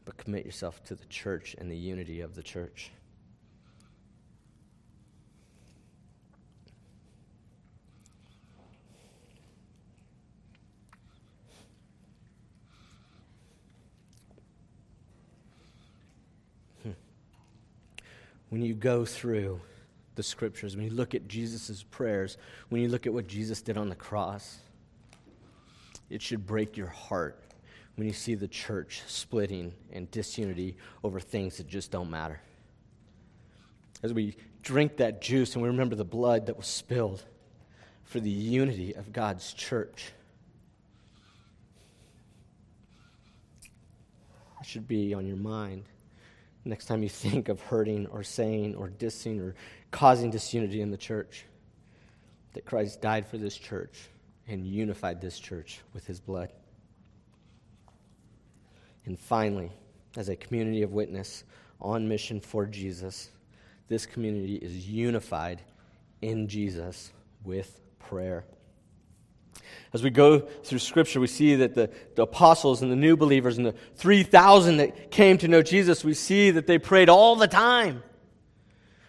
but 0.05 0.15
commit 0.15 0.45
yourself 0.45 0.81
to 0.85 0.95
the 0.95 1.03
church 1.07 1.53
and 1.59 1.69
the 1.69 1.75
unity 1.75 2.21
of 2.21 2.33
the 2.33 2.41
church. 2.41 2.91
Hmm. 16.83 16.91
when 18.47 18.61
you 18.61 18.73
go 18.73 19.03
through 19.03 19.59
the 20.17 20.23
scriptures, 20.23 20.75
when 20.75 20.83
you 20.83 20.91
look 20.91 21.15
at 21.15 21.29
Jesus' 21.29 21.83
prayers, 21.83 22.37
when 22.67 22.81
you 22.81 22.89
look 22.89 23.05
at 23.07 23.13
what 23.13 23.27
Jesus 23.27 23.61
did 23.61 23.77
on 23.77 23.87
the 23.87 23.95
cross, 23.95 24.57
it 26.09 26.21
should 26.21 26.45
break 26.45 26.75
your 26.75 26.87
heart 26.87 27.41
when 27.95 28.07
you 28.07 28.13
see 28.13 28.35
the 28.35 28.47
church 28.47 29.01
splitting 29.07 29.73
and 29.93 30.11
disunity 30.11 30.75
over 31.03 31.19
things 31.19 31.57
that 31.57 31.67
just 31.67 31.91
don't 31.91 32.09
matter. 32.09 32.41
As 34.03 34.13
we 34.13 34.35
drink 34.61 34.97
that 34.97 35.21
juice 35.21 35.53
and 35.53 35.63
we 35.63 35.69
remember 35.69 35.95
the 35.95 36.03
blood 36.03 36.47
that 36.47 36.57
was 36.57 36.67
spilled 36.67 37.23
for 38.03 38.19
the 38.19 38.29
unity 38.29 38.93
of 38.95 39.13
God's 39.13 39.53
church, 39.53 40.11
it 44.61 44.67
should 44.67 44.87
be 44.87 45.13
on 45.13 45.25
your 45.25 45.37
mind 45.37 45.85
next 46.67 46.85
time 46.85 47.01
you 47.01 47.09
think 47.09 47.49
of 47.49 47.61
hurting 47.61 48.07
or 48.07 48.23
saying 48.23 48.75
or 48.75 48.89
dissing 48.89 49.39
or 49.41 49.55
causing 49.91 50.29
disunity 50.29 50.81
in 50.81 50.91
the 50.91 50.97
church. 50.97 51.45
That 52.53 52.65
Christ 52.65 53.01
died 53.01 53.27
for 53.27 53.37
this 53.37 53.55
church 53.55 54.09
and 54.47 54.65
unified 54.65 55.21
this 55.21 55.39
church 55.39 55.81
with 55.93 56.07
his 56.07 56.19
blood. 56.19 56.51
And 59.05 59.19
finally, 59.19 59.71
as 60.15 60.29
a 60.29 60.35
community 60.35 60.81
of 60.81 60.91
witness 60.91 61.43
on 61.79 62.07
mission 62.07 62.39
for 62.39 62.65
Jesus, 62.65 63.29
this 63.87 64.05
community 64.05 64.55
is 64.55 64.87
unified 64.87 65.61
in 66.21 66.47
Jesus 66.47 67.11
with 67.43 67.79
prayer. 67.99 68.43
As 69.93 70.03
we 70.03 70.09
go 70.09 70.39
through 70.39 70.79
Scripture, 70.79 71.19
we 71.19 71.27
see 71.27 71.55
that 71.55 71.73
the, 71.73 71.89
the 72.15 72.23
apostles 72.23 72.81
and 72.81 72.91
the 72.91 72.95
new 72.95 73.15
believers 73.15 73.57
and 73.57 73.65
the 73.65 73.75
3,000 73.95 74.77
that 74.77 75.11
came 75.11 75.37
to 75.37 75.47
know 75.47 75.61
Jesus, 75.61 76.03
we 76.03 76.13
see 76.13 76.51
that 76.51 76.67
they 76.67 76.77
prayed 76.77 77.09
all 77.09 77.35
the 77.35 77.47
time. 77.47 78.03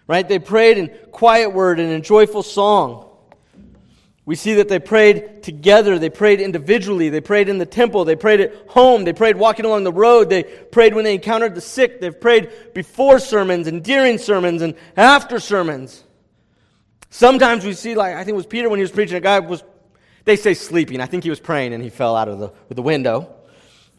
Right? 0.08 0.26
They 0.26 0.40
prayed 0.40 0.78
in 0.78 0.88
quiet 1.12 1.50
word 1.50 1.78
and 1.78 1.92
in 1.92 2.02
joyful 2.02 2.42
song. 2.42 3.04
We 4.24 4.34
see 4.34 4.54
that 4.54 4.68
they 4.68 4.78
prayed 4.78 5.42
together. 5.42 5.98
They 5.98 6.10
prayed 6.10 6.40
individually. 6.40 7.08
They 7.08 7.20
prayed 7.20 7.48
in 7.48 7.58
the 7.58 7.66
temple. 7.66 8.04
They 8.04 8.16
prayed 8.16 8.40
at 8.40 8.54
home. 8.68 9.04
They 9.04 9.12
prayed 9.12 9.36
walking 9.36 9.64
along 9.64 9.84
the 9.84 9.92
road. 9.92 10.28
They 10.28 10.42
prayed 10.42 10.94
when 10.94 11.04
they 11.04 11.14
encountered 11.14 11.54
the 11.54 11.60
sick. 11.60 12.00
They've 12.00 12.20
prayed 12.20 12.74
before 12.74 13.20
sermons 13.20 13.68
and 13.68 13.82
during 13.82 14.18
sermons 14.18 14.62
and 14.62 14.74
after 14.96 15.40
sermons. 15.40 16.04
Sometimes 17.10 17.64
we 17.64 17.72
see, 17.72 17.94
like, 17.94 18.16
I 18.16 18.18
think 18.18 18.30
it 18.30 18.36
was 18.36 18.46
Peter 18.46 18.68
when 18.68 18.78
he 18.78 18.82
was 18.82 18.90
preaching, 18.90 19.16
a 19.16 19.20
guy 19.20 19.38
was 19.38 19.62
they 20.24 20.36
say 20.36 20.52
sleeping. 20.52 21.00
I 21.00 21.06
think 21.06 21.24
he 21.24 21.30
was 21.30 21.40
praying 21.40 21.72
and 21.72 21.82
he 21.82 21.88
fell 21.88 22.14
out 22.14 22.28
of 22.28 22.38
the, 22.38 22.52
the 22.68 22.82
window. 22.82 23.34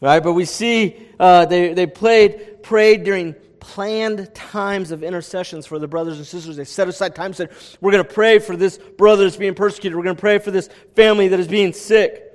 Right? 0.00 0.22
But 0.22 0.34
we 0.34 0.44
see 0.44 0.96
uh, 1.18 1.46
they, 1.46 1.74
they 1.74 1.88
played, 1.88 2.62
prayed 2.62 3.02
during 3.02 3.34
planned 3.60 4.34
times 4.34 4.90
of 4.90 5.02
intercessions 5.02 5.66
for 5.66 5.78
the 5.78 5.86
brothers 5.86 6.16
and 6.16 6.26
sisters. 6.26 6.56
They 6.56 6.64
set 6.64 6.88
aside 6.88 7.14
time, 7.14 7.32
said, 7.32 7.50
We're 7.80 7.92
going 7.92 8.04
to 8.04 8.12
pray 8.12 8.38
for 8.38 8.56
this 8.56 8.78
brother 8.78 9.24
that's 9.24 9.36
being 9.36 9.54
persecuted. 9.54 9.96
We're 9.96 10.04
going 10.04 10.16
to 10.16 10.20
pray 10.20 10.38
for 10.38 10.50
this 10.50 10.68
family 10.96 11.28
that 11.28 11.38
is 11.38 11.48
being 11.48 11.72
sick. 11.72 12.26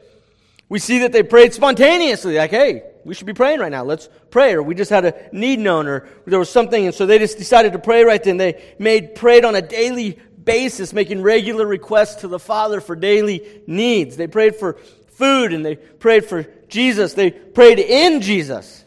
We 0.70 0.80
see 0.80 1.00
that 1.00 1.12
they 1.12 1.24
prayed 1.24 1.54
spontaneously, 1.54 2.38
like, 2.38 2.50
hey, 2.50 2.84
we 3.04 3.14
should 3.14 3.28
be 3.28 3.34
praying 3.34 3.60
right 3.60 3.72
now. 3.72 3.84
Let's 3.84 4.10
pray. 4.32 4.54
Or 4.54 4.64
we 4.64 4.74
just 4.74 4.90
had 4.90 5.06
a 5.06 5.30
need 5.32 5.60
known, 5.60 5.88
or 5.88 6.08
there 6.26 6.40
was 6.40 6.50
something, 6.50 6.86
and 6.86 6.96
so 6.96 7.06
they 7.06 7.20
just 7.20 7.38
decided 7.38 7.74
to 7.74 7.80
pray 7.80 8.04
right 8.04 8.24
then. 8.24 8.38
They 8.38 8.76
made 8.80 9.16
prayed 9.16 9.46
on 9.46 9.56
a 9.56 9.62
daily 9.62 10.20
basis, 10.44 10.94
making 10.94 11.22
regular 11.22 11.66
requests 11.66 12.22
to 12.22 12.28
the 12.28 12.40
Father 12.40 12.80
for 12.80 12.96
daily 12.96 13.62
needs. 13.68 14.16
They 14.16 14.28
prayed 14.28 14.56
for 14.56 14.78
food 15.08 15.54
and 15.54 15.66
they 15.66 15.76
prayed 15.76 16.26
for 16.26 16.44
Jesus. 16.70 17.14
They 17.14 17.32
prayed 17.32 17.80
in 17.80 18.22
Jesus. 18.22 18.85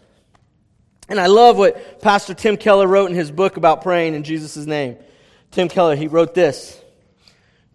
And 1.08 1.18
I 1.18 1.26
love 1.26 1.56
what 1.56 2.02
Pastor 2.02 2.34
Tim 2.34 2.56
Keller 2.58 2.86
wrote 2.86 3.10
in 3.10 3.16
his 3.16 3.30
book 3.30 3.56
about 3.56 3.82
praying 3.82 4.14
in 4.14 4.24
Jesus' 4.24 4.66
name. 4.66 4.98
Tim 5.50 5.68
Keller, 5.68 5.96
he 5.96 6.06
wrote 6.06 6.34
this 6.34 6.78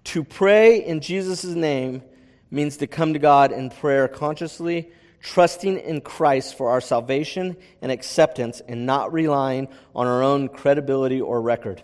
To 0.06 0.24
pray 0.24 0.86
in 0.86 1.02
Jesus' 1.02 1.44
name 1.44 2.04
means 2.52 2.78
to 2.78 2.88
come 2.88 3.14
to 3.14 3.20
God 3.20 3.52
in 3.52 3.72
prayer 3.72 4.08
consciously, 4.08 4.92
trusting 5.22 5.80
in 5.80 6.02
Christ 6.02 6.56
for 6.56 6.70
our 6.70 6.82
salvation 6.82 7.58
and 7.82 7.92
acceptance, 7.92 8.62
and 8.68 8.86
not 8.86 9.12
relying 9.12 9.68
on 9.96 10.06
our 10.06 10.22
own 10.22 10.48
credibility 10.48 11.20
or 11.20 11.42
record. 11.42 11.82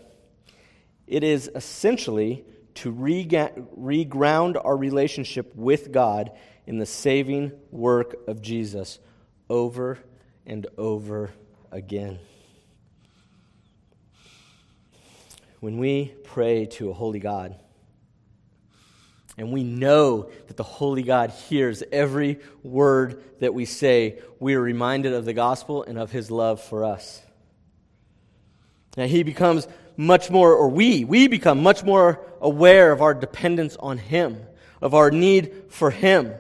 It 1.08 1.24
is 1.24 1.50
essentially 1.56 2.45
to 2.76 2.93
reground 2.93 4.62
our 4.64 4.78
relationship 4.78 5.56
with 5.56 5.91
God 5.91 6.32
in 6.68 6.78
the 6.78 6.86
saving 6.86 7.52
work 7.72 8.16
of 8.28 8.43
Jesus 8.43 9.00
over 9.50 9.97
and 10.50 10.68
over 10.78 11.30
again. 11.72 12.20
When 15.60 15.78
we 15.78 16.14
pray 16.24 16.66
to 16.66 16.89
a 16.89 16.93
holy 16.93 17.20
God, 17.20 17.56
and 19.38 19.54
we 19.54 19.64
know 19.64 20.30
that 20.47 20.58
the 20.58 20.64
Holy 20.64 21.04
God 21.04 21.30
hears 21.30 21.82
every 21.93 22.39
word 22.62 23.24
that 23.39 23.54
we 23.54 23.64
say, 23.64 24.20
we 24.39 24.56
are 24.56 24.62
reminded 24.62 25.14
of 25.14 25.24
the 25.24 25.34
gospel 25.34 25.84
and 25.84 25.97
of 25.97 26.12
his 26.12 26.30
love 26.30 26.62
for 26.62 26.84
us. 26.84 27.22
Now, 28.97 29.06
he 29.06 29.24
becomes 29.24 29.66
much 29.95 30.30
more, 30.30 30.54
or 30.54 30.68
we, 30.68 31.06
we 31.06 31.28
become 31.28 31.64
much 31.64 31.84
more 31.84 32.20
aware 32.41 32.91
of 32.91 33.02
our 33.02 33.14
dependence 33.14 33.78
on 33.80 33.97
Him, 33.97 34.41
of 34.82 34.93
our 34.93 35.12
need 35.12 35.66
for 35.70 35.91
Him. 35.91 36.34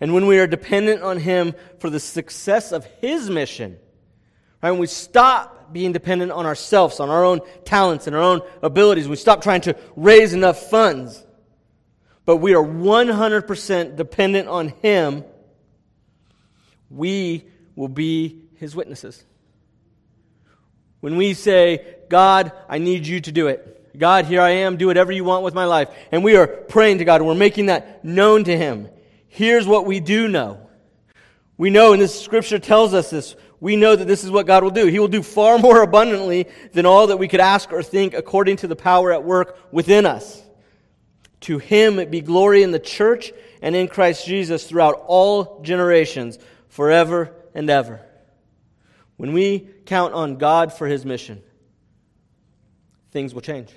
And 0.00 0.14
when 0.14 0.26
we 0.26 0.38
are 0.38 0.46
dependent 0.46 1.02
on 1.02 1.18
Him 1.18 1.54
for 1.78 1.90
the 1.90 2.00
success 2.00 2.72
of 2.72 2.84
His 3.00 3.28
mission, 3.28 3.78
right, 4.62 4.70
when 4.70 4.80
we 4.80 4.86
stop 4.86 5.72
being 5.72 5.92
dependent 5.92 6.32
on 6.32 6.46
ourselves, 6.46 7.00
on 7.00 7.10
our 7.10 7.24
own 7.24 7.40
talents 7.64 8.06
and 8.06 8.16
our 8.16 8.22
own 8.22 8.40
abilities, 8.62 9.08
we 9.08 9.16
stop 9.16 9.42
trying 9.42 9.60
to 9.62 9.76
raise 9.96 10.32
enough 10.32 10.70
funds, 10.70 11.24
but 12.24 12.38
we 12.38 12.54
are 12.54 12.64
100% 12.64 13.96
dependent 13.96 14.48
on 14.48 14.68
Him, 14.68 15.24
we 16.88 17.44
will 17.76 17.88
be 17.88 18.42
His 18.54 18.74
witnesses. 18.74 19.24
When 21.00 21.16
we 21.16 21.34
say, 21.34 21.96
God, 22.08 22.52
I 22.68 22.78
need 22.78 23.06
you 23.06 23.20
to 23.20 23.32
do 23.32 23.48
it. 23.48 23.98
God, 23.98 24.26
here 24.26 24.40
I 24.40 24.50
am, 24.50 24.76
do 24.76 24.86
whatever 24.86 25.12
you 25.12 25.24
want 25.24 25.44
with 25.44 25.54
my 25.54 25.64
life. 25.64 25.88
And 26.12 26.22
we 26.22 26.36
are 26.36 26.46
praying 26.46 26.98
to 26.98 27.04
God 27.04 27.20
and 27.20 27.26
we're 27.26 27.34
making 27.34 27.66
that 27.66 28.04
known 28.04 28.44
to 28.44 28.56
Him. 28.56 28.88
Here's 29.32 29.66
what 29.66 29.86
we 29.86 30.00
do 30.00 30.26
know. 30.26 30.68
We 31.56 31.70
know, 31.70 31.92
and 31.92 32.02
this 32.02 32.20
scripture 32.20 32.58
tells 32.58 32.94
us 32.94 33.10
this, 33.10 33.36
we 33.60 33.76
know 33.76 33.94
that 33.94 34.08
this 34.08 34.24
is 34.24 34.30
what 34.30 34.46
God 34.46 34.64
will 34.64 34.72
do. 34.72 34.86
He 34.86 34.98
will 34.98 35.08
do 35.08 35.22
far 35.22 35.56
more 35.60 35.82
abundantly 35.82 36.48
than 36.72 36.84
all 36.84 37.06
that 37.06 37.18
we 37.18 37.28
could 37.28 37.40
ask 37.40 37.72
or 37.72 37.82
think 37.82 38.12
according 38.12 38.56
to 38.58 38.66
the 38.66 38.74
power 38.74 39.12
at 39.12 39.22
work 39.22 39.56
within 39.70 40.04
us. 40.04 40.42
To 41.42 41.58
Him 41.58 42.10
be 42.10 42.20
glory 42.20 42.64
in 42.64 42.72
the 42.72 42.80
church 42.80 43.32
and 43.62 43.76
in 43.76 43.86
Christ 43.86 44.26
Jesus 44.26 44.66
throughout 44.66 45.04
all 45.06 45.62
generations, 45.62 46.38
forever 46.68 47.32
and 47.54 47.70
ever. 47.70 48.00
When 49.16 49.32
we 49.32 49.68
count 49.86 50.12
on 50.12 50.38
God 50.38 50.72
for 50.72 50.88
His 50.88 51.04
mission, 51.04 51.40
things 53.12 53.32
will 53.32 53.42
change. 53.42 53.68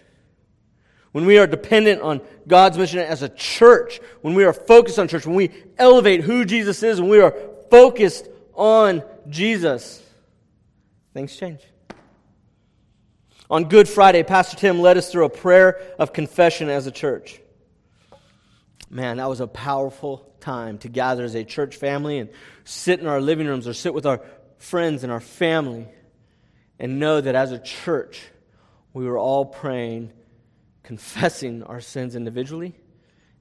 When 1.13 1.25
we 1.25 1.37
are 1.37 1.47
dependent 1.47 2.01
on 2.01 2.21
God's 2.47 2.77
mission 2.77 2.99
as 2.99 3.21
a 3.21 3.29
church, 3.29 4.01
when 4.21 4.33
we 4.33 4.43
are 4.43 4.51
focused 4.51 4.99
on 4.99 5.07
church, 5.07 5.25
when 5.25 5.35
we 5.35 5.51
elevate 5.77 6.21
who 6.21 6.43
Jesus 6.43 6.83
is, 6.83 6.99
when 6.99 7.09
we 7.09 7.21
are 7.21 7.35
focused 7.69 8.27
on 8.55 9.03
Jesus, 9.29 10.01
things 11.13 11.35
change. 11.35 11.61
On 13.49 13.65
Good 13.65 13.87
Friday, 13.87 14.23
Pastor 14.23 14.57
Tim 14.57 14.81
led 14.81 14.97
us 14.97 15.11
through 15.11 15.25
a 15.25 15.29
prayer 15.29 15.79
of 15.99 16.13
confession 16.13 16.69
as 16.69 16.87
a 16.87 16.91
church. 16.91 17.39
Man, 18.89 19.17
that 19.17 19.29
was 19.29 19.39
a 19.39 19.47
powerful 19.47 20.33
time 20.39 20.79
to 20.79 20.89
gather 20.89 21.23
as 21.23 21.35
a 21.35 21.43
church 21.43 21.75
family 21.75 22.17
and 22.17 22.29
sit 22.63 22.99
in 22.99 23.05
our 23.05 23.21
living 23.21 23.45
rooms 23.45 23.67
or 23.67 23.73
sit 23.73 23.93
with 23.93 24.07
our 24.07 24.21
friends 24.57 25.03
and 25.03 25.11
our 25.11 25.19
family 25.19 25.87
and 26.79 26.99
know 26.99 27.21
that 27.21 27.35
as 27.35 27.51
a 27.51 27.59
church, 27.59 28.21
we 28.93 29.05
were 29.05 29.17
all 29.17 29.45
praying, 29.45 30.11
confessing 30.83 31.63
our 31.63 31.81
sins 31.81 32.15
individually 32.15 32.75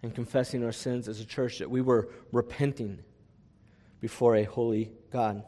and 0.02 0.14
confessing 0.14 0.64
our 0.64 0.72
sins 0.72 1.08
as 1.08 1.20
a 1.20 1.24
church, 1.24 1.58
that 1.58 1.70
we 1.70 1.80
were 1.80 2.08
repenting 2.32 3.00
before 4.00 4.36
a 4.36 4.44
holy 4.44 4.90
God. 5.12 5.44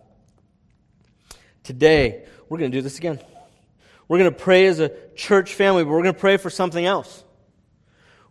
Today, 1.62 2.24
we're 2.48 2.58
going 2.58 2.70
to 2.70 2.76
do 2.76 2.82
this 2.82 2.98
again. 2.98 3.20
We're 4.06 4.18
going 4.18 4.30
to 4.30 4.38
pray 4.38 4.66
as 4.66 4.80
a 4.80 4.92
church 5.16 5.54
family, 5.54 5.82
but 5.82 5.90
we're 5.90 6.02
going 6.02 6.14
to 6.14 6.20
pray 6.20 6.36
for 6.36 6.50
something 6.50 6.84
else. 6.84 7.24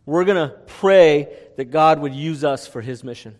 We're 0.05 0.23
going 0.23 0.49
to 0.49 0.55
pray 0.65 1.35
that 1.57 1.65
God 1.65 1.99
would 1.99 2.13
use 2.13 2.43
us 2.43 2.67
for 2.67 2.81
His 2.81 3.03
mission, 3.03 3.35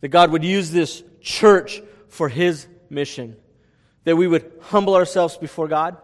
that 0.00 0.08
God 0.08 0.30
would 0.30 0.44
use 0.44 0.70
this 0.70 1.02
church 1.20 1.82
for 2.08 2.28
His 2.28 2.66
mission, 2.88 3.36
that 4.04 4.16
we 4.16 4.26
would 4.26 4.50
humble 4.60 4.94
ourselves 4.94 5.36
before 5.36 5.68
God, 5.68 5.96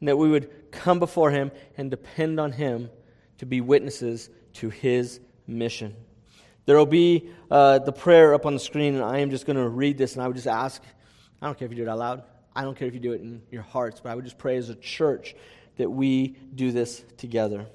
and 0.00 0.08
that 0.08 0.16
we 0.16 0.28
would 0.28 0.72
come 0.72 0.98
before 0.98 1.30
Him 1.30 1.52
and 1.76 1.90
depend 1.90 2.40
on 2.40 2.52
Him 2.52 2.90
to 3.38 3.46
be 3.46 3.60
witnesses 3.60 4.30
to 4.54 4.70
His 4.70 5.20
mission. 5.46 5.94
There 6.66 6.76
will 6.76 6.86
be 6.86 7.30
uh, 7.50 7.80
the 7.80 7.92
prayer 7.92 8.34
up 8.34 8.46
on 8.46 8.54
the 8.54 8.60
screen, 8.60 8.94
and 8.94 9.04
I 9.04 9.18
am 9.18 9.30
just 9.30 9.46
going 9.46 9.56
to 9.56 9.68
read 9.68 9.98
this, 9.98 10.14
and 10.14 10.22
I 10.22 10.26
would 10.26 10.36
just 10.36 10.46
ask 10.46 10.82
I 11.42 11.46
don't 11.46 11.58
care 11.58 11.66
if 11.66 11.72
you 11.72 11.76
do 11.76 11.82
it 11.82 11.88
out 11.88 11.98
loud, 11.98 12.22
I 12.54 12.62
don't 12.62 12.76
care 12.76 12.86
if 12.86 12.92
you 12.92 13.00
do 13.00 13.12
it 13.12 13.22
in 13.22 13.42
your 13.50 13.62
hearts, 13.62 14.00
but 14.00 14.10
I 14.10 14.14
would 14.14 14.24
just 14.24 14.36
pray 14.36 14.56
as 14.56 14.68
a 14.68 14.74
church 14.74 15.34
that 15.76 15.88
we 15.88 16.36
do 16.54 16.72
this 16.72 17.02
together. 17.16 17.66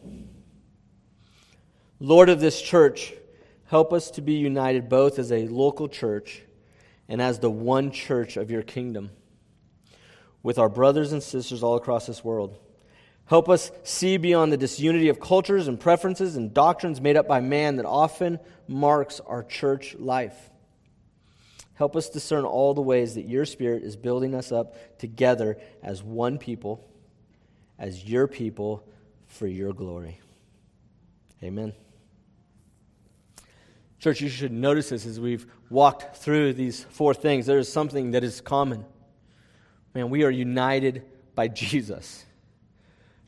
Lord 1.99 2.29
of 2.29 2.39
this 2.39 2.61
church, 2.61 3.13
help 3.65 3.91
us 3.91 4.11
to 4.11 4.21
be 4.21 4.33
united 4.33 4.89
both 4.89 5.17
as 5.17 5.31
a 5.31 5.47
local 5.47 5.87
church 5.87 6.43
and 7.07 7.21
as 7.21 7.39
the 7.39 7.49
one 7.49 7.89
church 7.89 8.37
of 8.37 8.51
your 8.51 8.61
kingdom 8.61 9.09
with 10.45 10.59
our 10.59 10.69
brothers 10.69 11.11
and 11.11 11.23
sisters 11.23 11.63
all 11.63 11.75
across 11.75 12.05
this 12.05 12.23
world. 12.23 12.55
Help 13.25 13.49
us 13.49 13.71
see 13.81 14.17
beyond 14.17 14.53
the 14.53 14.57
disunity 14.57 15.09
of 15.09 15.19
cultures 15.19 15.67
and 15.67 15.79
preferences 15.79 16.35
and 16.35 16.53
doctrines 16.53 17.01
made 17.01 17.17
up 17.17 17.27
by 17.27 17.39
man 17.39 17.77
that 17.77 17.85
often 17.87 18.39
marks 18.67 19.19
our 19.21 19.41
church 19.41 19.95
life. 19.95 20.51
Help 21.73 21.95
us 21.95 22.11
discern 22.11 22.45
all 22.45 22.75
the 22.75 22.81
ways 22.81 23.15
that 23.15 23.27
your 23.27 23.43
Spirit 23.43 23.81
is 23.81 23.95
building 23.95 24.35
us 24.35 24.51
up 24.51 24.99
together 24.99 25.57
as 25.81 26.03
one 26.03 26.37
people, 26.37 26.87
as 27.79 28.05
your 28.05 28.27
people, 28.27 28.87
for 29.25 29.47
your 29.47 29.73
glory. 29.73 30.19
Amen. 31.41 31.73
Church, 33.97 34.21
you 34.21 34.29
should 34.29 34.51
notice 34.51 34.89
this 34.89 35.07
as 35.07 35.19
we've 35.19 35.47
walked 35.71 36.17
through 36.17 36.53
these 36.53 36.83
four 36.83 37.15
things. 37.15 37.47
There 37.47 37.57
is 37.57 37.73
something 37.73 38.11
that 38.11 38.23
is 38.23 38.41
common. 38.41 38.85
Man, 39.95 40.09
we 40.09 40.23
are 40.23 40.29
united 40.29 41.03
by 41.33 41.47
Jesus. 41.47 42.25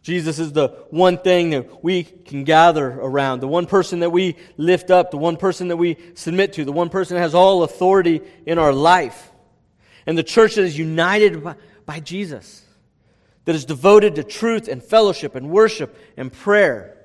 Jesus 0.04 0.38
is 0.38 0.52
the 0.52 0.70
one 0.90 1.18
thing 1.18 1.50
that 1.52 1.84
we 1.84 2.04
can 2.04 2.44
gather 2.44 2.88
around, 2.88 3.40
the 3.40 3.48
one 3.48 3.66
person 3.66 4.02
that 4.02 4.10
we 4.10 4.36
lift 4.58 4.92
up, 4.92 5.12
the 5.12 5.18
one 5.18 5.38
person 5.38 5.70
that 5.70 5.78
we 5.78 5.98
submit 6.14 6.54
to, 6.54 6.66
the 6.66 6.72
one 6.72 6.90
person 6.90 7.16
that 7.16 7.22
has 7.22 7.34
all 7.34 7.64
authority 7.64 8.22
in 8.46 8.60
our 8.60 8.74
life. 8.74 9.32
And 10.06 10.18
the 10.18 10.24
church 10.24 10.56
that 10.56 10.64
is 10.64 10.78
united 10.78 11.44
by, 11.44 11.56
by 11.86 12.00
Jesus, 12.00 12.64
that 13.46 13.56
is 13.56 13.66
devoted 13.66 14.16
to 14.16 14.24
truth 14.24 14.68
and 14.68 14.84
fellowship 14.84 15.36
and 15.36 15.50
worship 15.50 15.98
and 16.16 16.32
prayer, 16.32 16.98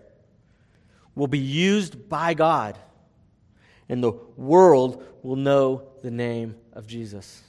will 1.15 1.29
be 1.29 1.39
used 1.39 2.09
by 2.09 2.35
God, 2.35 2.79
and 3.89 4.03
the 4.03 4.13
world 4.37 5.05
will 5.23 5.37
know 5.37 5.83
the 6.03 6.11
name 6.11 6.57
of 6.73 6.87
Jesus. 6.87 7.43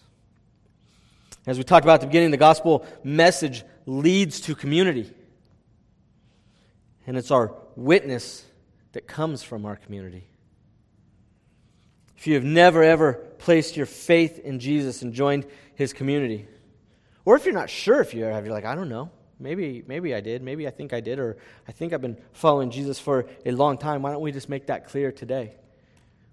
As 1.45 1.57
we 1.57 1.63
talked 1.63 1.85
about 1.85 1.95
at 1.95 2.01
the 2.01 2.07
beginning, 2.07 2.31
the 2.31 2.37
gospel 2.37 2.85
message 3.03 3.63
leads 3.85 4.39
to 4.41 4.55
community. 4.55 5.11
And 7.05 7.17
it's 7.17 7.31
our 7.31 7.53
witness 7.75 8.45
that 8.93 9.07
comes 9.07 9.43
from 9.43 9.65
our 9.65 9.75
community. 9.75 10.25
If 12.17 12.27
you 12.27 12.35
have 12.35 12.45
never, 12.45 12.81
ever 12.81 13.13
placed 13.39 13.75
your 13.75 13.85
faith 13.85 14.39
in 14.39 14.59
Jesus 14.59 15.01
and 15.01 15.13
joined 15.13 15.45
his 15.75 15.91
community, 15.91 16.47
or 17.25 17.35
if 17.35 17.43
you're 17.43 17.53
not 17.53 17.69
sure 17.69 17.99
if 17.99 18.13
you 18.13 18.23
ever 18.23 18.33
have, 18.33 18.45
you're 18.45 18.53
like, 18.53 18.65
I 18.65 18.75
don't 18.75 18.89
know. 18.89 19.09
Maybe, 19.39 19.83
maybe 19.87 20.15
I 20.15 20.21
did. 20.21 20.41
Maybe 20.41 20.67
I 20.67 20.69
think 20.69 20.93
I 20.93 21.01
did. 21.01 21.19
Or 21.19 21.35
I 21.67 21.73
think 21.73 21.91
I've 21.91 22.01
been 22.01 22.17
following 22.31 22.69
Jesus 22.69 22.99
for 22.99 23.25
a 23.45 23.51
long 23.51 23.77
time. 23.77 24.01
Why 24.01 24.11
don't 24.11 24.21
we 24.21 24.31
just 24.31 24.47
make 24.47 24.67
that 24.67 24.87
clear 24.87 25.11
today? 25.11 25.55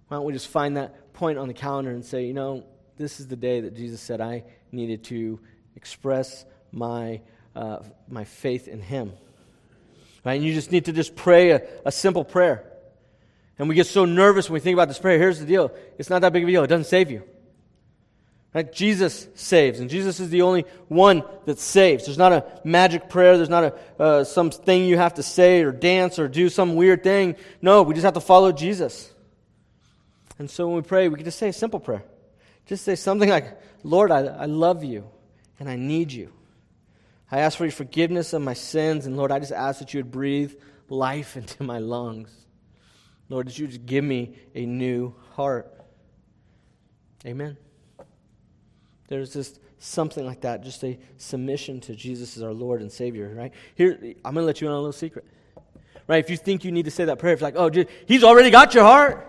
Why 0.07 0.19
don't 0.19 0.27
we 0.27 0.33
just 0.33 0.49
find 0.49 0.77
that 0.77 1.13
point 1.13 1.39
on 1.39 1.49
the 1.49 1.55
calendar 1.55 1.91
and 1.91 2.05
say, 2.05 2.27
you 2.27 2.35
know, 2.35 2.65
this 2.97 3.19
is 3.19 3.27
the 3.27 3.37
day 3.37 3.61
that 3.63 3.75
Jesus 3.75 4.01
said 4.01 4.21
I 4.21 4.45
needed 4.73 5.05
to 5.05 5.39
express 5.77 6.45
my, 6.73 7.21
uh, 7.55 7.79
my 8.09 8.25
faith 8.25 8.69
in 8.69 8.81
him. 8.81 9.13
Right? 10.25 10.35
And 10.35 10.45
you 10.45 10.53
just 10.53 10.71
need 10.71 10.87
to 10.87 10.93
just 10.93 11.17
pray 11.17 11.51
a, 11.51 11.63
a 11.85 11.93
simple 11.93 12.25
prayer. 12.25 12.65
And 13.59 13.69
we 13.69 13.75
get 13.75 13.87
so 13.87 14.05
nervous 14.05 14.49
when 14.49 14.55
we 14.55 14.61
think 14.61 14.75
about 14.75 14.89
this 14.89 14.99
prayer. 14.99 15.19
Here's 15.19 15.39
the 15.39 15.47
deal 15.47 15.71
it's 15.99 16.11
not 16.11 16.23
that 16.23 16.33
big 16.33 16.43
of 16.43 16.49
a 16.49 16.53
deal, 16.53 16.65
it 16.65 16.69
doesn't 16.69 16.87
save 16.87 17.11
you. 17.11 17.23
Right? 18.53 18.73
Jesus 18.73 19.29
saves, 19.37 19.79
and 19.79 19.89
Jesus 19.89 20.19
is 20.19 20.31
the 20.31 20.43
only 20.43 20.65
one 20.89 21.23
that 21.45 21.61
saves. 21.61 22.07
There's 22.07 22.19
not 22.19 22.33
a 22.33 22.45
magic 22.65 23.09
prayer. 23.09 23.37
There's 23.37 23.49
not 23.49 23.65
a 23.65 24.03
uh, 24.03 24.25
some 24.25 24.51
thing 24.51 24.87
you 24.87 24.97
have 24.97 25.15
to 25.15 25.23
say 25.23 25.63
or 25.63 25.71
dance 25.71 26.19
or 26.19 26.27
do 26.27 26.49
some 26.49 26.75
weird 26.75 27.05
thing. 27.05 27.37
No, 27.63 27.83
we 27.83 27.95
just 27.95 28.05
have 28.05 28.15
to 28.15 28.21
follow 28.21 28.51
Jesus. 28.51 29.13
And 30.41 30.51
so 30.51 30.67
when 30.67 30.77
we 30.77 30.83
pray, 30.83 31.09
we 31.09 31.17
can 31.17 31.25
just 31.25 31.39
say 31.39 31.51
a 31.51 31.53
simple 31.53 31.79
prayer. 31.79 32.03
Just 32.71 32.85
say 32.85 32.95
something 32.95 33.29
like, 33.29 33.61
"Lord, 33.83 34.13
I, 34.13 34.21
I 34.21 34.45
love 34.45 34.85
you, 34.85 35.11
and 35.59 35.69
I 35.69 35.75
need 35.75 36.13
you. 36.13 36.33
I 37.29 37.41
ask 37.41 37.59
for 37.59 37.65
your 37.65 37.73
forgiveness 37.73 38.33
of 38.33 38.43
my 38.43 38.55
sins. 38.55 39.07
And 39.07 39.17
Lord, 39.17 39.33
I 39.33 39.41
just 39.41 39.51
ask 39.51 39.81
that 39.81 39.93
you 39.93 39.99
would 39.99 40.13
breathe 40.13 40.55
life 40.89 41.37
into 41.37 41.65
my 41.65 41.79
lungs. 41.79 42.31
Lord, 43.29 43.49
that 43.49 43.59
you 43.59 43.67
just 43.67 43.87
give 43.87 44.05
me 44.05 44.37
a 44.55 44.65
new 44.65 45.17
heart. 45.33 45.85
Amen. 47.27 47.57
There's 49.09 49.33
just 49.33 49.59
something 49.81 50.25
like 50.25 50.43
that, 50.43 50.63
just 50.63 50.85
a 50.85 50.97
submission 51.17 51.81
to 51.81 51.97
Jesus 51.97 52.37
as 52.37 52.45
our 52.45 52.53
Lord 52.53 52.83
and 52.83 52.93
Savior, 52.93 53.35
right? 53.35 53.53
Here, 53.75 53.99
I'm 54.25 54.35
going 54.35 54.43
to 54.43 54.47
let 54.47 54.61
you 54.61 54.69
in 54.69 54.73
on 54.73 54.79
a 54.79 54.81
little 54.81 54.93
secret. 54.93 55.25
Right? 56.07 56.23
If 56.23 56.31
you 56.31 56.37
think 56.37 56.65
you 56.65 56.71
need 56.71 56.85
to 56.85 56.93
say 56.93 57.07
that 57.07 57.19
prayer, 57.19 57.35
if 57.35 57.41
you're 57.41 57.51
like, 57.51 57.57
oh, 57.57 57.85
he's 58.07 58.23
already 58.23 58.51
got 58.51 58.75
your 58.75 58.85
heart. 58.85 59.27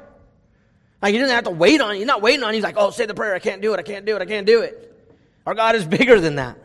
Like, 1.02 1.14
he 1.14 1.20
doesn't 1.20 1.34
have 1.34 1.46
to 1.46 1.52
wait 1.52 1.82
on 1.82 1.92
it. 1.92 1.98
He's 1.98 2.06
not 2.06 2.22
waiting 2.22 2.44
on 2.44 2.52
it. 2.52 2.56
He's 2.56 2.64
like, 2.64 2.76
oh, 2.78 2.92
say 2.92 3.06
the 3.06 3.14
prayer. 3.14 3.34
I 3.34 3.40
can't 3.40 3.62
do 3.62 3.74
it. 3.74 3.80
I 3.80 3.84
can't 3.84 4.06
do 4.06 4.16
it. 4.16 4.22
I 4.22 4.26
can't 4.26 4.46
do 4.46 4.62
it. 4.62 4.88
Our 5.46 5.56
God 5.56 5.76
is 5.76 5.86
bigger 5.98 6.20
than 6.20 6.36
that. 6.36 6.58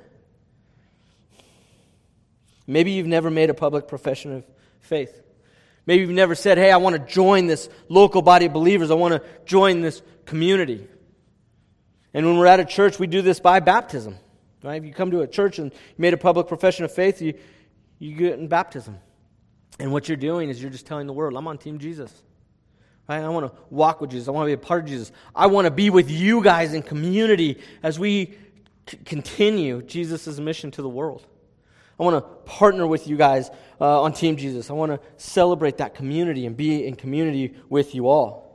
Maybe 2.67 2.93
you've 2.93 3.07
never 3.07 3.31
made 3.31 3.49
a 3.49 3.55
public 3.55 3.89
profession 3.89 4.33
of 4.33 4.45
faith. 4.81 5.23
Maybe 5.87 6.03
you've 6.03 6.11
never 6.11 6.35
said, 6.35 6.59
hey, 6.59 6.73
I 6.73 6.79
want 6.79 6.97
to 6.97 7.13
join 7.13 7.47
this 7.47 7.69
local 7.89 8.21
body 8.21 8.47
of 8.47 8.53
believers. 8.53 8.91
I 8.91 8.95
want 8.95 9.15
to 9.15 9.23
join 9.45 9.83
this 9.83 10.03
community. 10.25 10.87
And 12.13 12.27
when 12.27 12.39
we're 12.39 12.47
at 12.47 12.59
a 12.59 12.65
church, 12.65 12.99
we 12.99 13.07
do 13.07 13.23
this 13.23 13.39
by 13.39 13.61
baptism. 13.61 14.17
Right? 14.65 14.77
If 14.77 14.85
you 14.85 14.93
come 14.93 15.13
to 15.13 15.21
a 15.21 15.29
church 15.29 15.61
and 15.61 15.73
you 15.73 15.79
made 15.97 16.13
a 16.13 16.17
public 16.17 16.49
profession 16.49 16.85
of 16.85 16.93
faith, 16.93 17.23
you, 17.23 17.35
you 18.01 18.17
get 18.17 18.39
in 18.39 18.49
baptism. 18.49 18.99
And 19.79 19.93
what 19.93 20.09
you're 20.09 20.17
doing 20.17 20.49
is 20.51 20.61
you're 20.61 20.71
just 20.71 20.87
telling 20.87 21.07
the 21.07 21.13
world, 21.13 21.37
I'm 21.37 21.47
on 21.47 21.59
Team 21.59 21.79
Jesus. 21.79 22.13
Right? 23.09 23.23
I 23.23 23.29
want 23.29 23.53
to 23.53 23.61
walk 23.71 24.01
with 24.01 24.11
Jesus. 24.11 24.29
I 24.29 24.33
want 24.33 24.45
to 24.45 24.49
be 24.49 24.61
a 24.61 24.67
part 24.67 24.85
of 24.85 24.89
Jesus. 24.89 25.13
I 25.35 25.47
want 25.47 25.67
to 25.67 25.71
be 25.71 25.91
with 25.91 26.11
you 26.11 26.43
guys 26.43 26.75
in 26.75 26.83
community 26.83 27.61
as 27.83 27.99
we 27.99 28.35
c- 28.89 28.99
continue 29.05 29.83
Jesus' 29.83 30.39
mission 30.39 30.71
to 30.73 30.83
the 30.83 30.89
world. 30.89 31.25
I 31.99 32.03
want 32.03 32.17
to 32.17 32.51
partner 32.51 32.87
with 32.87 33.07
you 33.07 33.17
guys 33.17 33.51
uh, 33.81 34.03
on 34.03 34.13
Team 34.13 34.37
Jesus. 34.37 34.71
I 34.71 34.75
want 34.75 34.93
to 34.93 35.01
celebrate 35.17 35.79
that 35.79 35.95
community 35.95 36.47
and 36.47 36.57
be 36.57 36.87
in 36.87 36.97
community 36.97 37.55
with 37.69 37.95
you 37.95 38.09
all. 38.09 38.47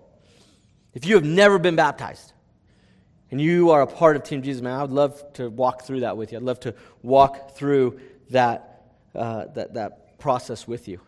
If 0.93 1.05
you 1.05 1.15
have 1.15 1.23
never 1.23 1.57
been 1.57 1.75
baptized 1.75 2.33
and 3.31 3.39
you 3.39 3.71
are 3.71 3.81
a 3.81 3.87
part 3.87 4.15
of 4.17 4.23
Team 4.23 4.41
Jesus, 4.41 4.61
man, 4.61 4.77
I 4.77 4.81
would 4.81 4.91
love 4.91 5.33
to 5.33 5.49
walk 5.49 5.83
through 5.83 6.01
that 6.01 6.17
with 6.17 6.33
you. 6.33 6.37
I'd 6.37 6.43
love 6.43 6.59
to 6.61 6.75
walk 7.01 7.55
through 7.55 7.99
that, 8.29 8.83
uh, 9.15 9.45
that, 9.55 9.73
that 9.75 10.19
process 10.19 10.67
with 10.67 10.87
you. 10.87 10.99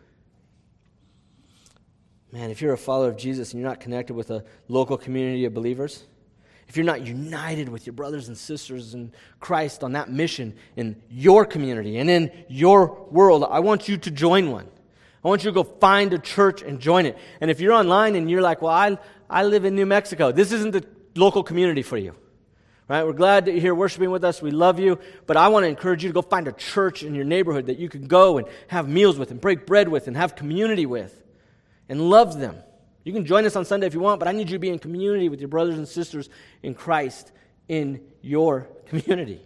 Man, 2.34 2.50
if 2.50 2.64
you're 2.64 2.74
a 2.74 2.78
follower 2.80 3.10
of 3.10 3.16
Jesus 3.16 3.52
and 3.52 3.62
you're 3.62 3.70
not 3.70 3.80
connected 3.80 4.16
with 4.16 4.32
a 4.32 4.44
local 4.68 4.98
community 4.98 5.46
of 5.46 5.54
believers, 5.54 6.04
if 6.68 6.76
you're 6.76 6.84
not 6.84 7.06
united 7.06 7.70
with 7.70 7.86
your 7.86 7.94
brothers 7.94 8.28
and 8.28 8.36
sisters 8.36 8.96
in 8.96 9.12
Christ 9.40 9.84
on 9.84 9.92
that 9.92 10.10
mission 10.10 10.56
in 10.76 11.00
your 11.12 11.46
community 11.46 12.00
and 12.00 12.10
in 12.10 12.32
your 12.50 13.06
world, 13.12 13.46
I 13.48 13.60
want 13.60 13.88
you 13.88 13.98
to 13.98 14.10
join 14.10 14.50
one. 14.50 14.68
I 15.24 15.28
want 15.28 15.44
you 15.44 15.52
to 15.52 15.54
go 15.54 15.64
find 15.64 16.12
a 16.12 16.18
church 16.18 16.64
and 16.64 16.80
join 16.80 17.06
it. 17.06 17.20
And 17.40 17.52
if 17.52 17.60
you're 17.60 17.72
online 17.72 18.16
and 18.16 18.32
you're 18.32 18.42
like, 18.42 18.64
well, 18.64 18.74
I, 18.74 18.98
I 19.30 19.44
live 19.44 19.64
in 19.64 19.76
New 19.76 19.86
Mexico, 19.86 20.32
this 20.32 20.52
isn't 20.52 20.72
the 20.72 20.84
local 21.14 21.44
community 21.44 21.84
for 21.84 21.98
you. 21.98 22.16
Right? 22.88 23.06
We're 23.06 23.14
glad 23.14 23.46
that 23.46 23.52
you're 23.52 23.62
here 23.62 23.76
worshiping 23.76 24.10
with 24.10 24.24
us. 24.24 24.42
We 24.42 24.50
love 24.50 24.80
you. 24.80 24.98
But 25.28 25.38
I 25.38 25.50
want 25.50 25.66
to 25.66 25.68
encourage 25.68 26.04
you 26.04 26.10
to 26.10 26.14
go 26.14 26.24
find 26.24 26.48
a 26.48 26.52
church 26.52 27.04
in 27.04 27.14
your 27.14 27.26
neighborhood 27.26 27.68
that 27.68 27.78
you 27.78 27.90
can 27.90 28.08
go 28.08 28.40
and 28.40 28.48
have 28.70 28.90
meals 28.90 29.20
with 29.20 29.30
and 29.30 29.40
break 29.40 29.68
bread 29.68 29.88
with 29.88 30.08
and 30.08 30.18
have 30.18 30.36
community 30.36 30.88
with 30.88 31.23
and 31.90 32.10
love 32.10 32.40
them. 32.40 32.58
You 33.04 33.12
can 33.12 33.26
join 33.26 33.46
us 33.46 33.56
on 33.56 33.66
Sunday 33.66 33.88
if 33.88 33.94
you 33.94 34.00
want, 34.00 34.20
but 34.20 34.28
I 34.28 34.32
need 34.32 34.50
you 34.50 34.56
to 34.56 34.60
be 34.60 34.70
in 34.70 34.80
community 34.80 35.30
with 35.30 35.42
your 35.42 35.50
brothers 35.50 35.78
and 35.78 35.88
sisters 35.88 36.30
in 36.62 36.74
Christ 36.74 37.32
in 37.68 38.02
your 38.22 38.70
community. 38.86 39.42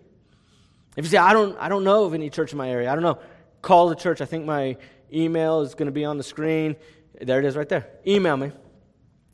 If 0.96 1.06
you 1.06 1.12
say, 1.12 1.18
I 1.18 1.34
don't, 1.34 1.58
I 1.60 1.70
don't 1.70 1.84
know 1.84 2.06
of 2.06 2.14
any 2.14 2.30
church 2.30 2.52
in 2.52 2.58
my 2.58 2.70
area, 2.70 2.92
I 2.92 2.96
don't 2.96 3.04
know, 3.04 3.20
call 3.62 3.90
the 3.90 3.96
church. 3.96 4.22
I 4.22 4.26
think 4.26 4.46
my 4.46 4.78
email 5.14 5.62
is 5.62 5.74
going 5.76 5.88
to 5.88 5.92
be 5.92 6.06
on 6.06 6.18
the 6.18 6.24
screen. 6.24 6.76
There 7.20 7.40
it 7.40 7.46
is 7.46 7.56
right 7.56 7.70
there. 7.70 7.88
Email 8.06 8.38
me. 8.38 8.52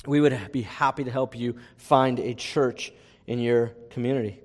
We 0.06 0.20
would 0.20 0.52
be 0.52 0.64
happy 0.64 1.06
to 1.06 1.12
help 1.12 1.38
you 1.38 1.58
find 1.78 2.20
a 2.20 2.34
church 2.34 2.92
in 3.28 3.40
your 3.40 3.68
community. 3.90 4.42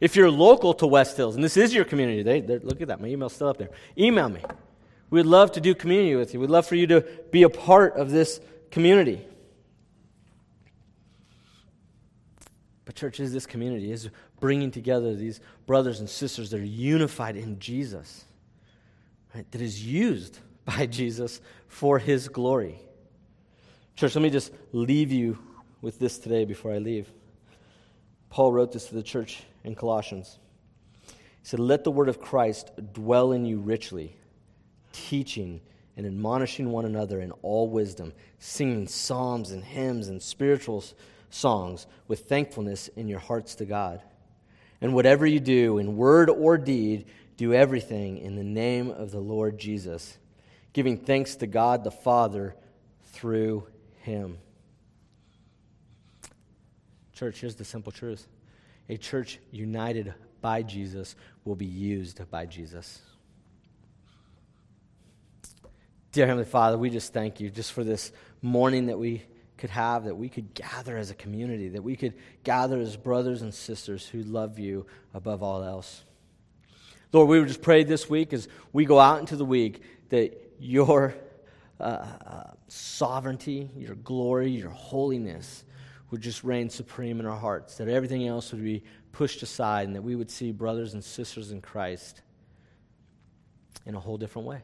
If 0.00 0.16
you're 0.16 0.30
local 0.30 0.72
to 0.74 0.86
West 0.86 1.16
Hills, 1.16 1.34
and 1.34 1.44
this 1.44 1.56
is 1.56 1.74
your 1.74 1.84
community, 1.84 2.22
they, 2.22 2.58
look 2.58 2.80
at 2.80 2.88
that, 2.88 3.00
my 3.00 3.08
email's 3.08 3.34
still 3.34 3.48
up 3.48 3.58
there. 3.58 3.70
Email 3.98 4.28
me. 4.28 4.40
We'd 5.10 5.26
love 5.26 5.52
to 5.52 5.60
do 5.60 5.74
community 5.74 6.14
with 6.14 6.32
you. 6.32 6.40
We'd 6.40 6.50
love 6.50 6.66
for 6.66 6.76
you 6.76 6.86
to 6.86 7.00
be 7.32 7.42
a 7.42 7.50
part 7.50 7.96
of 7.96 8.10
this 8.10 8.40
community. 8.70 9.26
But, 12.84 12.94
church, 12.94 13.18
is 13.20 13.32
this 13.32 13.46
community, 13.46 13.90
is 13.90 14.08
bringing 14.38 14.70
together 14.70 15.14
these 15.14 15.40
brothers 15.66 16.00
and 16.00 16.08
sisters 16.08 16.50
that 16.50 16.60
are 16.60 16.64
unified 16.64 17.36
in 17.36 17.58
Jesus, 17.58 18.24
right? 19.34 19.50
that 19.50 19.60
is 19.60 19.84
used 19.84 20.38
by 20.64 20.86
Jesus 20.86 21.40
for 21.66 21.98
his 21.98 22.28
glory. 22.28 22.80
Church, 23.96 24.14
let 24.14 24.22
me 24.22 24.30
just 24.30 24.52
leave 24.72 25.12
you 25.12 25.38
with 25.82 25.98
this 25.98 26.18
today 26.18 26.44
before 26.44 26.72
I 26.72 26.78
leave. 26.78 27.10
Paul 28.28 28.52
wrote 28.52 28.72
this 28.72 28.86
to 28.86 28.94
the 28.94 29.02
church 29.02 29.42
in 29.64 29.74
Colossians. 29.74 30.38
He 31.06 31.14
said, 31.42 31.58
Let 31.58 31.82
the 31.82 31.90
word 31.90 32.08
of 32.08 32.20
Christ 32.20 32.70
dwell 32.92 33.32
in 33.32 33.44
you 33.44 33.58
richly 33.58 34.14
teaching 34.92 35.60
and 35.96 36.06
admonishing 36.06 36.70
one 36.70 36.84
another 36.84 37.20
in 37.20 37.32
all 37.42 37.68
wisdom, 37.68 38.12
singing 38.38 38.86
psalms 38.86 39.50
and 39.50 39.64
hymns 39.64 40.08
and 40.08 40.22
spiritual 40.22 40.84
songs 41.30 41.86
with 42.08 42.20
thankfulness 42.28 42.88
in 42.96 43.08
your 43.08 43.18
hearts 43.18 43.54
to 43.56 43.64
God. 43.64 44.02
And 44.80 44.94
whatever 44.94 45.26
you 45.26 45.40
do, 45.40 45.78
in 45.78 45.96
word 45.96 46.30
or 46.30 46.56
deed, 46.56 47.06
do 47.36 47.52
everything 47.52 48.18
in 48.18 48.36
the 48.36 48.44
name 48.44 48.90
of 48.90 49.10
the 49.10 49.20
Lord 49.20 49.58
Jesus, 49.58 50.18
giving 50.72 50.96
thanks 50.96 51.36
to 51.36 51.46
God 51.46 51.84
the 51.84 51.90
Father 51.90 52.56
through 53.12 53.66
him. 54.02 54.38
Church, 57.12 57.40
here's 57.40 57.56
the 57.56 57.64
simple 57.64 57.92
truth 57.92 58.26
a 58.88 58.96
church 58.96 59.38
united 59.52 60.14
by 60.40 60.62
Jesus 60.62 61.14
will 61.44 61.54
be 61.54 61.66
used 61.66 62.28
by 62.30 62.46
Jesus. 62.46 63.00
Dear 66.12 66.26
Heavenly 66.26 66.44
Father, 66.44 66.76
we 66.76 66.90
just 66.90 67.12
thank 67.12 67.38
you 67.38 67.50
just 67.50 67.72
for 67.72 67.84
this 67.84 68.10
morning 68.42 68.86
that 68.86 68.98
we 68.98 69.22
could 69.56 69.70
have, 69.70 70.06
that 70.06 70.16
we 70.16 70.28
could 70.28 70.54
gather 70.54 70.96
as 70.96 71.12
a 71.12 71.14
community, 71.14 71.68
that 71.68 71.82
we 71.82 71.94
could 71.94 72.14
gather 72.42 72.80
as 72.80 72.96
brothers 72.96 73.42
and 73.42 73.54
sisters 73.54 74.04
who 74.08 74.24
love 74.24 74.58
you 74.58 74.86
above 75.14 75.40
all 75.44 75.62
else. 75.62 76.02
Lord, 77.12 77.28
we 77.28 77.38
would 77.38 77.46
just 77.46 77.62
pray 77.62 77.84
this 77.84 78.10
week 78.10 78.32
as 78.32 78.48
we 78.72 78.86
go 78.86 78.98
out 78.98 79.20
into 79.20 79.36
the 79.36 79.44
week 79.44 79.84
that 80.08 80.36
your 80.58 81.14
uh, 81.78 81.82
uh, 82.26 82.50
sovereignty, 82.66 83.70
your 83.76 83.94
glory, 83.94 84.50
your 84.50 84.70
holiness 84.70 85.64
would 86.10 86.22
just 86.22 86.42
reign 86.42 86.70
supreme 86.70 87.20
in 87.20 87.26
our 87.26 87.38
hearts, 87.38 87.76
that 87.76 87.86
everything 87.86 88.26
else 88.26 88.50
would 88.50 88.64
be 88.64 88.82
pushed 89.12 89.44
aside, 89.44 89.86
and 89.86 89.94
that 89.94 90.02
we 90.02 90.16
would 90.16 90.30
see 90.30 90.50
brothers 90.50 90.92
and 90.92 91.04
sisters 91.04 91.52
in 91.52 91.60
Christ 91.60 92.20
in 93.86 93.94
a 93.94 94.00
whole 94.00 94.18
different 94.18 94.48
way 94.48 94.62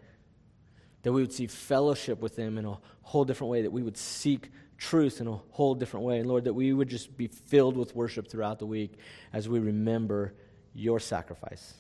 that 1.07 1.13
we 1.13 1.21
would 1.21 1.33
see 1.33 1.47
fellowship 1.47 2.21
with 2.21 2.35
them 2.35 2.59
in 2.59 2.65
a 2.65 2.77
whole 3.03 3.25
different 3.25 3.49
way, 3.49 3.63
that 3.63 3.71
we 3.71 3.81
would 3.81 3.97
seek 3.97 4.51
truth 4.77 5.21
in 5.21 5.29
a 5.29 5.37
whole 5.53 5.73
different 5.73 6.05
way. 6.05 6.19
And 6.19 6.29
Lord, 6.29 6.43
that 6.43 6.53
we 6.53 6.73
would 6.73 6.89
just 6.89 7.17
be 7.17 7.29
filled 7.29 7.77
with 7.77 7.95
worship 7.95 8.27
throughout 8.27 8.59
the 8.59 8.67
week 8.67 8.95
as 9.33 9.49
we 9.49 9.61
remember 9.61 10.35
your 10.75 10.99
sacrifice, 10.99 11.75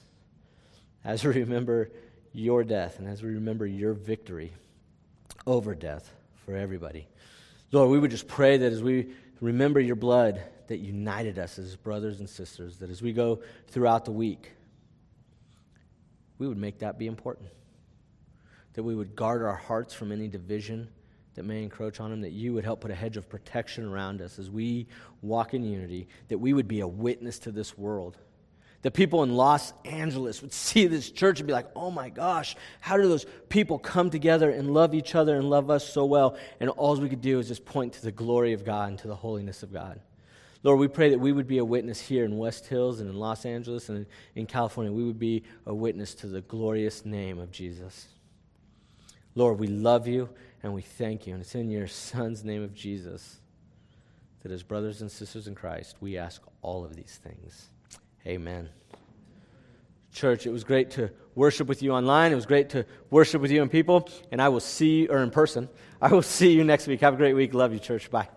as 1.05 1.25
we 1.25 1.41
remember 1.41 1.91
your 2.33 2.63
death, 2.63 3.01
and 3.01 3.09
as 3.09 3.21
we 3.21 3.31
remember 3.31 3.67
your 3.67 3.95
victory 3.95 4.53
over 5.45 5.75
death 5.75 6.09
for 6.45 6.55
everybody. 6.55 7.09
Lord, 7.73 7.91
we 7.91 7.99
would 7.99 8.13
just 8.13 8.29
pray 8.29 8.59
that 8.59 8.73
as 8.73 8.81
we 8.81 9.09
remember 9.41 9.81
your 9.81 9.97
blood 9.97 10.41
that 10.69 10.79
united 10.79 11.41
us 11.41 11.59
as 11.59 11.75
brothers 11.75 12.21
and 12.21 12.31
sisters, 12.31 12.79
that 12.79 12.91
as 12.91 13.03
we 13.03 13.13
go 13.13 13.41
throughout 13.67 14.05
the 14.05 14.13
week, 14.13 14.53
we 16.39 16.47
would 16.47 16.59
make 16.59 16.79
that 16.79 16.97
be 16.97 17.09
important 17.09 17.49
that 18.77 18.83
we 18.83 18.95
would 18.95 19.17
guard 19.17 19.43
our 19.43 19.57
hearts 19.57 19.93
from 19.93 20.13
any 20.13 20.29
division 20.29 20.87
that 21.35 21.45
may 21.45 21.63
encroach 21.63 21.99
on 21.99 22.11
them, 22.11 22.21
that 22.21 22.33
you 22.33 22.53
would 22.53 22.65
help 22.65 22.81
put 22.81 22.91
a 22.91 22.95
hedge 22.95 23.17
of 23.17 23.29
protection 23.29 23.87
around 23.87 24.21
us 24.21 24.39
as 24.39 24.51
we 24.51 24.87
walk 25.23 25.55
in 25.55 25.65
unity, 25.65 26.09
that 26.29 26.39
we 26.39 26.53
would 26.53 26.69
be 26.69 26.81
a 26.81 26.87
witness 26.87 27.39
to 27.39 27.51
this 27.51 27.77
world. 27.77 28.19
That 28.83 28.93
people 28.93 29.23
in 29.23 29.35
Los 29.35 29.73
Angeles 29.87 30.43
would 30.43 30.53
see 30.53 30.87
this 30.87 31.11
church 31.11 31.41
and 31.41 31.47
be 31.47 31.55
like, 31.55 31.69
oh 31.75 31.91
my 31.91 32.11
gosh, 32.11 32.55
how 32.81 32.99
do 32.99 33.09
those 33.09 33.25
people 33.49 33.79
come 33.79 34.11
together 34.11 34.51
and 34.51 34.73
love 34.73 34.95
each 34.95 35.15
other 35.15 35.37
and 35.37 35.49
love 35.49 35.71
us 35.71 35.91
so 35.91 36.05
well? 36.05 36.37
And 36.61 36.69
all 36.71 36.97
we 36.97 37.09
could 37.09 37.23
do 37.23 37.39
is 37.39 37.49
just 37.49 37.65
point 37.65 37.95
to 37.95 38.03
the 38.03 38.13
glory 38.13 38.53
of 38.53 38.65
God 38.65 38.91
and 38.91 38.99
to 39.01 39.09
the 39.09 39.17
holiness 39.17 39.63
of 39.63 39.73
God. 39.73 40.01
Lord, 40.63 40.79
we 40.79 40.89
pray 40.89 41.11
that 41.11 41.19
we 41.19 41.33
would 41.33 41.47
be 41.47 41.59
a 41.59 41.65
witness 41.65 42.01
here 42.01 42.25
in 42.25 42.37
West 42.37 42.67
Hills 42.67 43.01
and 43.01 43.09
in 43.09 43.17
Los 43.17 43.47
Angeles 43.47 43.89
and 43.89 44.05
in 44.35 44.45
California. 44.47 44.93
We 44.93 45.05
would 45.05 45.19
be 45.19 45.45
a 45.65 45.75
witness 45.75 46.15
to 46.17 46.27
the 46.27 46.43
glorious 46.43 47.07
name 47.07 47.39
of 47.39 47.51
Jesus. 47.51 48.09
Lord, 49.37 49.61
we 49.61 49.69
love 49.69 50.09
you 50.09 50.29
and 50.65 50.75
we 50.75 50.83
thank 50.83 51.29
you. 51.29 51.35
And 51.35 51.43
it's 51.43 51.55
in 51.55 51.71
your 51.71 51.87
Son's 51.87 52.43
name 52.43 52.65
of 52.65 52.75
Jesus 52.75 53.39
that, 54.43 54.51
as 54.51 54.65
brothers 54.65 55.03
and 55.03 55.13
sisters 55.13 55.47
in 55.47 55.55
Christ, 55.55 55.97
we 56.01 56.19
ask 56.19 56.43
all 56.63 56.85
of 56.85 56.97
these 56.97 57.21
things. 57.23 57.69
Amen. 58.27 58.69
Church, 60.13 60.47
it 60.47 60.51
was 60.51 60.65
great 60.65 60.93
to 60.93 61.11
worship 61.35 61.69
with 61.69 61.83
you 61.83 61.93
online. 61.93 62.33
It 62.33 62.37
was 62.37 62.47
great 62.47 62.71
to 62.71 62.87
worship 63.11 63.43
with 63.43 63.51
you 63.51 63.63
in 63.63 63.69
people. 63.69 64.09
And 64.33 64.41
I 64.41 64.49
will 64.49 64.61
see 64.61 65.03
you, 65.03 65.09
or 65.11 65.19
in 65.19 65.31
person. 65.31 65.69
I 66.01 66.09
will 66.09 66.23
see 66.23 66.53
you 66.53 66.65
next 66.65 66.87
week. 66.87 67.03
Have 67.03 67.15
a 67.15 67.19
great 67.19 67.35
week. 67.35 67.53
Love 67.53 67.73
you, 67.73 67.79
church. 67.79 68.11
Bye. 68.11 68.29